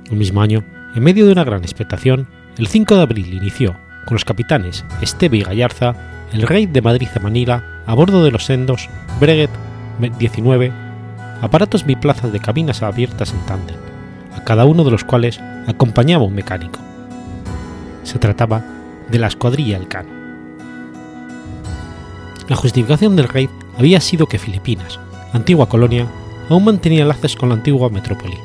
El 0.10 0.18
mismo 0.18 0.42
año, 0.42 0.64
en 0.96 1.04
medio 1.04 1.26
de 1.26 1.32
una 1.32 1.44
gran 1.44 1.62
expectación, 1.62 2.28
el 2.58 2.68
5 2.68 2.96
de 2.96 3.02
abril 3.02 3.34
inició, 3.34 3.76
con 4.06 4.16
los 4.16 4.26
capitanes 4.26 4.86
Esteve 5.02 5.38
y 5.38 5.44
Gallarza, 5.44 5.96
el 6.34 6.44
rey 6.44 6.66
de 6.66 6.82
Madrid 6.82 7.10
a 7.16 7.20
Manila 7.20 7.84
a 7.86 7.94
bordo 7.94 8.24
de 8.24 8.32
los 8.32 8.46
sendos 8.46 8.90
Breguet 9.20 9.50
19, 10.18 10.72
aparatos 11.42 11.86
biplazas 11.86 12.32
de 12.32 12.40
cabinas 12.40 12.82
abiertas 12.82 13.34
en 13.34 13.46
tándem, 13.46 13.78
a 14.40 14.44
cada 14.44 14.66
uno 14.66 14.84
de 14.84 14.92
los 14.92 15.04
cuales 15.04 15.40
acompañaba 15.68 16.24
un 16.24 16.34
mecánico. 16.34 16.80
Se 18.04 18.20
trataba 18.20 18.64
de 19.10 19.20
la 19.20 19.28
escuadrilla 19.28 19.78
Elcano. 19.78 20.10
La 22.48 22.56
justificación 22.56 23.16
del 23.16 23.28
rey 23.28 23.50
había 23.78 24.00
sido 24.00 24.28
que 24.28 24.40
Filipinas, 24.40 25.00
antigua 25.34 25.70
colonia, 25.70 26.08
aún 26.50 26.66
mantenía 26.66 27.02
enlaces 27.02 27.36
con 27.36 27.50
la 27.50 27.56
antigua 27.56 27.90
metrópoli, 27.90 28.38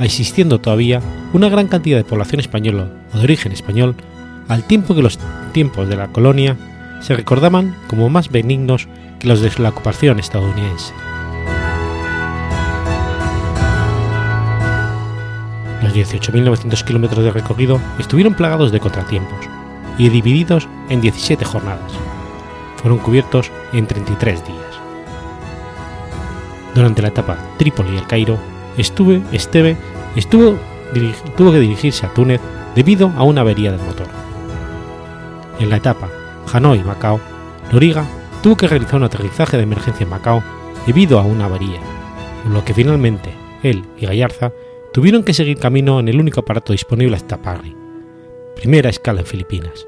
existiendo 0.00 0.60
todavía 0.60 1.00
una 1.32 1.48
gran 1.48 1.68
cantidad 1.68 1.96
de 1.96 2.04
población 2.04 2.40
española 2.40 2.90
o 3.14 3.18
de 3.18 3.24
origen 3.24 3.52
español, 3.52 3.94
al 4.48 4.64
tiempo 4.64 4.94
que 4.94 5.02
los 5.02 5.18
tiempos 5.52 5.88
de 5.88 5.96
la 5.96 6.08
colonia 6.08 6.56
se 7.00 7.14
recordaban 7.14 7.76
como 7.86 8.10
más 8.10 8.28
benignos 8.30 8.88
que 9.18 9.28
los 9.28 9.40
de 9.40 9.50
la 9.58 9.70
ocupación 9.70 10.18
estadounidense. 10.18 10.92
Los 15.88 15.96
18.900 15.96 16.84
kilómetros 16.84 17.24
de 17.24 17.30
recorrido 17.30 17.80
estuvieron 17.98 18.34
plagados 18.34 18.72
de 18.72 18.78
contratiempos 18.78 19.38
y 19.96 20.10
divididos 20.10 20.68
en 20.90 21.00
17 21.00 21.42
jornadas. 21.46 21.90
Fueron 22.76 22.98
cubiertos 22.98 23.50
en 23.72 23.86
33 23.86 24.44
días. 24.44 24.58
Durante 26.74 27.00
la 27.00 27.08
etapa 27.08 27.38
Trípoli 27.56 27.94
y 27.94 27.96
el 27.96 28.06
Cairo, 28.06 28.38
estuve, 28.76 29.22
Esteve 29.32 29.78
estuvo, 30.14 30.58
tuvo 31.38 31.52
que 31.52 31.60
dirigirse 31.60 32.04
a 32.04 32.12
Túnez 32.12 32.42
debido 32.74 33.10
a 33.16 33.22
una 33.22 33.40
avería 33.40 33.72
del 33.72 33.80
motor. 33.80 34.08
En 35.58 35.70
la 35.70 35.76
etapa 35.76 36.10
Hanoi 36.52 36.80
y 36.80 36.84
Macao, 36.84 37.18
Loriga 37.72 38.04
tuvo 38.42 38.58
que 38.58 38.68
realizar 38.68 38.96
un 38.96 39.04
aterrizaje 39.04 39.56
de 39.56 39.62
emergencia 39.62 40.04
en 40.04 40.10
Macao 40.10 40.42
debido 40.86 41.18
a 41.18 41.22
una 41.22 41.46
avería, 41.46 41.80
lo 42.46 42.62
que 42.62 42.74
finalmente 42.74 43.32
él 43.62 43.86
y 43.96 44.04
Gallarza 44.04 44.52
tuvieron 44.92 45.22
que 45.22 45.34
seguir 45.34 45.58
camino 45.58 46.00
en 46.00 46.08
el 46.08 46.20
único 46.20 46.40
aparato 46.40 46.72
disponible 46.72 47.16
hasta 47.16 47.40
Parry, 47.42 47.76
primera 48.56 48.90
escala 48.90 49.20
en 49.20 49.26
Filipinas, 49.26 49.86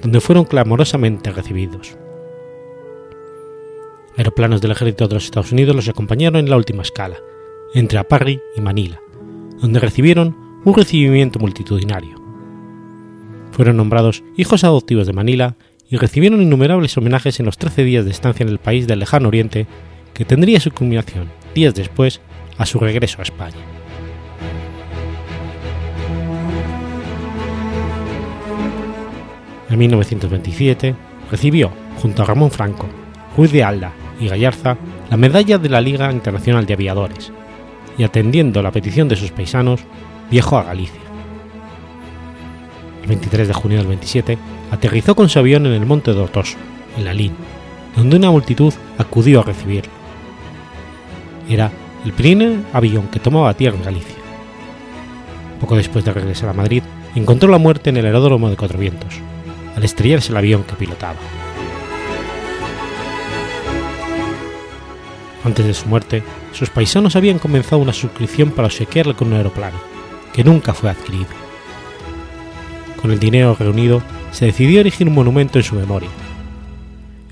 donde 0.00 0.20
fueron 0.20 0.44
clamorosamente 0.44 1.30
recibidos. 1.32 1.96
Aeroplanos 4.16 4.60
del 4.60 4.72
ejército 4.72 5.06
de 5.06 5.14
los 5.14 5.24
Estados 5.24 5.52
Unidos 5.52 5.76
los 5.76 5.88
acompañaron 5.88 6.40
en 6.40 6.50
la 6.50 6.56
última 6.56 6.82
escala, 6.82 7.18
entre 7.74 7.98
Aparri 7.98 8.40
y 8.56 8.60
Manila, 8.60 9.00
donde 9.60 9.80
recibieron 9.80 10.36
un 10.64 10.74
recibimiento 10.74 11.38
multitudinario. 11.38 12.20
Fueron 13.52 13.76
nombrados 13.76 14.24
hijos 14.36 14.64
adoptivos 14.64 15.06
de 15.06 15.12
Manila 15.12 15.56
y 15.88 15.96
recibieron 15.96 16.42
innumerables 16.42 16.96
homenajes 16.96 17.40
en 17.40 17.46
los 17.46 17.58
13 17.58 17.84
días 17.84 18.04
de 18.04 18.10
estancia 18.10 18.42
en 18.44 18.50
el 18.50 18.58
país 18.58 18.86
del 18.86 18.98
lejano 18.98 19.28
oriente, 19.28 19.66
que 20.14 20.24
tendría 20.24 20.60
su 20.60 20.70
culminación 20.70 21.28
días 21.54 21.74
después 21.74 22.20
a 22.56 22.66
su 22.66 22.78
regreso 22.78 23.20
a 23.20 23.22
España. 23.22 23.77
En 29.70 29.78
1927 29.78 30.94
recibió, 31.30 31.70
junto 32.00 32.22
a 32.22 32.26
Ramón 32.26 32.50
Franco, 32.50 32.86
Ruiz 33.36 33.52
de 33.52 33.62
Alda 33.62 33.92
y 34.18 34.28
Gallarza, 34.28 34.76
la 35.10 35.16
medalla 35.16 35.58
de 35.58 35.68
la 35.68 35.80
Liga 35.80 36.10
Internacional 36.10 36.64
de 36.64 36.74
Aviadores, 36.74 37.32
y 37.98 38.04
atendiendo 38.04 38.62
la 38.62 38.70
petición 38.70 39.08
de 39.08 39.16
sus 39.16 39.30
paisanos, 39.30 39.80
viajó 40.30 40.58
a 40.58 40.64
Galicia. 40.64 41.00
El 43.02 43.08
23 43.08 43.48
de 43.48 43.54
junio 43.54 43.78
del 43.78 43.86
27 43.88 44.38
aterrizó 44.70 45.14
con 45.14 45.28
su 45.28 45.38
avión 45.38 45.66
en 45.66 45.72
el 45.72 45.86
monte 45.86 46.12
de 46.12 46.20
Ortoso, 46.20 46.56
en 46.96 47.04
la 47.04 47.12
Lin, 47.12 47.32
donde 47.96 48.16
una 48.16 48.30
multitud 48.30 48.72
acudió 48.96 49.40
a 49.40 49.44
recibirlo. 49.44 49.92
Era 51.48 51.70
el 52.04 52.12
primer 52.12 52.58
avión 52.72 53.08
que 53.08 53.20
tomaba 53.20 53.54
tierra 53.54 53.76
en 53.76 53.84
Galicia. 53.84 54.16
Poco 55.60 55.76
después 55.76 56.04
de 56.04 56.12
regresar 56.12 56.48
a 56.48 56.54
Madrid, 56.54 56.82
encontró 57.14 57.50
la 57.50 57.58
muerte 57.58 57.90
en 57.90 57.96
el 57.96 58.06
aeródromo 58.06 58.48
de 58.48 58.56
Cuatro 58.56 58.78
Vientos, 58.78 59.20
al 59.78 59.84
estrellarse 59.84 60.32
el 60.32 60.36
avión 60.36 60.64
que 60.64 60.74
pilotaba. 60.74 61.14
Antes 65.44 65.64
de 65.64 65.72
su 65.72 65.86
muerte, 65.86 66.24
sus 66.52 66.68
paisanos 66.68 67.14
habían 67.14 67.38
comenzado 67.38 67.80
una 67.80 67.92
suscripción 67.92 68.50
para 68.50 68.66
obsequiarle 68.66 69.14
con 69.14 69.28
un 69.28 69.34
aeroplano, 69.34 69.78
que 70.32 70.42
nunca 70.42 70.74
fue 70.74 70.90
adquirido. 70.90 71.28
Con 73.00 73.12
el 73.12 73.20
dinero 73.20 73.56
reunido, 73.56 74.02
se 74.32 74.46
decidió 74.46 74.80
erigir 74.80 75.06
un 75.06 75.14
monumento 75.14 75.60
en 75.60 75.64
su 75.64 75.76
memoria. 75.76 76.10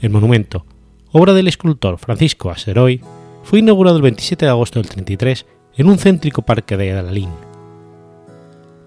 El 0.01 0.11
monumento, 0.11 0.65
obra 1.11 1.33
del 1.33 1.49
escultor 1.49 1.99
Francisco 1.99 2.51
Aseroy, 2.51 3.01
fue 3.43 3.59
inaugurado 3.59 3.97
el 3.97 4.03
27 4.03 4.45
de 4.45 4.51
agosto 4.53 4.79
del 4.79 4.89
33 4.89 5.47
en 5.79 5.89
un 5.89 5.99
céntrico 5.99 6.43
parque 6.43 6.77
de 6.77 6.97
Alalín. 6.97 7.31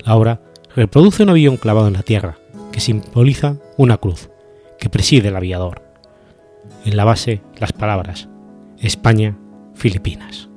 La 0.06 0.16
obra 0.16 0.42
reproduce 0.78 1.24
un 1.24 1.30
avión 1.30 1.58
clavado 1.58 1.90
en 1.90 1.94
la 1.94 2.04
tierra, 2.04 2.39
que 2.72 2.80
simboliza 2.80 3.58
una 3.78 3.98
cruz, 3.98 4.30
que 4.80 4.90
preside 4.90 5.30
el 5.30 5.36
aviador. 5.36 5.84
En 6.86 6.98
la 6.98 7.06
base, 7.06 7.42
las 7.58 7.74
palabras 7.74 8.30
España, 8.82 9.38
Filipinas. 9.74 10.49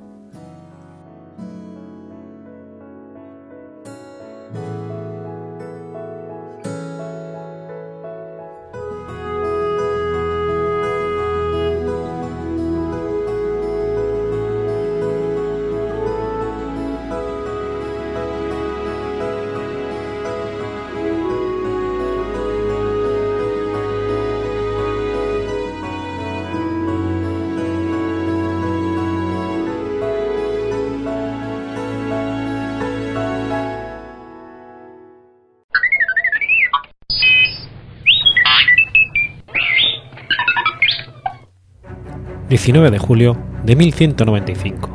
19 42.63 42.91
de 42.91 42.97
julio 42.97 43.35
de 43.65 43.75
1195. 43.75 44.89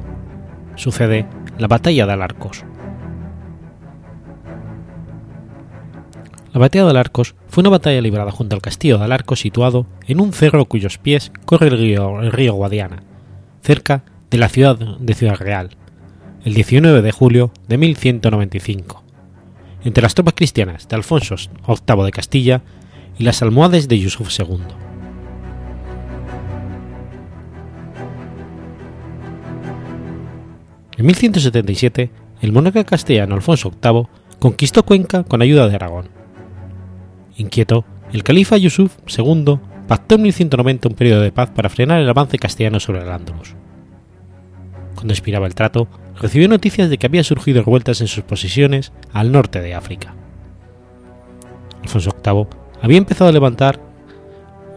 Sucede 0.75 1.27
la 1.59 1.67
batalla 1.67 2.07
de 2.07 2.13
Alarcos. 2.15 2.65
La 6.55 6.61
batalla 6.61 6.85
de 6.85 6.91
Alarcos 6.93 7.35
fue 7.49 7.61
una 7.61 7.69
batalla 7.69 8.01
librada 8.01 8.31
junto 8.31 8.57
al 8.57 8.63
castillo 8.63 8.97
de 8.97 9.05
Alarcos 9.05 9.41
situado 9.41 9.85
en 10.07 10.19
un 10.19 10.33
cerro 10.33 10.65
cuyos 10.65 10.97
pies 10.97 11.31
corre 11.45 11.67
el 11.69 11.77
río, 11.77 12.23
el 12.23 12.33
río 12.33 12.55
Guadiana, 12.55 13.03
cerca 13.61 14.03
de 14.31 14.39
la 14.39 14.49
ciudad 14.49 14.79
de 14.79 15.13
Ciudad 15.13 15.37
Real, 15.37 15.77
el 16.47 16.55
19 16.55 17.03
de 17.03 17.13
julio 17.13 17.53
de 17.69 17.77
1195, 17.77 19.05
entre 19.85 20.03
las 20.03 20.15
tropas 20.15 20.33
cristianas 20.33 20.89
de 20.89 20.97
Alfonso 20.97 21.37
VIII 21.37 22.03
de 22.03 22.13
Castilla 22.13 22.63
y 23.19 23.25
las 23.25 23.43
almohades 23.43 23.89
de 23.89 23.99
Yusuf 23.99 24.31
II. 24.41 24.88
En 30.99 31.07
1177, 31.07 32.11
el 32.43 32.53
monarca 32.53 32.83
castellano 32.83 33.37
Alfonso 33.37 33.71
VIII 33.71 34.09
conquistó 34.41 34.85
Cuenca 34.85 35.23
con 35.23 35.43
ayuda 35.43 35.69
de 35.69 35.77
Aragón. 35.77 36.09
Inquieto, 37.37 37.85
el 38.13 38.25
califa 38.25 38.57
Yusuf 38.57 38.97
II 39.07 39.61
pactó 39.87 40.17
en 40.17 40.23
1190 40.23 40.89
un 40.89 40.95
periodo 40.97 41.21
de 41.21 41.31
paz 41.31 41.51
para 41.51 41.69
frenar 41.69 42.01
el 42.01 42.09
avance 42.09 42.37
castellano 42.37 42.81
sobre 42.81 43.03
el 43.03 43.11
Andalus. 43.11 43.55
Cuando 44.97 45.15
expiraba 45.15 45.47
el 45.47 45.55
trato, 45.55 45.87
recibió 46.21 46.49
noticias 46.49 46.91
de 46.91 46.99
que 46.99 47.07
había 47.07 47.23
surgido 47.23 47.63
revueltas 47.63 48.01
en 48.01 48.09
sus 48.09 48.25
posesiones 48.25 48.93
al 49.13 49.31
norte 49.31 49.61
de 49.61 49.75
África. 49.75 50.17
Alfonso 51.81 52.11
VIII 52.25 52.47
había 52.83 52.99
empezado 52.99 53.31
a 53.31 53.33
levantar 53.33 53.81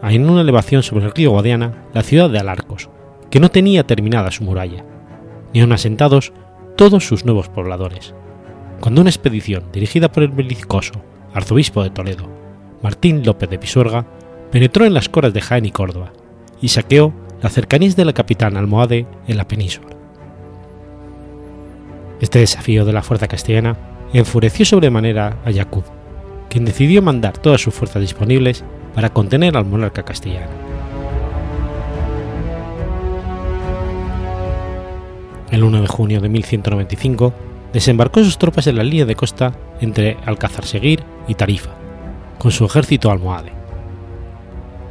en 0.04 0.30
una 0.30 0.42
elevación 0.42 0.84
sobre 0.84 1.06
el 1.06 1.12
río 1.12 1.32
Guadiana 1.32 1.82
la 1.92 2.04
ciudad 2.04 2.30
de 2.30 2.38
Alarcos, 2.38 2.90
que 3.28 3.40
no 3.40 3.50
tenía 3.50 3.84
terminada 3.88 4.30
su 4.30 4.44
muralla 4.44 4.84
ni 5.52 5.60
aun 5.60 5.72
asentados 5.72 6.32
todos 6.76 7.06
sus 7.06 7.24
nuevos 7.24 7.48
pobladores, 7.48 8.14
cuando 8.80 9.00
una 9.00 9.10
expedición 9.10 9.64
dirigida 9.72 10.10
por 10.10 10.22
el 10.22 10.30
belicoso 10.30 10.92
arzobispo 11.34 11.82
de 11.82 11.90
Toledo, 11.90 12.28
Martín 12.82 13.24
López 13.24 13.48
de 13.48 13.58
Pisuerga, 13.58 14.06
penetró 14.50 14.84
en 14.84 14.94
las 14.94 15.08
coras 15.08 15.32
de 15.32 15.40
Jaén 15.40 15.64
y 15.64 15.70
Córdoba 15.70 16.12
y 16.60 16.68
saqueó 16.68 17.12
las 17.42 17.52
cercanías 17.52 17.96
de 17.96 18.04
la 18.04 18.12
capital 18.12 18.56
almohade 18.56 19.06
en 19.26 19.36
la 19.36 19.48
península. 19.48 19.96
Este 22.20 22.38
desafío 22.38 22.84
de 22.84 22.92
la 22.92 23.02
fuerza 23.02 23.28
castellana 23.28 23.76
enfureció 24.12 24.64
sobremanera 24.64 25.38
a 25.44 25.52
Jacob, 25.52 25.84
quien 26.48 26.64
decidió 26.64 27.02
mandar 27.02 27.38
todas 27.38 27.60
sus 27.60 27.74
fuerzas 27.74 28.02
disponibles 28.02 28.62
para 28.94 29.10
contener 29.10 29.56
al 29.56 29.64
monarca 29.64 30.04
castellano. 30.04 30.71
El 35.52 35.62
1 35.62 35.82
de 35.82 35.86
junio 35.86 36.20
de 36.20 36.30
1195, 36.30 37.32
desembarcó 37.72 38.24
sus 38.24 38.38
tropas 38.38 38.66
en 38.66 38.76
la 38.76 38.82
línea 38.82 39.04
de 39.04 39.14
costa 39.14 39.52
entre 39.80 40.16
Alcázar-Seguir 40.24 41.04
y 41.28 41.34
Tarifa, 41.34 41.70
con 42.38 42.50
su 42.50 42.64
ejército 42.64 43.10
almohade. 43.10 43.52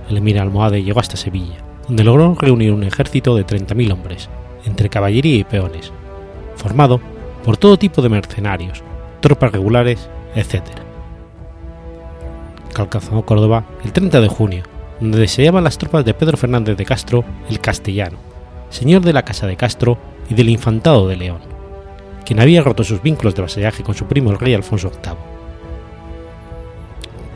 El 0.08 0.18
emir 0.18 0.40
almohade 0.40 0.84
llegó 0.84 1.00
hasta 1.00 1.18
Sevilla, 1.18 1.58
donde 1.88 2.04
logró 2.04 2.36
reunir 2.36 2.72
un 2.74 2.84
ejército 2.84 3.36
de 3.36 3.46
30.000 3.46 3.92
hombres, 3.92 4.30
entre 4.64 4.90
caballería 4.90 5.38
y 5.38 5.44
peones, 5.44 5.92
formado 6.56 7.02
por 7.44 7.58
todo 7.58 7.78
tipo 7.78 8.04
de 8.04 8.10
mercenarios, 8.10 8.84
tropas 9.20 9.52
regulares, 9.52 10.10
etc. 10.36 10.62
Alcanzó 12.76 13.26
Córdoba 13.26 13.66
el 13.84 13.92
30 13.92 14.22
de 14.22 14.28
junio, 14.28 14.64
donde 15.00 15.20
deseaban 15.20 15.64
las 15.64 15.80
tropas 15.80 16.06
de 16.06 16.14
Pedro 16.14 16.38
Fernández 16.38 16.78
de 16.78 16.86
Castro 16.86 17.24
el 17.50 17.60
Castellano, 17.60 18.18
señor 18.72 19.04
de 19.04 19.14
la 19.14 19.24
Casa 19.24 19.46
de 19.46 19.58
Castro 19.58 19.98
y 20.30 20.34
del 20.34 20.50
Infantado 20.50 21.08
de 21.08 21.18
León, 21.18 21.40
quien 22.26 22.40
había 22.40 22.64
roto 22.64 22.84
sus 22.84 23.04
vínculos 23.04 23.36
de 23.36 23.44
vasallaje 23.44 23.84
con 23.84 23.96
su 23.96 24.06
primo 24.06 24.32
el 24.32 24.40
rey 24.40 24.54
Alfonso 24.54 24.90
VIII. 24.90 25.14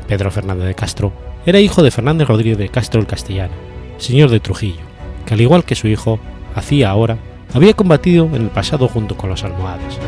Pedro 0.07 0.31
Fernández 0.31 0.65
de 0.65 0.75
Castro 0.75 1.11
era 1.45 1.59
hijo 1.59 1.83
de 1.83 1.91
Fernández 1.91 2.27
Rodríguez 2.27 2.57
de 2.57 2.69
Castro 2.69 3.01
el 3.01 3.07
Castellano, 3.07 3.53
señor 3.97 4.29
de 4.29 4.39
Trujillo, 4.39 4.81
que 5.25 5.33
al 5.33 5.41
igual 5.41 5.65
que 5.65 5.75
su 5.75 5.87
hijo, 5.87 6.19
hacía 6.55 6.89
ahora, 6.89 7.17
había 7.53 7.73
combatido 7.73 8.25
en 8.27 8.35
el 8.35 8.49
pasado 8.49 8.87
junto 8.87 9.17
con 9.17 9.29
los 9.29 9.43
almohades. 9.43 9.99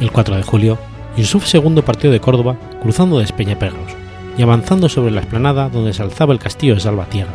El 0.00 0.10
4 0.10 0.36
de 0.36 0.42
julio, 0.42 0.78
Yusuf 1.18 1.54
II 1.54 1.82
partió 1.82 2.10
de 2.10 2.20
Córdoba 2.20 2.56
cruzando 2.80 3.18
de 3.18 3.24
Espeñaperros 3.24 4.00
y 4.36 4.42
avanzando 4.42 4.88
sobre 4.88 5.10
la 5.10 5.20
explanada 5.20 5.68
donde 5.68 5.92
se 5.92 6.02
alzaba 6.02 6.32
el 6.32 6.38
castillo 6.38 6.74
de 6.74 6.80
Salvatierra, 6.80 7.32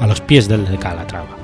a 0.00 0.06
los 0.06 0.20
pies 0.20 0.48
del 0.48 0.66
de 0.66 0.78
Calatrava. 0.78 1.36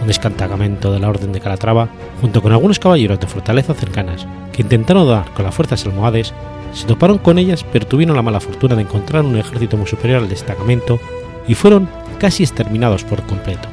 Un 0.00 0.06
descantagamento 0.06 0.92
de 0.92 1.00
la 1.00 1.08
Orden 1.08 1.32
de 1.32 1.40
Calatrava, 1.40 1.88
junto 2.20 2.40
con 2.40 2.52
algunos 2.52 2.78
caballeros 2.78 3.18
de 3.18 3.26
fortaleza 3.26 3.74
cercanas 3.74 4.26
que 4.52 4.62
intentaron 4.62 5.08
dar 5.08 5.30
con 5.32 5.44
las 5.44 5.54
fuerzas 5.54 5.84
almohades, 5.86 6.32
se 6.72 6.86
toparon 6.86 7.18
con 7.18 7.38
ellas 7.38 7.64
pero 7.72 7.86
tuvieron 7.86 8.16
la 8.16 8.22
mala 8.22 8.40
fortuna 8.40 8.76
de 8.76 8.82
encontrar 8.82 9.24
un 9.24 9.36
ejército 9.36 9.76
muy 9.76 9.86
superior 9.86 10.22
al 10.22 10.28
destacamento 10.28 11.00
y 11.46 11.54
fueron 11.54 11.88
casi 12.18 12.42
exterminados 12.42 13.04
por 13.04 13.22
completo. 13.22 13.68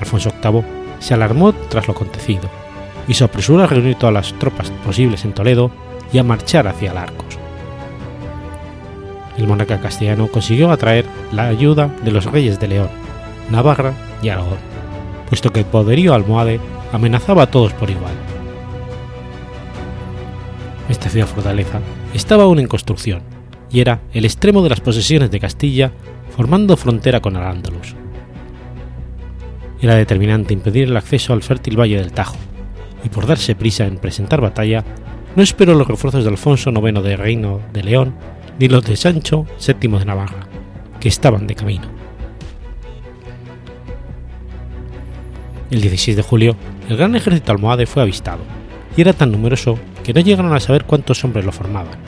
Alfonso 0.00 0.32
VIII 0.42 0.62
se 0.98 1.14
alarmó 1.14 1.52
tras 1.52 1.88
lo 1.88 1.94
acontecido 1.94 2.48
y 3.08 3.14
se 3.14 3.24
apresuró 3.24 3.62
a 3.62 3.66
reunir 3.66 3.96
todas 3.96 4.14
las 4.14 4.32
tropas 4.34 4.70
posibles 4.84 5.24
en 5.24 5.32
Toledo 5.32 5.70
y 6.12 6.18
a 6.18 6.22
marchar 6.22 6.66
hacia 6.68 6.92
el 6.92 6.98
Arcos 6.98 7.38
el 9.38 9.46
monarca 9.46 9.80
castellano 9.80 10.28
consiguió 10.28 10.70
atraer 10.70 11.04
la 11.32 11.46
ayuda 11.46 11.90
de 12.04 12.10
los 12.10 12.24
reyes 12.24 12.58
de 12.58 12.68
León, 12.68 12.88
Navarra 13.50 13.92
y 14.22 14.28
Aragón, 14.28 14.58
puesto 15.28 15.52
que 15.52 15.60
el 15.60 15.66
poderío 15.66 16.14
almohade 16.14 16.60
amenazaba 16.92 17.42
a 17.42 17.50
todos 17.50 17.72
por 17.74 17.90
igual. 17.90 18.14
Esta 20.88 21.10
ciudad 21.10 21.26
fortaleza 21.26 21.80
estaba 22.14 22.44
aún 22.44 22.58
en 22.58 22.68
construcción 22.68 23.22
y 23.70 23.80
era 23.80 24.00
el 24.12 24.24
extremo 24.24 24.62
de 24.62 24.70
las 24.70 24.80
posesiones 24.80 25.30
de 25.30 25.40
Castilla 25.40 25.92
formando 26.34 26.76
frontera 26.76 27.20
con 27.20 27.36
Al-Ándalus. 27.36 27.94
Era 29.80 29.96
determinante 29.96 30.54
impedir 30.54 30.88
el 30.88 30.96
acceso 30.96 31.32
al 31.32 31.42
fértil 31.42 31.78
valle 31.78 31.98
del 31.98 32.12
Tajo, 32.12 32.36
y 33.04 33.08
por 33.08 33.26
darse 33.26 33.54
prisa 33.54 33.84
en 33.86 33.98
presentar 33.98 34.40
batalla, 34.40 34.84
no 35.36 35.42
esperó 35.42 35.74
los 35.74 35.86
refuerzos 35.86 36.24
de 36.24 36.30
Alfonso 36.30 36.70
IX 36.70 37.02
de 37.02 37.16
Reino 37.16 37.60
de 37.72 37.82
León 37.84 38.14
ni 38.58 38.68
los 38.68 38.84
de 38.84 38.96
Sancho 38.96 39.46
VII 39.64 39.98
de 39.98 40.04
Navarra, 40.06 40.46
que 40.98 41.08
estaban 41.08 41.46
de 41.46 41.54
camino. 41.54 41.88
El 45.70 45.82
16 45.82 46.16
de 46.16 46.22
julio, 46.22 46.56
el 46.88 46.96
gran 46.96 47.14
ejército 47.16 47.52
almohade 47.52 47.86
fue 47.86 48.02
avistado, 48.02 48.40
y 48.96 49.02
era 49.02 49.12
tan 49.12 49.30
numeroso 49.30 49.78
que 50.02 50.14
no 50.14 50.20
llegaron 50.20 50.54
a 50.54 50.60
saber 50.60 50.84
cuántos 50.84 51.22
hombres 51.22 51.44
lo 51.44 51.52
formaban. 51.52 51.98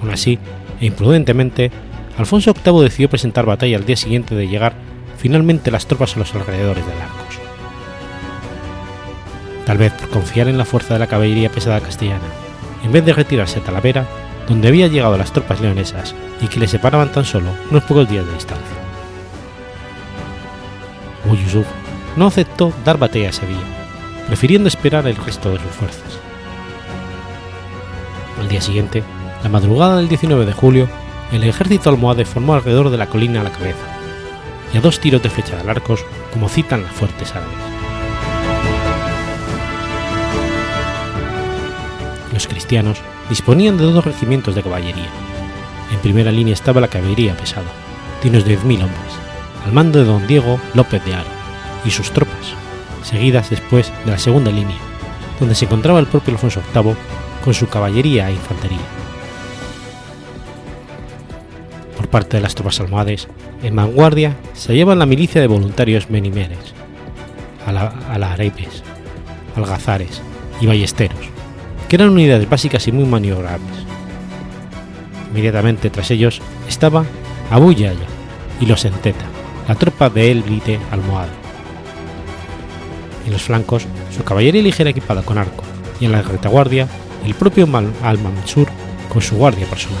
Aún 0.00 0.10
así, 0.10 0.38
e 0.80 0.86
imprudentemente, 0.86 1.70
Alfonso 2.16 2.54
VIII 2.54 2.84
decidió 2.84 3.10
presentar 3.10 3.44
batalla 3.44 3.76
al 3.76 3.84
día 3.84 3.96
siguiente 3.96 4.34
de 4.34 4.48
llegar 4.48 4.72
finalmente 5.18 5.70
las 5.70 5.86
tropas 5.86 6.16
a 6.16 6.20
los 6.20 6.34
alrededores 6.34 6.86
de 6.86 6.92
Arcos. 6.92 7.47
Tal 9.68 9.76
vez 9.76 9.92
por 9.92 10.08
confiar 10.08 10.48
en 10.48 10.56
la 10.56 10.64
fuerza 10.64 10.94
de 10.94 11.00
la 11.00 11.08
caballería 11.08 11.50
pesada 11.50 11.82
castellana, 11.82 12.24
en 12.82 12.90
vez 12.90 13.04
de 13.04 13.12
retirarse 13.12 13.58
a 13.58 13.62
Talavera, 13.62 14.06
donde 14.48 14.68
habían 14.68 14.90
llegado 14.90 15.18
las 15.18 15.30
tropas 15.30 15.60
leonesas 15.60 16.14
y 16.40 16.46
que 16.46 16.58
le 16.58 16.66
separaban 16.66 17.12
tan 17.12 17.26
solo 17.26 17.50
unos 17.70 17.82
pocos 17.82 18.08
días 18.08 18.24
de 18.24 18.32
distancia. 18.32 18.76
No 22.16 22.28
aceptó 22.28 22.72
dar 22.82 22.96
batalla 22.96 23.28
ese 23.28 23.46
día, 23.46 23.60
prefiriendo 24.26 24.68
esperar 24.68 25.06
el 25.06 25.16
resto 25.16 25.50
de 25.50 25.58
sus 25.58 25.70
fuerzas. 25.72 26.18
Al 28.40 28.48
día 28.48 28.62
siguiente, 28.62 29.02
la 29.42 29.50
madrugada 29.50 29.98
del 29.98 30.08
19 30.08 30.46
de 30.46 30.52
julio, 30.54 30.88
el 31.30 31.44
ejército 31.44 31.90
almohade 31.90 32.24
formó 32.24 32.54
alrededor 32.54 32.88
de 32.88 32.96
la 32.96 33.08
colina 33.08 33.42
a 33.42 33.44
la 33.44 33.52
cabeza, 33.52 33.84
y 34.72 34.78
a 34.78 34.80
dos 34.80 34.98
tiros 34.98 35.22
de 35.22 35.28
flecha 35.28 35.62
de 35.62 35.70
arcos, 35.70 36.06
como 36.32 36.48
citan 36.48 36.84
las 36.84 36.92
fuertes 36.92 37.32
árabes. 37.32 37.77
Los 42.38 42.46
cristianos 42.46 42.98
disponían 43.28 43.76
de 43.78 43.82
dos 43.82 44.04
regimientos 44.04 44.54
de 44.54 44.62
caballería. 44.62 45.08
En 45.92 45.98
primera 45.98 46.30
línea 46.30 46.54
estaba 46.54 46.80
la 46.80 46.86
caballería 46.86 47.36
pesada, 47.36 47.66
de 48.22 48.28
unos 48.28 48.46
10.000 48.46 48.74
hombres, 48.74 49.12
al 49.66 49.72
mando 49.72 49.98
de 49.98 50.04
don 50.04 50.24
Diego 50.28 50.60
López 50.72 51.04
de 51.04 51.14
Aro 51.14 51.26
y 51.84 51.90
sus 51.90 52.12
tropas, 52.12 52.54
seguidas 53.02 53.50
después 53.50 53.92
de 54.04 54.12
la 54.12 54.20
segunda 54.20 54.52
línea, 54.52 54.76
donde 55.40 55.56
se 55.56 55.64
encontraba 55.64 55.98
el 55.98 56.06
propio 56.06 56.32
Alfonso 56.32 56.62
VIII 56.72 56.94
con 57.44 57.54
su 57.54 57.66
caballería 57.66 58.28
e 58.28 58.34
infantería. 58.34 58.86
Por 61.96 62.06
parte 62.06 62.36
de 62.36 62.44
las 62.44 62.54
tropas 62.54 62.78
almohades, 62.78 63.26
en 63.64 63.74
vanguardia 63.74 64.36
se 64.54 64.68
hallaba 64.68 64.94
la 64.94 65.06
milicia 65.06 65.40
de 65.40 65.48
voluntarios 65.48 66.08
menimeres, 66.08 66.72
alarepes, 67.66 68.84
algazares 69.56 70.22
y 70.60 70.66
ballesteros, 70.66 71.37
que 71.88 71.96
eran 71.96 72.10
unidades 72.10 72.48
básicas 72.48 72.86
y 72.86 72.92
muy 72.92 73.04
maniobrables. 73.04 73.86
Inmediatamente 75.30 75.90
tras 75.90 76.10
ellos 76.10 76.40
estaba 76.68 77.04
Abu 77.50 77.72
Yaya 77.72 78.06
y 78.60 78.66
los 78.66 78.84
Enteta, 78.84 79.24
la 79.66 79.74
tropa 79.74 80.10
de 80.10 80.30
élite 80.30 80.78
almohade. 80.90 81.30
En 83.26 83.32
los 83.32 83.42
flancos, 83.42 83.86
su 84.14 84.22
caballería 84.24 84.62
ligera 84.62 84.90
equipada 84.90 85.22
con 85.22 85.38
arco, 85.38 85.64
y 86.00 86.04
en 86.04 86.12
la 86.12 86.22
retaguardia, 86.22 86.88
el 87.24 87.34
propio 87.34 87.68
Al-Mansur 88.02 88.68
con 89.08 89.22
su 89.22 89.36
guardia 89.36 89.66
personal. 89.66 89.98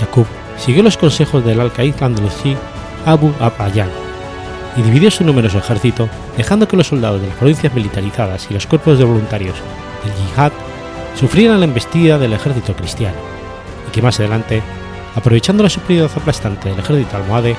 Yaqub 0.00 0.26
siguió 0.56 0.82
los 0.82 0.96
consejos 0.96 1.44
del 1.44 1.60
alcaid 1.60 1.94
andalusí 2.02 2.56
Abu 3.04 3.32
Abayan 3.40 4.07
y 4.78 4.82
dividió 4.82 5.10
su 5.10 5.24
numeroso 5.24 5.58
ejército, 5.58 6.08
dejando 6.36 6.68
que 6.68 6.76
los 6.76 6.86
soldados 6.86 7.20
de 7.20 7.26
las 7.26 7.36
provincias 7.36 7.74
militarizadas 7.74 8.46
y 8.48 8.54
los 8.54 8.66
cuerpos 8.68 8.96
de 8.96 9.04
voluntarios 9.04 9.56
del 10.04 10.14
yihad 10.14 10.52
sufrieran 11.18 11.58
la 11.58 11.66
embestida 11.66 12.16
del 12.16 12.32
ejército 12.32 12.74
cristiano, 12.76 13.16
y 13.88 13.90
que 13.90 14.00
más 14.00 14.20
adelante, 14.20 14.62
aprovechando 15.16 15.64
la 15.64 15.68
superioridad 15.68 16.16
aplastante 16.16 16.68
del 16.68 16.78
ejército 16.78 17.16
almohade, 17.16 17.56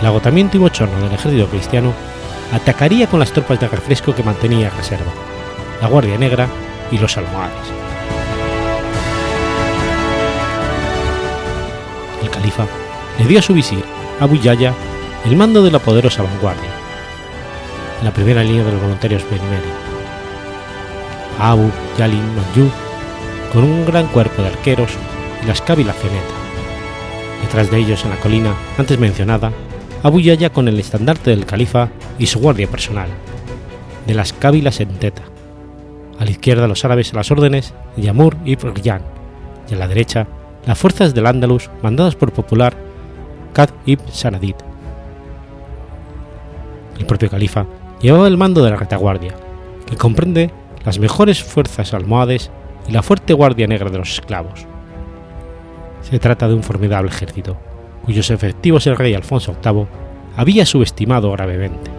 el 0.00 0.06
agotamiento 0.06 0.56
y 0.56 0.60
bochorno 0.60 0.96
del 1.00 1.12
ejército 1.12 1.48
cristiano, 1.48 1.92
atacaría 2.52 3.08
con 3.08 3.18
las 3.18 3.32
tropas 3.32 3.58
de 3.58 3.66
refresco 3.66 4.14
que 4.14 4.22
mantenía 4.22 4.70
reserva, 4.70 5.12
la 5.80 5.88
Guardia 5.88 6.16
Negra 6.16 6.46
y 6.92 6.98
los 6.98 7.16
almohades. 7.16 7.56
El 12.22 12.30
califa 12.30 12.66
le 13.18 13.24
dio 13.24 13.40
a 13.40 13.42
su 13.42 13.52
visir, 13.52 13.84
Abu 14.20 14.36
Yaya, 14.36 14.72
el 15.24 15.36
mando 15.36 15.62
de 15.62 15.70
la 15.70 15.78
poderosa 15.78 16.22
vanguardia, 16.22 16.70
la 18.02 18.12
primera 18.12 18.42
línea 18.42 18.64
de 18.64 18.72
los 18.72 18.82
voluntarios 18.82 19.22
Benimeri. 19.30 19.68
Abu 21.38 21.70
Yalin 21.96 22.34
Manju, 22.34 22.68
con 23.52 23.64
un 23.64 23.86
gran 23.86 24.08
cuerpo 24.08 24.42
de 24.42 24.48
arqueros 24.48 24.90
y 25.42 25.46
las 25.46 25.62
cávilas 25.62 25.96
ceneta. 25.96 26.34
Detrás 27.42 27.70
de 27.70 27.78
ellos, 27.78 28.04
en 28.04 28.10
la 28.10 28.16
colina 28.16 28.54
antes 28.78 28.98
mencionada, 28.98 29.52
Abu 30.02 30.20
Yaya 30.20 30.50
con 30.50 30.66
el 30.66 30.80
estandarte 30.80 31.30
del 31.30 31.46
califa 31.46 31.88
y 32.18 32.26
su 32.26 32.40
guardia 32.40 32.66
personal, 32.66 33.08
de 34.06 34.14
las 34.14 34.32
cávilas 34.32 34.80
en 34.80 34.88
Teta. 34.98 35.22
A 36.18 36.24
la 36.24 36.30
izquierda 36.32 36.66
los 36.66 36.84
árabes 36.84 37.12
a 37.12 37.16
las 37.16 37.30
órdenes 37.30 37.74
de 37.96 38.02
Yamur 38.02 38.36
y 38.44 38.56
Ryan, 38.56 39.02
y 39.70 39.74
a 39.74 39.76
la 39.76 39.86
derecha 39.86 40.26
las 40.66 40.78
fuerzas 40.78 41.14
del 41.14 41.26
Andalus 41.26 41.70
mandadas 41.82 42.16
por 42.16 42.32
popular 42.32 42.74
Qad 43.52 43.70
ibn 43.86 44.04
Sanadid. 44.10 44.56
El 46.98 47.06
propio 47.06 47.30
califa 47.30 47.66
llevaba 48.00 48.28
el 48.28 48.36
mando 48.36 48.62
de 48.62 48.70
la 48.70 48.76
retaguardia, 48.76 49.34
que 49.86 49.96
comprende 49.96 50.50
las 50.84 50.98
mejores 50.98 51.42
fuerzas 51.42 51.94
almohades 51.94 52.50
y 52.88 52.92
la 52.92 53.02
fuerte 53.02 53.32
guardia 53.32 53.66
negra 53.66 53.90
de 53.90 53.98
los 53.98 54.12
esclavos. 54.12 54.66
Se 56.02 56.18
trata 56.18 56.48
de 56.48 56.54
un 56.54 56.62
formidable 56.62 57.10
ejército, 57.10 57.56
cuyos 58.04 58.30
efectivos 58.30 58.86
el 58.86 58.96
rey 58.96 59.14
Alfonso 59.14 59.56
VIII 59.64 59.86
había 60.36 60.66
subestimado 60.66 61.30
gravemente. 61.32 61.90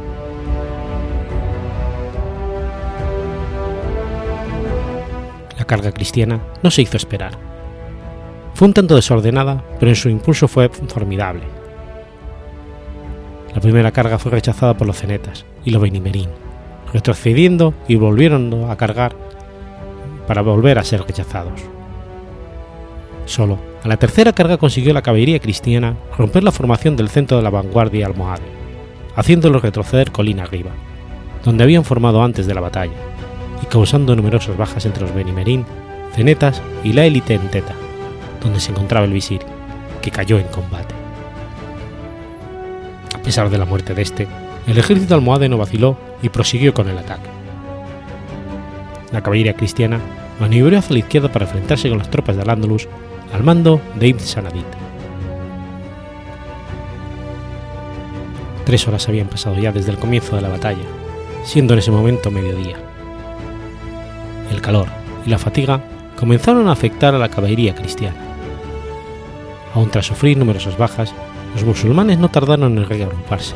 La 5.58 5.66
carga 5.66 5.92
cristiana 5.94 6.42
no 6.62 6.70
se 6.72 6.82
hizo 6.82 6.98
esperar. 6.98 7.38
Fue 8.54 8.68
un 8.68 8.74
tanto 8.74 8.96
desordenada, 8.96 9.64
pero 9.80 9.90
en 9.90 9.96
su 9.96 10.10
impulso 10.10 10.48
fue 10.48 10.70
formidable. 10.70 11.63
La 13.54 13.62
primera 13.62 13.92
carga 13.92 14.18
fue 14.18 14.32
rechazada 14.32 14.76
por 14.76 14.88
los 14.88 14.98
cenetas 14.98 15.46
y 15.64 15.72
los 15.72 15.82
benimerín, 15.82 16.30
retrocediendo 16.92 17.74
y 17.88 17.96
volviendo 17.96 18.72
a 18.72 18.78
cargar 18.78 19.16
para 20.28 20.42
volver 20.42 20.80
a 20.80 20.84
ser 20.84 21.02
rechazados. 21.02 21.62
Solo 23.26 23.60
a 23.84 23.88
la 23.88 23.98
tercera 23.98 24.34
carga 24.34 24.58
consiguió 24.58 24.94
la 24.94 25.02
caballería 25.02 25.40
cristiana 25.40 25.96
romper 26.18 26.44
la 26.44 26.52
formación 26.52 26.96
del 26.96 27.10
centro 27.10 27.38
de 27.38 27.44
la 27.44 27.50
vanguardia 27.50 28.08
almohade, 28.08 28.44
haciéndolo 29.16 29.60
retroceder 29.60 30.12
colina 30.12 30.44
arriba, 30.44 30.72
donde 31.44 31.64
habían 31.64 31.84
formado 31.84 32.24
antes 32.24 32.48
de 32.48 32.54
la 32.54 32.62
batalla, 32.62 32.94
y 33.62 33.66
causando 33.68 34.16
numerosas 34.16 34.58
bajas 34.58 34.86
entre 34.86 35.04
los 35.04 35.14
benimerín, 35.14 35.66
cenetas 36.16 36.62
y 36.84 36.94
la 36.94 37.06
élite 37.06 37.36
en 37.36 37.50
Teta, 37.50 37.74
donde 38.42 38.60
se 38.60 38.72
encontraba 38.72 39.06
el 39.06 39.14
visir, 39.14 39.42
que 40.02 40.12
cayó 40.12 40.38
en 40.38 40.48
combate. 40.48 41.03
A 43.24 43.26
pesar 43.26 43.50
de 43.50 43.58
la 43.58 43.64
muerte 43.64 43.94
de 43.94 44.02
este, 44.02 44.28
el 44.68 44.78
ejército 44.78 45.16
almohade 45.16 45.48
no 45.48 45.58
vaciló 45.58 45.98
y 46.22 46.28
prosiguió 46.28 46.74
con 46.74 46.90
el 46.90 46.98
ataque. 46.98 47.30
La 49.14 49.24
caballería 49.24 49.54
cristiana 49.54 50.02
maniobró 50.42 50.78
hacia 50.78 50.92
la 50.92 51.00
izquierda 51.00 51.32
para 51.32 51.46
enfrentarse 51.46 51.88
con 51.88 52.00
las 52.00 52.12
tropas 52.12 52.36
de 52.36 52.42
Al-Ándalus 52.42 52.90
al 53.34 53.42
mando 53.46 53.80
de 53.96 54.10
Ibn 54.10 54.20
Sanadid. 54.20 54.66
Tres 58.66 58.86
horas 58.90 59.08
habían 59.08 59.30
pasado 59.30 59.56
ya 59.58 59.72
desde 59.72 59.92
el 59.92 60.00
comienzo 60.00 60.36
de 60.36 60.42
la 60.42 60.50
batalla, 60.50 60.84
siendo 61.46 61.72
en 61.72 61.80
ese 61.80 61.92
momento 61.92 62.30
mediodía. 62.30 62.76
El 64.52 64.60
calor 64.60 64.88
y 65.26 65.30
la 65.30 65.38
fatiga 65.38 65.82
comenzaron 66.20 66.68
a 66.68 66.74
afectar 66.74 67.16
a 67.16 67.20
la 67.20 67.30
caballería 67.30 67.74
cristiana. 67.74 68.18
Aun 69.74 69.90
tras 69.90 70.08
sufrir 70.08 70.38
numerosas 70.38 70.78
bajas, 70.78 71.16
los 71.54 71.64
musulmanes 71.64 72.18
no 72.18 72.30
tardaron 72.30 72.78
en 72.78 72.88
reagruparse, 72.88 73.56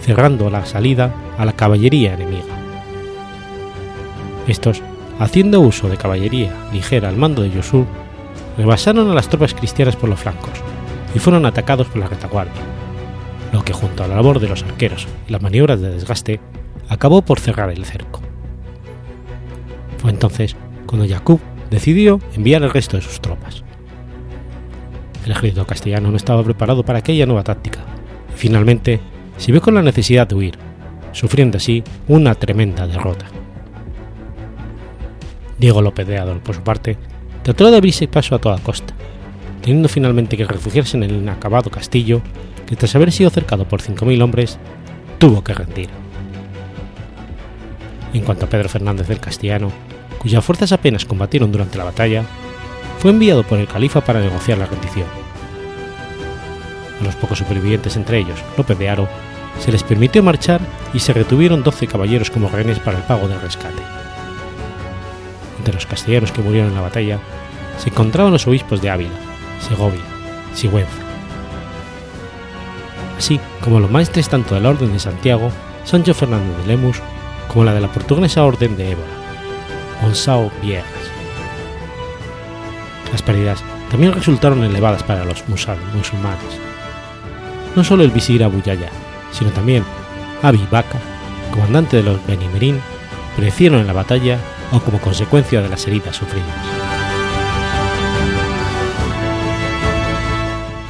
cerrando 0.00 0.50
la 0.50 0.64
salida 0.64 1.12
a 1.38 1.44
la 1.44 1.52
caballería 1.52 2.14
enemiga. 2.14 2.54
Estos, 4.46 4.82
haciendo 5.18 5.60
uso 5.60 5.88
de 5.88 5.96
caballería 5.96 6.52
ligera 6.72 7.08
al 7.08 7.16
mando 7.16 7.42
de 7.42 7.50
Yusuf, 7.50 7.86
rebasaron 8.56 9.10
a 9.10 9.14
las 9.14 9.28
tropas 9.28 9.54
cristianas 9.54 9.96
por 9.96 10.08
los 10.08 10.20
flancos 10.20 10.52
y 11.14 11.18
fueron 11.18 11.46
atacados 11.46 11.88
por 11.88 11.98
la 11.98 12.08
retaguardia, 12.08 12.62
lo 13.52 13.64
que 13.64 13.72
junto 13.72 14.02
a 14.02 14.08
la 14.08 14.16
labor 14.16 14.40
de 14.40 14.48
los 14.48 14.62
arqueros 14.62 15.06
y 15.28 15.32
las 15.32 15.42
maniobras 15.42 15.80
de 15.80 15.90
desgaste 15.90 16.40
acabó 16.88 17.22
por 17.22 17.38
cerrar 17.38 17.70
el 17.70 17.84
cerco. 17.84 18.20
Fue 19.98 20.10
entonces 20.10 20.56
cuando 20.86 21.06
Jacob 21.06 21.38
decidió 21.70 22.20
enviar 22.34 22.62
el 22.62 22.70
resto 22.70 22.96
de 22.96 23.02
sus 23.02 23.20
tropas. 23.20 23.62
El 25.24 25.32
ejército 25.32 25.66
castellano 25.66 26.10
no 26.10 26.16
estaba 26.16 26.42
preparado 26.42 26.84
para 26.84 27.00
aquella 27.00 27.26
nueva 27.26 27.44
táctica 27.44 27.80
y 28.34 28.38
finalmente 28.38 29.00
se 29.36 29.52
vio 29.52 29.60
con 29.60 29.74
la 29.74 29.82
necesidad 29.82 30.26
de 30.26 30.34
huir, 30.34 30.58
sufriendo 31.12 31.58
así 31.58 31.82
una 32.08 32.34
tremenda 32.34 32.86
derrota. 32.86 33.26
Diego 35.58 35.82
López 35.82 36.06
de 36.06 36.18
Adol, 36.18 36.40
por 36.40 36.54
su 36.54 36.62
parte, 36.62 36.96
trató 37.42 37.70
de 37.70 37.76
abrirse 37.76 38.08
paso 38.08 38.34
a 38.34 38.38
toda 38.38 38.58
costa, 38.58 38.94
teniendo 39.60 39.88
finalmente 39.88 40.36
que 40.36 40.44
refugiarse 40.44 40.96
en 40.96 41.02
el 41.02 41.12
inacabado 41.12 41.70
castillo 41.70 42.22
que 42.66 42.76
tras 42.76 42.94
haber 42.94 43.12
sido 43.12 43.30
cercado 43.30 43.66
por 43.66 43.82
5.000 43.82 44.22
hombres, 44.22 44.58
tuvo 45.18 45.44
que 45.44 45.52
rendir. 45.52 45.88
En 48.14 48.22
cuanto 48.22 48.46
a 48.46 48.48
Pedro 48.48 48.68
Fernández 48.68 49.08
del 49.08 49.20
Castellano, 49.20 49.70
cuyas 50.18 50.44
fuerzas 50.44 50.72
apenas 50.72 51.04
combatieron 51.04 51.52
durante 51.52 51.78
la 51.78 51.84
batalla, 51.84 52.24
fue 53.00 53.10
enviado 53.10 53.42
por 53.44 53.58
el 53.58 53.66
califa 53.66 54.02
para 54.02 54.20
negociar 54.20 54.58
la 54.58 54.66
rendición. 54.66 55.06
A 57.00 57.04
los 57.04 57.16
pocos 57.16 57.38
supervivientes, 57.38 57.96
entre 57.96 58.18
ellos 58.18 58.38
López 58.58 58.78
de 58.78 58.90
Aro, 58.90 59.08
se 59.58 59.72
les 59.72 59.82
permitió 59.82 60.22
marchar 60.22 60.60
y 60.92 61.00
se 61.00 61.14
retuvieron 61.14 61.62
12 61.62 61.86
caballeros 61.86 62.30
como 62.30 62.50
rehenes 62.50 62.78
para 62.78 62.98
el 62.98 63.04
pago 63.04 63.26
del 63.26 63.40
rescate. 63.40 63.82
Entre 65.58 65.74
los 65.74 65.86
castellanos 65.86 66.30
que 66.30 66.42
murieron 66.42 66.70
en 66.70 66.74
la 66.74 66.82
batalla 66.82 67.18
se 67.78 67.88
encontraban 67.88 68.32
los 68.32 68.46
obispos 68.46 68.82
de 68.82 68.90
Ávila, 68.90 69.16
Segovia, 69.66 70.02
Sigüenza. 70.54 70.92
Así 73.16 73.40
como 73.62 73.80
los 73.80 73.90
maestres 73.90 74.28
tanto 74.28 74.54
de 74.54 74.60
la 74.60 74.70
Orden 74.70 74.92
de 74.92 74.98
Santiago, 74.98 75.50
Sancho 75.84 76.12
Fernández 76.12 76.56
de 76.58 76.66
Lemus, 76.66 76.98
como 77.48 77.64
la 77.64 77.72
de 77.74 77.80
la 77.80 77.88
portuguesa 77.88 78.44
Orden 78.44 78.76
de 78.76 78.92
Évora, 78.92 79.08
Onsao 80.02 80.50
Viegas. 80.62 81.19
Las 83.12 83.22
pérdidas 83.22 83.62
también 83.90 84.12
resultaron 84.12 84.62
elevadas 84.64 85.02
para 85.02 85.24
los 85.24 85.44
musulmanes. 85.48 86.58
No 87.74 87.84
solo 87.84 88.02
el 88.02 88.10
visir 88.10 88.42
Abu 88.42 88.62
sino 89.32 89.50
también 89.50 89.84
Abi 90.42 90.66
Baka, 90.70 90.98
comandante 91.52 91.98
de 91.98 92.02
los 92.02 92.24
Benimerín, 92.26 92.80
perecieron 93.36 93.80
en 93.80 93.86
la 93.86 93.92
batalla 93.92 94.38
o 94.72 94.80
como 94.80 95.00
consecuencia 95.00 95.60
de 95.60 95.68
las 95.68 95.86
heridas 95.86 96.16
sufridas. 96.16 96.48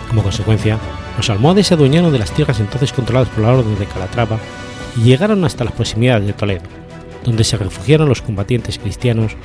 Como 0.09 0.23
consecuencia, 0.23 0.79
los 1.17 1.31
almohades 1.31 1.69
se 1.69 1.75
adueñaron 1.75 2.13
de 2.13 2.19
las 2.19 2.33
tierras 2.33 2.61
entonces 2.61 2.93
controladas 2.93 3.29
por 3.29 3.45
la 3.45 3.53
Orden 3.53 3.79
de 3.79 3.87
Calatrava 3.87 4.39
y 4.97 5.03
llegaron 5.03 5.45
hasta 5.45 5.65
las 5.65 5.73
proximidades 5.73 6.27
de 6.27 6.33
Toledo, 6.33 6.63
donde 7.25 7.45
se 7.45 7.57
refugiaron 7.57 8.09
los 8.09 8.23
combatientes 8.23 8.79
cristianos 8.79 9.37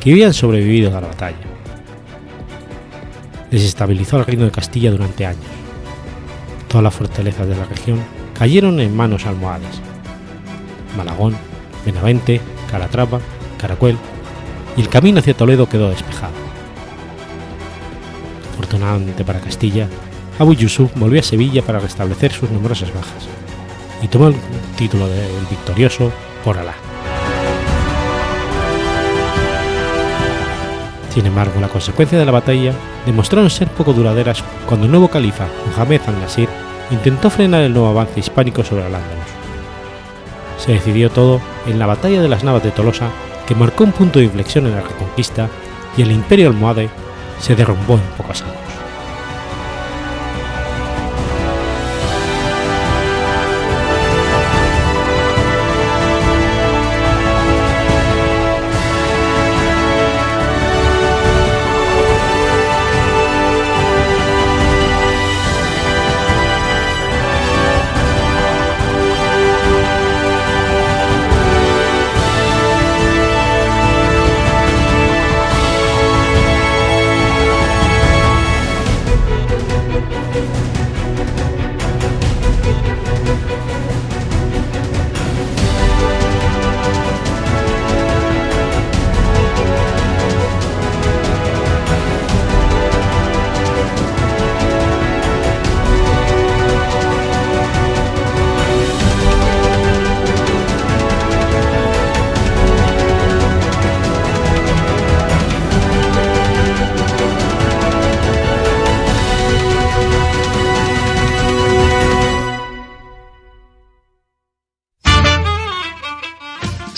que 0.00 0.12
habían 0.12 0.32
sobrevivido 0.32 0.90
a 0.90 1.00
la 1.00 1.08
batalla. 1.08 1.36
Desestabilizó 3.54 4.16
el 4.16 4.26
reino 4.26 4.44
de 4.44 4.50
Castilla 4.50 4.90
durante 4.90 5.24
años. 5.26 5.44
Todas 6.66 6.82
las 6.82 6.92
fortalezas 6.92 7.46
de 7.46 7.54
la 7.54 7.64
región 7.64 8.00
cayeron 8.36 8.80
en 8.80 8.96
manos 8.96 9.26
almohades. 9.26 9.80
Malagón, 10.96 11.36
Benavente, 11.86 12.40
Calatrava, 12.68 13.20
Caracuel 13.56 13.96
y 14.76 14.80
el 14.80 14.88
camino 14.88 15.20
hacia 15.20 15.36
Toledo 15.36 15.68
quedó 15.68 15.88
despejado. 15.88 16.32
Afortunadamente 18.54 19.24
para 19.24 19.38
Castilla, 19.38 19.86
Abu 20.40 20.54
Yusuf 20.54 20.90
volvió 20.96 21.20
a 21.20 21.22
Sevilla 21.22 21.62
para 21.62 21.78
restablecer 21.78 22.32
sus 22.32 22.50
numerosas 22.50 22.92
bajas 22.92 23.28
y 24.02 24.08
tomó 24.08 24.26
el 24.26 24.34
título 24.76 25.06
de 25.06 25.26
el 25.26 25.46
victorioso 25.48 26.10
por 26.44 26.58
Alá. 26.58 26.74
Sin 31.14 31.26
embargo, 31.26 31.60
la 31.60 31.68
consecuencia 31.68 32.18
de 32.18 32.24
la 32.24 32.32
batalla 32.32 32.72
demostraron 33.06 33.48
ser 33.48 33.68
poco 33.68 33.92
duraderas 33.92 34.42
cuando 34.66 34.86
el 34.86 34.90
nuevo 34.90 35.06
califa, 35.06 35.46
Mohamed 35.70 36.00
al-Nasir, 36.08 36.48
intentó 36.90 37.30
frenar 37.30 37.62
el 37.62 37.72
nuevo 37.72 37.86
avance 37.88 38.18
hispánico 38.18 38.64
sobre 38.64 38.82
al 38.82 38.96
Andalus. 38.96 39.24
Se 40.58 40.72
decidió 40.72 41.10
todo 41.10 41.40
en 41.66 41.78
la 41.78 41.86
batalla 41.86 42.20
de 42.20 42.28
las 42.28 42.42
Navas 42.42 42.64
de 42.64 42.72
Tolosa, 42.72 43.10
que 43.46 43.54
marcó 43.54 43.84
un 43.84 43.92
punto 43.92 44.18
de 44.18 44.24
inflexión 44.24 44.66
en 44.66 44.74
la 44.74 44.80
reconquista, 44.80 45.48
y 45.96 46.02
el 46.02 46.10
imperio 46.10 46.48
almohade 46.48 46.90
se 47.38 47.54
derrumbó 47.54 47.94
en 47.94 48.16
pocos 48.16 48.42
años. 48.42 48.63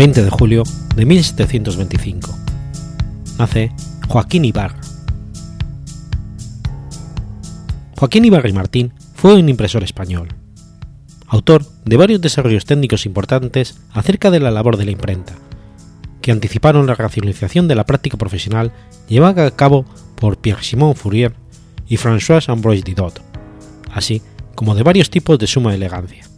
20 0.00 0.22
de 0.22 0.30
julio 0.30 0.62
de 0.96 1.04
1725. 1.04 2.34
Nace 3.38 3.70
Joaquín 4.08 4.46
Ibarra. 4.46 4.80
Joaquín 7.98 8.24
Ibarra 8.24 8.48
y 8.48 8.54
Martín 8.54 8.94
fue 9.14 9.34
un 9.34 9.50
impresor 9.50 9.82
español, 9.82 10.28
autor 11.26 11.66
de 11.84 11.98
varios 11.98 12.22
desarrollos 12.22 12.64
técnicos 12.64 13.04
importantes 13.04 13.78
acerca 13.92 14.30
de 14.30 14.40
la 14.40 14.50
labor 14.50 14.78
de 14.78 14.86
la 14.86 14.92
imprenta, 14.92 15.34
que 16.22 16.32
anticiparon 16.32 16.86
la 16.86 16.94
racionalización 16.94 17.68
de 17.68 17.74
la 17.74 17.84
práctica 17.84 18.16
profesional 18.16 18.72
llevada 19.06 19.44
a 19.44 19.54
cabo 19.54 19.84
por 20.14 20.38
Pierre-Simon 20.38 20.96
Fourier 20.96 21.34
y 21.86 21.98
François 21.98 22.48
Ambroise 22.48 22.84
Didot, 22.84 23.20
así 23.92 24.22
como 24.54 24.74
de 24.74 24.82
varios 24.82 25.10
tipos 25.10 25.38
de 25.38 25.46
suma 25.46 25.74
elegancia. 25.74 26.29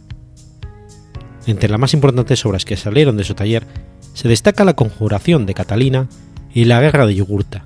Entre 1.45 1.69
las 1.69 1.79
más 1.79 1.93
importantes 1.93 2.45
obras 2.45 2.65
que 2.65 2.77
salieron 2.77 3.17
de 3.17 3.23
su 3.23 3.33
taller 3.33 3.65
se 4.13 4.27
destaca 4.27 4.63
la 4.63 4.75
Conjuración 4.75 5.45
de 5.45 5.53
Catalina 5.53 6.07
y 6.53 6.65
la 6.65 6.79
Guerra 6.79 7.05
de 7.05 7.15
Yugurta, 7.15 7.65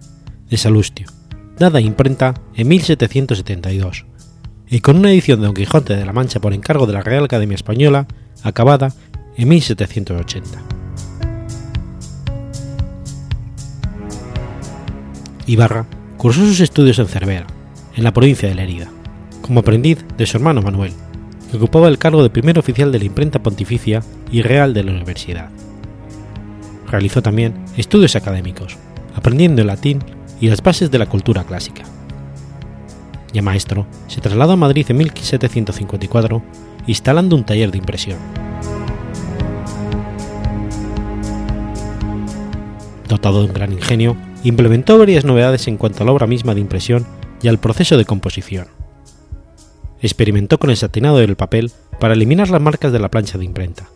de 0.50 0.58
Salustio, 0.58 1.08
dada 1.58 1.82
imprenta 1.82 2.34
en 2.56 2.68
1772, 2.68 4.06
y 4.70 4.80
con 4.80 4.98
una 4.98 5.12
edición 5.12 5.40
de 5.40 5.46
Don 5.46 5.56
Quijote 5.56 5.96
de 5.96 6.06
la 6.06 6.14
Mancha 6.14 6.40
por 6.40 6.54
encargo 6.54 6.88
de 6.88 6.94
la 6.94 7.02
Real 7.02 7.26
Academia 7.26 7.56
Española, 7.56 8.08
acabada 8.44 8.94
en 9.36 9.48
1780. 9.48 10.60
Ibarra 15.46 15.86
cursó 16.18 16.42
sus 16.42 16.60
estudios 16.60 17.00
en 17.00 17.08
Cervera, 17.08 17.48
en 17.96 18.04
la 18.04 18.14
provincia 18.14 18.50
de 18.50 18.56
Lerida, 18.56 18.90
como 19.42 19.60
aprendiz 19.60 20.04
de 20.18 20.26
su 20.26 20.38
hermano 20.38 20.62
Manuel, 20.62 20.94
que 21.50 21.58
ocupaba 21.58 21.88
el 21.88 21.98
cargo 21.98 22.24
de 22.24 22.30
primer 22.30 22.60
oficial 22.60 22.92
de 22.92 23.00
la 23.00 23.06
imprenta 23.06 23.42
pontificia 23.42 24.04
y 24.32 24.42
real 24.42 24.74
de 24.74 24.84
la 24.84 24.92
universidad. 24.92 25.50
Realizó 26.90 27.22
también 27.22 27.54
estudios 27.76 28.16
académicos, 28.16 28.78
aprendiendo 29.16 29.62
el 29.62 29.68
latín 29.68 30.04
y 30.40 30.48
las 30.48 30.62
bases 30.62 30.92
de 30.92 31.00
la 31.00 31.08
cultura 31.08 31.44
clásica. 31.44 31.84
Ya 33.34 33.42
maestro, 33.42 33.86
se 34.08 34.22
trasladó 34.22 34.54
a 34.54 34.58
Madrid 34.58 34.86
en 34.90 34.98
1754 34.98 36.42
instalando 36.88 37.36
un 37.36 37.44
taller 37.44 37.72
de 37.72 37.78
impresión. 37.78 38.18
Dotado 43.08 43.42
de 43.42 43.48
un 43.48 43.54
gran 43.54 43.74
ingenio, 43.74 44.18
implementó 44.44 44.98
varias 44.98 45.26
novedades 45.26 45.68
en 45.68 45.78
cuanto 45.78 46.04
a 46.04 46.06
la 46.06 46.12
obra 46.12 46.28
misma 46.28 46.54
de 46.56 46.62
impresión 46.62 47.06
y 47.42 47.48
al 47.48 47.60
proceso 47.60 47.98
de 47.98 48.06
composición. 48.06 48.77
Experimentó 50.02 50.60
con 50.60 50.70
el 50.70 50.78
satinado 50.78 51.18
del 51.18 51.36
papel 51.36 51.72
para 52.00 52.14
eliminar 52.14 52.50
las 52.50 52.62
marcas 52.62 52.92
de 52.92 53.00
la 53.00 53.10
plancha 53.10 53.38
de 53.38 53.46
imprenta. 53.46 53.90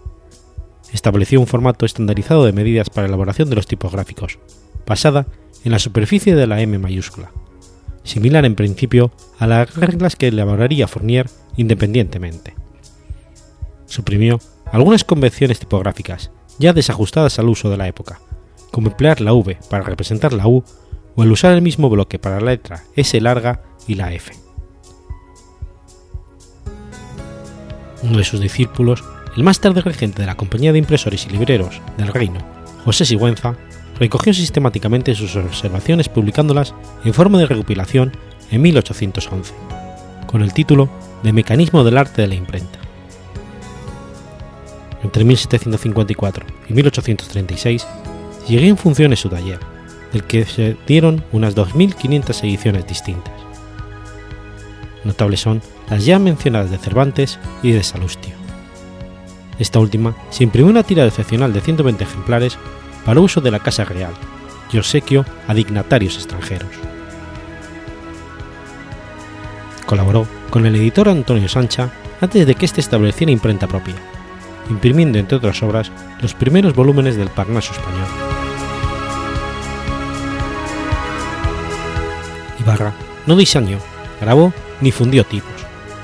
Estableció 0.94 1.40
un 1.40 1.48
formato 1.48 1.86
estandarizado 1.86 2.46
de 2.46 2.54
medidas 2.54 2.90
para 2.90 3.08
elaboración 3.08 3.50
de 3.50 3.56
los 3.56 3.68
tipos 3.68 3.92
gráficos, 3.92 4.40
basada 4.86 5.28
en 5.64 5.72
la 5.72 5.80
superficie 5.80 6.36
de 6.36 6.48
la 6.48 6.62
M 6.62 6.78
mayúscula, 6.80 7.32
similar 8.04 8.46
en 8.46 8.56
principio 8.56 9.12
a 9.40 9.48
las 9.48 9.76
reglas 9.76 10.16
que 10.16 10.28
elaboraría 10.28 10.88
Fournier 10.88 11.30
independientemente. 11.56 12.56
Suprimió 13.86 14.40
algunas 14.72 15.04
convenciones 15.04 15.60
tipográficas 15.60 16.32
ya 16.60 16.74
desajustadas 16.74 17.40
al 17.40 17.50
uso 17.50 17.70
de 17.70 17.78
la 17.78 17.88
época, 17.88 18.20
como 18.72 18.90
emplear 18.90 19.22
la 19.22 19.34
V 19.34 19.58
para 19.70 19.84
representar 19.84 20.34
la 20.34 20.48
U 20.48 20.64
o 21.16 21.24
el 21.24 21.32
usar 21.32 21.54
el 21.54 21.62
mismo 21.62 21.90
bloque 21.90 22.20
para 22.20 22.40
la 22.40 22.52
letra 22.52 22.84
S 22.96 23.20
larga 23.20 23.62
y 23.88 23.96
la 23.96 24.14
F. 24.14 24.34
Uno 28.04 28.18
de 28.18 28.24
sus 28.24 28.40
discípulos, 28.40 29.04
el 29.36 29.44
más 29.44 29.60
tarde 29.60 29.82
regente 29.82 30.22
de 30.22 30.26
la 30.26 30.36
Compañía 30.36 30.72
de 30.72 30.80
Impresores 30.80 31.26
y 31.26 31.30
Libreros 31.30 31.82
del 31.98 32.08
Reino, 32.08 32.40
José 32.84 33.06
Sigüenza, 33.06 33.56
recogió 34.00 34.34
sistemáticamente 34.34 35.14
sus 35.14 35.36
observaciones 35.36 36.10
publicándolas 36.10 36.74
en 37.06 37.14
forma 37.14 37.38
de 37.38 37.46
recopilación 37.46 38.12
en 38.50 38.62
1811, 38.62 39.54
con 40.26 40.42
el 40.42 40.54
título 40.54 40.90
de 41.22 41.34
Mecanismo 41.34 41.84
del 41.84 41.98
arte 41.98 42.24
de 42.24 42.28
la 42.28 42.36
imprenta. 42.36 42.80
Entre 45.04 45.24
1754 45.24 46.46
y 46.70 46.74
1836 46.74 47.88
llegué 48.48 48.68
en 48.68 48.78
funciones 48.78 49.20
su 49.20 49.30
taller, 49.30 49.60
del 50.12 50.24
que 50.24 50.46
se 50.46 50.76
dieron 50.88 51.24
unas 51.32 51.56
2.500 51.56 52.44
ediciones 52.44 52.88
distintas. 52.88 53.34
Notables 55.04 55.40
son 55.40 55.62
las 55.92 56.06
ya 56.06 56.20
mencionadas 56.20 56.72
de 56.72 56.78
Cervantes 56.78 57.38
y 57.62 57.74
de 57.74 57.84
Salustio. 57.84 58.34
Esta 59.60 59.78
última 59.80 60.16
se 60.30 60.46
imprimió 60.46 60.72
una 60.72 60.84
tira 60.84 61.06
excepcional 61.06 61.52
de 61.52 61.60
120 61.60 62.04
ejemplares 62.04 62.58
para 63.06 63.20
uso 63.20 63.42
de 63.42 63.52
la 63.52 63.60
Casa 63.60 63.84
Real 63.84 64.14
y 64.72 64.78
obsequio 64.78 65.26
a 65.50 65.54
dignatarios 65.54 66.16
extranjeros. 66.16 66.70
Colaboró 69.86 70.26
con 70.50 70.66
el 70.66 70.78
editor 70.78 71.10
Antonio 71.10 71.50
Sancha 71.50 71.92
antes 72.22 72.48
de 72.48 72.56
que 72.56 72.66
éste 72.66 72.80
estableciera 72.80 73.34
imprenta 73.34 73.68
propia, 73.68 73.96
imprimiendo 74.70 75.20
entre 75.20 75.38
otras 75.38 75.62
obras 75.62 75.92
los 76.22 76.34
primeros 76.34 76.74
volúmenes 76.74 77.18
del 77.18 77.28
Parnaso 77.28 77.74
español. 77.74 78.08
Ibarra 82.62 82.94
no 83.28 83.36
diseñó, 83.36 83.80
grabó 84.22 84.54
ni 84.80 84.92
fundió 84.92 85.26
tipos, 85.26 85.61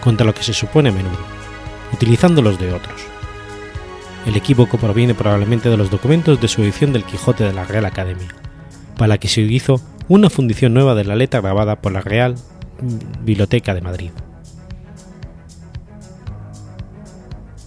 contra 0.08 0.26
lo 0.26 0.34
que 0.34 0.42
se 0.42 0.54
supone 0.54 0.88
a 0.88 0.94
menudo, 0.94 1.18
utilizando 1.92 2.42
los 2.42 2.58
de 2.58 2.72
otros. 2.72 2.96
El 4.26 4.38
equívoco 4.38 4.78
proviene 4.78 5.14
probablemente 5.14 5.68
de 5.68 5.76
los 5.76 5.92
documentos 5.92 6.40
de 6.40 6.48
su 6.48 6.64
edición 6.64 6.94
del 6.94 7.04
Quijote 7.04 7.44
de 7.44 7.52
la 7.52 7.66
Real 7.66 7.84
Academia, 7.84 8.30
para 8.96 9.10
la 9.10 9.18
que 9.18 9.28
se 9.28 9.42
hizo 9.42 9.82
una 10.08 10.30
fundición 10.30 10.74
nueva 10.74 10.96
de 10.96 11.04
la 11.04 11.18
letra 11.18 11.42
grabada 11.42 11.82
por 11.82 11.92
la 11.92 12.00
Real 12.00 12.36
Biblioteca 13.26 13.74
de 13.74 13.82
Madrid. 13.82 14.12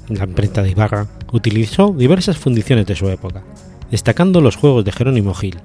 La 0.08 0.24
imprenta 0.24 0.62
de 0.62 0.70
Ibarra 0.70 1.08
utilizó 1.32 1.92
diversas 1.92 2.38
fundiciones 2.38 2.86
de 2.86 2.96
su 2.96 3.10
época, 3.10 3.42
destacando 3.90 4.40
los 4.40 4.56
juegos 4.56 4.86
de 4.86 4.92
Jerónimo 4.92 5.34
Gil, 5.34 5.60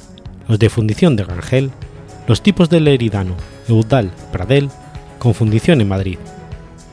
los 0.50 0.60
de 0.60 0.70
fundición 0.70 1.16
de 1.16 1.24
Rangel, 1.24 1.72
los 2.28 2.44
tipos 2.44 2.70
de 2.70 2.82
Leridano, 2.82 3.38
Eudal, 3.70 4.12
Pradel, 4.34 4.70
con 5.20 5.34
fundición 5.34 5.80
en 5.80 5.88
Madrid, 5.88 6.18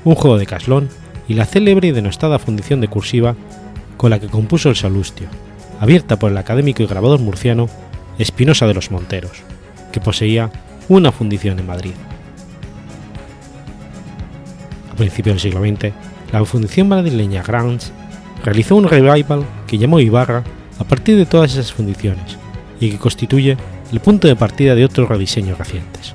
un 0.04 0.14
juego 0.14 0.38
de 0.38 0.46
Caslón 0.46 0.88
y 1.28 1.34
la 1.34 1.46
célebre 1.46 1.88
y 1.88 1.92
denostada 1.92 2.38
fundición 2.38 2.80
de 2.80 2.88
cursiva 2.88 3.36
con 3.96 4.10
la 4.10 4.18
que 4.18 4.26
compuso 4.26 4.68
el 4.68 4.76
Salustio, 4.76 5.28
abierta 5.80 6.18
por 6.18 6.30
el 6.30 6.38
académico 6.38 6.82
y 6.82 6.86
grabador 6.86 7.20
murciano 7.20 7.68
Espinosa 8.18 8.66
de 8.66 8.74
los 8.74 8.90
Monteros, 8.90 9.42
que 9.92 10.00
poseía 10.00 10.50
una 10.88 11.12
fundición 11.12 11.58
en 11.58 11.66
Madrid. 11.66 11.94
A 14.92 14.96
principios 14.96 15.34
del 15.34 15.52
siglo 15.52 15.60
XX, 15.60 15.94
la 16.32 16.44
fundición 16.44 16.88
madrileña 16.88 17.42
Grants 17.42 17.92
realizó 18.44 18.76
un 18.76 18.88
revival 18.88 19.44
que 19.66 19.78
llamó 19.78 20.00
Ibarra 20.00 20.42
a 20.78 20.84
partir 20.84 21.16
de 21.16 21.26
todas 21.26 21.52
esas 21.52 21.72
fundiciones 21.72 22.36
y 22.80 22.90
que 22.90 22.98
constituye 22.98 23.56
el 23.92 24.00
punto 24.00 24.26
de 24.26 24.36
partida 24.36 24.74
de 24.74 24.84
otros 24.84 25.08
rediseños 25.08 25.58
recientes. 25.58 26.14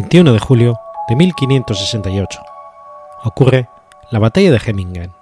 ...21 0.00 0.32
de 0.32 0.38
julio 0.38 0.80
de 1.08 1.16
1568... 1.16 2.40
...ocurre 3.22 3.68
la 4.10 4.18
batalla 4.18 4.50
de 4.50 4.58
Hemmingen. 4.64 5.12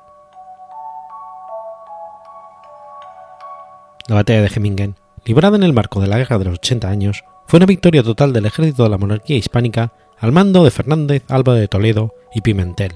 La 4.06 4.14
batalla 4.14 4.42
de 4.42 4.50
Hemmingen, 4.54 4.94
librada 5.24 5.56
en 5.56 5.64
el 5.64 5.72
marco 5.72 6.00
de 6.00 6.06
la 6.06 6.18
Guerra 6.18 6.38
de 6.38 6.44
los 6.44 6.54
80 6.54 6.88
años, 6.88 7.24
fue 7.48 7.56
una 7.56 7.66
victoria 7.66 8.04
total 8.04 8.32
del 8.32 8.46
ejército 8.46 8.84
de 8.84 8.90
la 8.90 8.98
monarquía 8.98 9.36
hispánica 9.36 9.92
al 10.16 10.30
mando 10.30 10.62
de 10.62 10.70
Fernández 10.70 11.24
Alba 11.28 11.54
de 11.54 11.66
Toledo 11.66 12.14
y 12.32 12.40
Pimentel, 12.42 12.92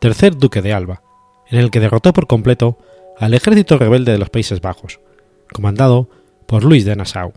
tercer 0.00 0.38
duque 0.38 0.62
de 0.62 0.72
Alba, 0.72 1.02
en 1.46 1.58
el 1.58 1.70
que 1.70 1.80
derrotó 1.80 2.14
por 2.14 2.26
completo 2.26 2.78
al 3.18 3.34
ejército 3.34 3.76
rebelde 3.76 4.12
de 4.12 4.18
los 4.18 4.30
Países 4.30 4.62
Bajos, 4.62 4.98
comandado 5.52 6.08
por 6.46 6.64
Luis 6.64 6.86
de 6.86 6.96
Nassau. 6.96 7.34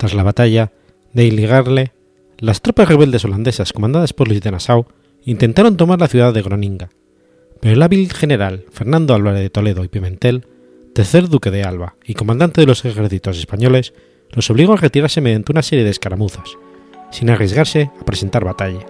Tras 0.00 0.14
la 0.14 0.22
batalla 0.22 0.72
de 1.12 1.26
Iligarle, 1.26 1.92
las 2.38 2.62
tropas 2.62 2.88
rebeldes 2.88 3.26
holandesas 3.26 3.74
comandadas 3.74 4.14
por 4.14 4.28
Luis 4.28 4.40
de 4.40 4.50
Nassau 4.50 4.86
intentaron 5.26 5.76
tomar 5.76 6.00
la 6.00 6.08
ciudad 6.08 6.32
de 6.32 6.40
Groninga, 6.40 6.88
pero 7.60 7.74
el 7.74 7.82
hábil 7.82 8.10
general 8.10 8.64
Fernando 8.72 9.12
Álvarez 9.12 9.42
de 9.42 9.50
Toledo 9.50 9.84
y 9.84 9.88
Pimentel, 9.88 10.46
tercer 10.94 11.28
duque 11.28 11.50
de 11.50 11.64
Alba 11.64 11.96
y 12.02 12.14
comandante 12.14 12.62
de 12.62 12.66
los 12.66 12.82
ejércitos 12.86 13.38
españoles, 13.38 13.92
los 14.30 14.48
obligó 14.48 14.72
a 14.72 14.78
retirarse 14.78 15.20
mediante 15.20 15.52
una 15.52 15.60
serie 15.60 15.84
de 15.84 15.90
escaramuzas, 15.90 16.56
sin 17.10 17.28
arriesgarse 17.28 17.90
a 18.00 18.04
presentar 18.06 18.42
batalla, 18.42 18.86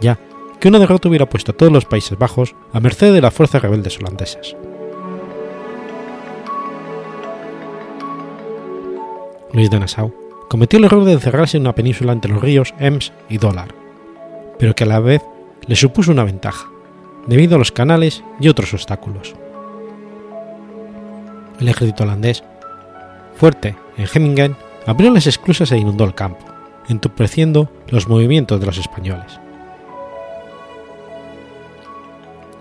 ya 0.00 0.20
que 0.60 0.68
una 0.68 0.78
derrota 0.78 1.08
hubiera 1.08 1.28
puesto 1.28 1.50
a 1.50 1.56
todos 1.56 1.72
los 1.72 1.86
Países 1.86 2.16
Bajos 2.16 2.54
a 2.72 2.78
merced 2.78 3.12
de 3.12 3.20
las 3.20 3.34
fuerzas 3.34 3.62
rebeldes 3.62 3.98
holandesas. 3.98 4.54
Luis 9.52 9.68
de 9.68 9.80
Nassau 9.80 10.19
cometió 10.50 10.80
el 10.80 10.84
error 10.86 11.04
de 11.04 11.12
encerrarse 11.12 11.56
en 11.56 11.62
una 11.62 11.76
península 11.76 12.12
entre 12.12 12.32
los 12.32 12.42
ríos 12.42 12.74
Ems 12.80 13.12
y 13.28 13.38
Dólar, 13.38 13.72
pero 14.58 14.74
que 14.74 14.82
a 14.82 14.86
la 14.88 14.98
vez 14.98 15.22
le 15.68 15.76
supuso 15.76 16.10
una 16.10 16.24
ventaja, 16.24 16.68
debido 17.28 17.54
a 17.54 17.58
los 17.58 17.70
canales 17.70 18.24
y 18.40 18.48
otros 18.48 18.74
obstáculos. 18.74 19.36
El 21.60 21.68
ejército 21.68 22.02
holandés, 22.02 22.42
fuerte 23.36 23.76
en 23.96 24.08
Hemmingen, 24.12 24.56
abrió 24.86 25.12
las 25.12 25.28
esclusas 25.28 25.70
e 25.70 25.78
inundó 25.78 26.02
el 26.02 26.16
campo, 26.16 26.44
entorpeciendo 26.88 27.70
los 27.86 28.08
movimientos 28.08 28.58
de 28.58 28.66
los 28.66 28.78
españoles. 28.78 29.38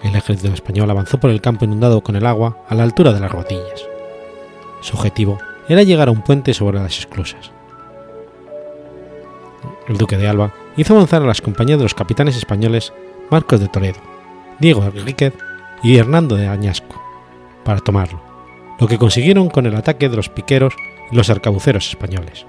El 0.04 0.16
ejército 0.16 0.54
español 0.54 0.92
avanzó 0.92 1.20
por 1.20 1.32
el 1.32 1.42
campo 1.42 1.66
inundado 1.66 2.02
con 2.02 2.16
el 2.16 2.28
agua 2.28 2.60
a 2.70 2.76
la 2.76 2.84
altura 2.84 3.14
de 3.14 3.20
las 3.20 3.32
rodillas. 3.32 3.84
Su 4.82 4.96
objetivo 4.96 5.40
era 5.68 5.82
llegar 5.82 6.08
a 6.08 6.12
un 6.12 6.22
puente 6.22 6.54
sobre 6.54 6.80
las 6.80 7.00
esclusas 7.00 7.52
el 9.90 9.98
duque 9.98 10.18
de 10.18 10.28
Alba 10.28 10.54
hizo 10.78 10.94
avanzar 10.94 11.24
a 11.24 11.26
las 11.26 11.42
compañías 11.42 11.80
de 11.80 11.84
los 11.84 11.96
capitanes 11.96 12.38
españoles 12.38 12.94
Marcos 13.30 13.60
de 13.60 13.68
Toledo, 13.68 14.00
Diego 14.60 14.84
Enríquez 14.84 15.34
y 15.84 15.98
Hernando 15.98 16.36
de 16.36 16.48
Añasco, 16.48 17.02
para 17.66 17.82
tomarlo, 17.82 18.22
lo 18.80 18.88
que 18.88 18.98
consiguieron 18.98 19.50
con 19.50 19.66
el 19.66 19.76
ataque 19.76 20.08
de 20.08 20.16
los 20.16 20.30
piqueros 20.30 20.74
y 21.12 21.16
los 21.16 21.30
arcabuceros 21.30 21.90
españoles. 21.90 22.46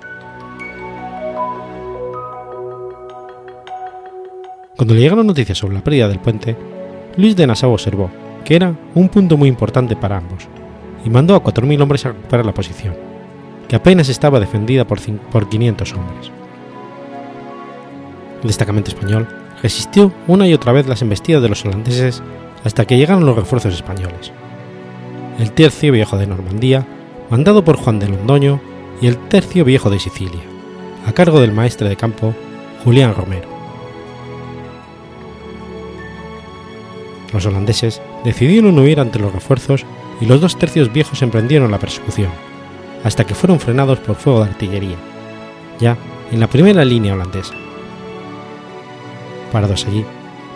Cuando 4.76 4.94
le 4.94 5.00
llegaron 5.00 5.26
noticias 5.26 5.58
sobre 5.58 5.74
la 5.74 5.84
pérdida 5.84 6.08
del 6.08 6.20
puente, 6.20 6.56
Luis 7.16 7.36
de 7.36 7.46
Nassau 7.46 7.72
observó 7.72 8.10
que 8.44 8.56
era 8.56 8.74
un 8.94 9.08
punto 9.08 9.36
muy 9.36 9.48
importante 9.48 9.96
para 9.96 10.18
ambos 10.18 10.46
y 11.04 11.10
mandó 11.10 11.34
a 11.34 11.42
4.000 11.42 11.82
hombres 11.82 12.04
a 12.04 12.10
recuperar 12.10 12.46
la 12.46 12.54
posición, 12.54 12.94
que 13.68 13.76
apenas 13.76 14.08
estaba 14.08 14.40
defendida 14.40 14.86
por, 14.86 15.00
por 15.30 15.48
500 15.48 15.92
hombres 15.94 16.39
el 18.42 18.46
destacamento 18.48 18.90
español 18.90 19.28
resistió 19.62 20.12
una 20.26 20.46
y 20.46 20.54
otra 20.54 20.72
vez 20.72 20.86
las 20.86 21.02
embestidas 21.02 21.42
de 21.42 21.48
los 21.48 21.64
holandeses 21.64 22.22
hasta 22.64 22.84
que 22.84 22.96
llegaron 22.96 23.26
los 23.26 23.36
refuerzos 23.36 23.74
españoles. 23.74 24.32
El 25.38 25.52
tercio 25.52 25.92
viejo 25.92 26.18
de 26.18 26.26
Normandía, 26.26 26.86
mandado 27.30 27.64
por 27.64 27.76
Juan 27.76 27.98
de 27.98 28.08
Londoño, 28.08 28.60
y 29.00 29.06
el 29.06 29.16
tercio 29.16 29.64
viejo 29.64 29.88
de 29.88 29.98
Sicilia, 29.98 30.42
a 31.06 31.12
cargo 31.12 31.40
del 31.40 31.52
maestre 31.52 31.88
de 31.88 31.96
campo 31.96 32.34
Julián 32.84 33.14
Romero. 33.14 33.48
Los 37.32 37.46
holandeses 37.46 38.02
decidieron 38.24 38.78
huir 38.78 39.00
ante 39.00 39.18
los 39.18 39.32
refuerzos 39.32 39.86
y 40.20 40.26
los 40.26 40.40
dos 40.40 40.58
tercios 40.58 40.92
viejos 40.92 41.22
emprendieron 41.22 41.70
la 41.70 41.78
persecución, 41.78 42.30
hasta 43.04 43.24
que 43.24 43.34
fueron 43.34 43.60
frenados 43.60 44.00
por 44.00 44.16
fuego 44.16 44.44
de 44.44 44.50
artillería, 44.50 44.96
ya 45.78 45.96
en 46.30 46.40
la 46.40 46.48
primera 46.48 46.84
línea 46.84 47.14
holandesa. 47.14 47.54
Parados 49.52 49.86
allí, 49.86 50.04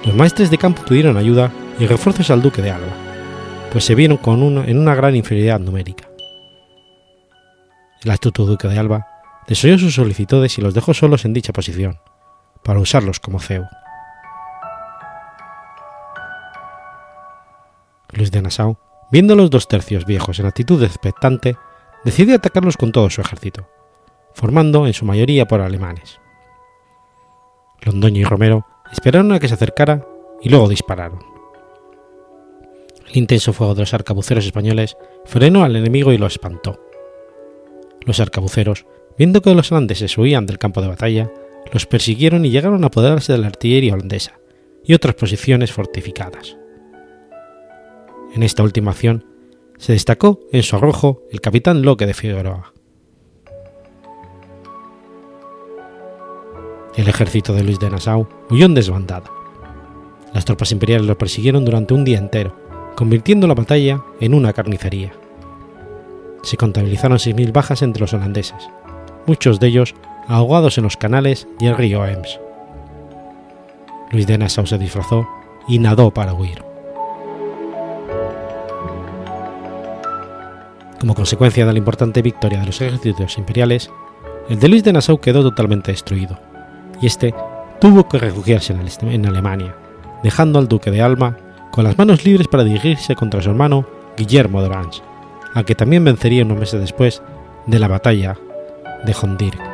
los 0.04 0.14
maestres 0.14 0.50
de 0.50 0.58
campo 0.58 0.82
pidieron 0.84 1.16
ayuda 1.16 1.50
y 1.78 1.86
refuerzos 1.86 2.30
al 2.30 2.42
duque 2.42 2.62
de 2.62 2.70
Alba, 2.70 2.92
pues 3.72 3.84
se 3.84 3.94
vieron 3.94 4.18
con 4.18 4.42
uno 4.42 4.62
en 4.64 4.78
una 4.78 4.94
gran 4.94 5.16
inferioridad 5.16 5.58
numérica. 5.58 6.08
El 8.02 8.10
astuto 8.10 8.44
duque 8.44 8.68
de 8.68 8.78
Alba 8.78 9.06
desoyó 9.48 9.78
sus 9.78 9.94
solicitudes 9.94 10.58
y 10.58 10.62
los 10.62 10.74
dejó 10.74 10.94
solos 10.94 11.24
en 11.24 11.32
dicha 11.32 11.52
posición, 11.52 11.98
para 12.62 12.78
usarlos 12.78 13.18
como 13.18 13.40
cebo. 13.40 13.66
Luis 18.10 18.30
de 18.30 18.42
Nassau, 18.42 18.76
viendo 19.10 19.34
los 19.34 19.50
dos 19.50 19.66
tercios 19.66 20.06
viejos 20.06 20.38
en 20.38 20.46
actitud 20.46 20.82
expectante, 20.84 21.56
decidió 22.04 22.36
atacarlos 22.36 22.76
con 22.76 22.92
todo 22.92 23.10
su 23.10 23.20
ejército, 23.20 23.66
formando 24.34 24.86
en 24.86 24.92
su 24.92 25.04
mayoría 25.04 25.46
por 25.46 25.60
alemanes. 25.60 26.20
Londoño 27.82 28.20
y 28.20 28.24
Romero 28.24 28.66
esperaron 28.94 29.32
a 29.32 29.40
que 29.40 29.48
se 29.48 29.54
acercara 29.54 30.06
y 30.40 30.48
luego 30.48 30.68
dispararon. 30.68 31.18
El 33.10 33.18
intenso 33.18 33.52
fuego 33.52 33.74
de 33.74 33.82
los 33.82 33.92
arcabuceros 33.92 34.46
españoles 34.46 34.96
frenó 35.24 35.64
al 35.64 35.76
enemigo 35.76 36.12
y 36.12 36.18
lo 36.18 36.26
espantó. 36.26 36.80
Los 38.06 38.20
arcabuceros, 38.20 38.86
viendo 39.18 39.42
que 39.42 39.54
los 39.54 39.70
holandeses 39.70 40.16
huían 40.16 40.46
del 40.46 40.58
campo 40.58 40.80
de 40.80 40.88
batalla, 40.88 41.30
los 41.72 41.86
persiguieron 41.86 42.44
y 42.44 42.50
llegaron 42.50 42.84
a 42.84 42.88
apoderarse 42.88 43.32
de 43.32 43.38
la 43.38 43.48
artillería 43.48 43.94
holandesa 43.94 44.38
y 44.84 44.94
otras 44.94 45.14
posiciones 45.14 45.72
fortificadas. 45.72 46.56
En 48.34 48.42
esta 48.42 48.62
última 48.62 48.92
acción 48.92 49.24
se 49.78 49.92
destacó 49.92 50.40
en 50.52 50.62
su 50.62 50.76
arrojo 50.76 51.22
el 51.30 51.40
capitán 51.40 51.82
Locke 51.82 52.06
de 52.06 52.14
Figueroa. 52.14 52.73
El 56.96 57.08
ejército 57.08 57.52
de 57.52 57.64
Luis 57.64 57.80
de 57.80 57.90
Nassau 57.90 58.28
huyó 58.50 58.66
en 58.66 58.74
desbandada. 58.74 59.28
Las 60.32 60.44
tropas 60.44 60.70
imperiales 60.70 61.06
lo 61.06 61.18
persiguieron 61.18 61.64
durante 61.64 61.92
un 61.92 62.04
día 62.04 62.18
entero, 62.18 62.54
convirtiendo 62.94 63.48
la 63.48 63.54
batalla 63.54 64.00
en 64.20 64.32
una 64.32 64.52
carnicería. 64.52 65.12
Se 66.44 66.56
contabilizaron 66.56 67.18
6.000 67.18 67.52
bajas 67.52 67.82
entre 67.82 68.00
los 68.00 68.12
holandeses, 68.12 68.68
muchos 69.26 69.58
de 69.58 69.68
ellos 69.68 69.94
ahogados 70.28 70.78
en 70.78 70.84
los 70.84 70.96
canales 70.96 71.48
y 71.58 71.66
el 71.66 71.76
río 71.76 72.06
Ems. 72.06 72.38
Luis 74.12 74.28
de 74.28 74.38
Nassau 74.38 74.66
se 74.66 74.78
disfrazó 74.78 75.26
y 75.66 75.80
nadó 75.80 76.12
para 76.12 76.32
huir. 76.32 76.62
Como 81.00 81.14
consecuencia 81.14 81.66
de 81.66 81.72
la 81.72 81.78
importante 81.78 82.22
victoria 82.22 82.60
de 82.60 82.66
los 82.66 82.80
ejércitos 82.80 83.36
imperiales, 83.36 83.90
el 84.48 84.60
de 84.60 84.68
Luis 84.68 84.84
de 84.84 84.92
Nassau 84.92 85.18
quedó 85.18 85.42
totalmente 85.42 85.90
destruido 85.90 86.53
y 87.00 87.06
este 87.06 87.34
tuvo 87.80 88.08
que 88.08 88.18
refugiarse 88.18 88.74
en 88.74 89.26
Alemania, 89.26 89.74
dejando 90.22 90.58
al 90.58 90.68
duque 90.68 90.90
de 90.90 91.02
Alma 91.02 91.36
con 91.70 91.84
las 91.84 91.98
manos 91.98 92.24
libres 92.24 92.48
para 92.48 92.64
dirigirse 92.64 93.16
contra 93.16 93.42
su 93.42 93.50
hermano 93.50 93.86
Guillermo 94.16 94.60
de 94.60 94.68
Orange, 94.68 95.02
al 95.54 95.64
que 95.64 95.74
también 95.74 96.04
vencería 96.04 96.44
unos 96.44 96.58
meses 96.58 96.80
después 96.80 97.22
de 97.66 97.78
la 97.78 97.88
batalla 97.88 98.36
de 99.04 99.14
Hondir. 99.20 99.73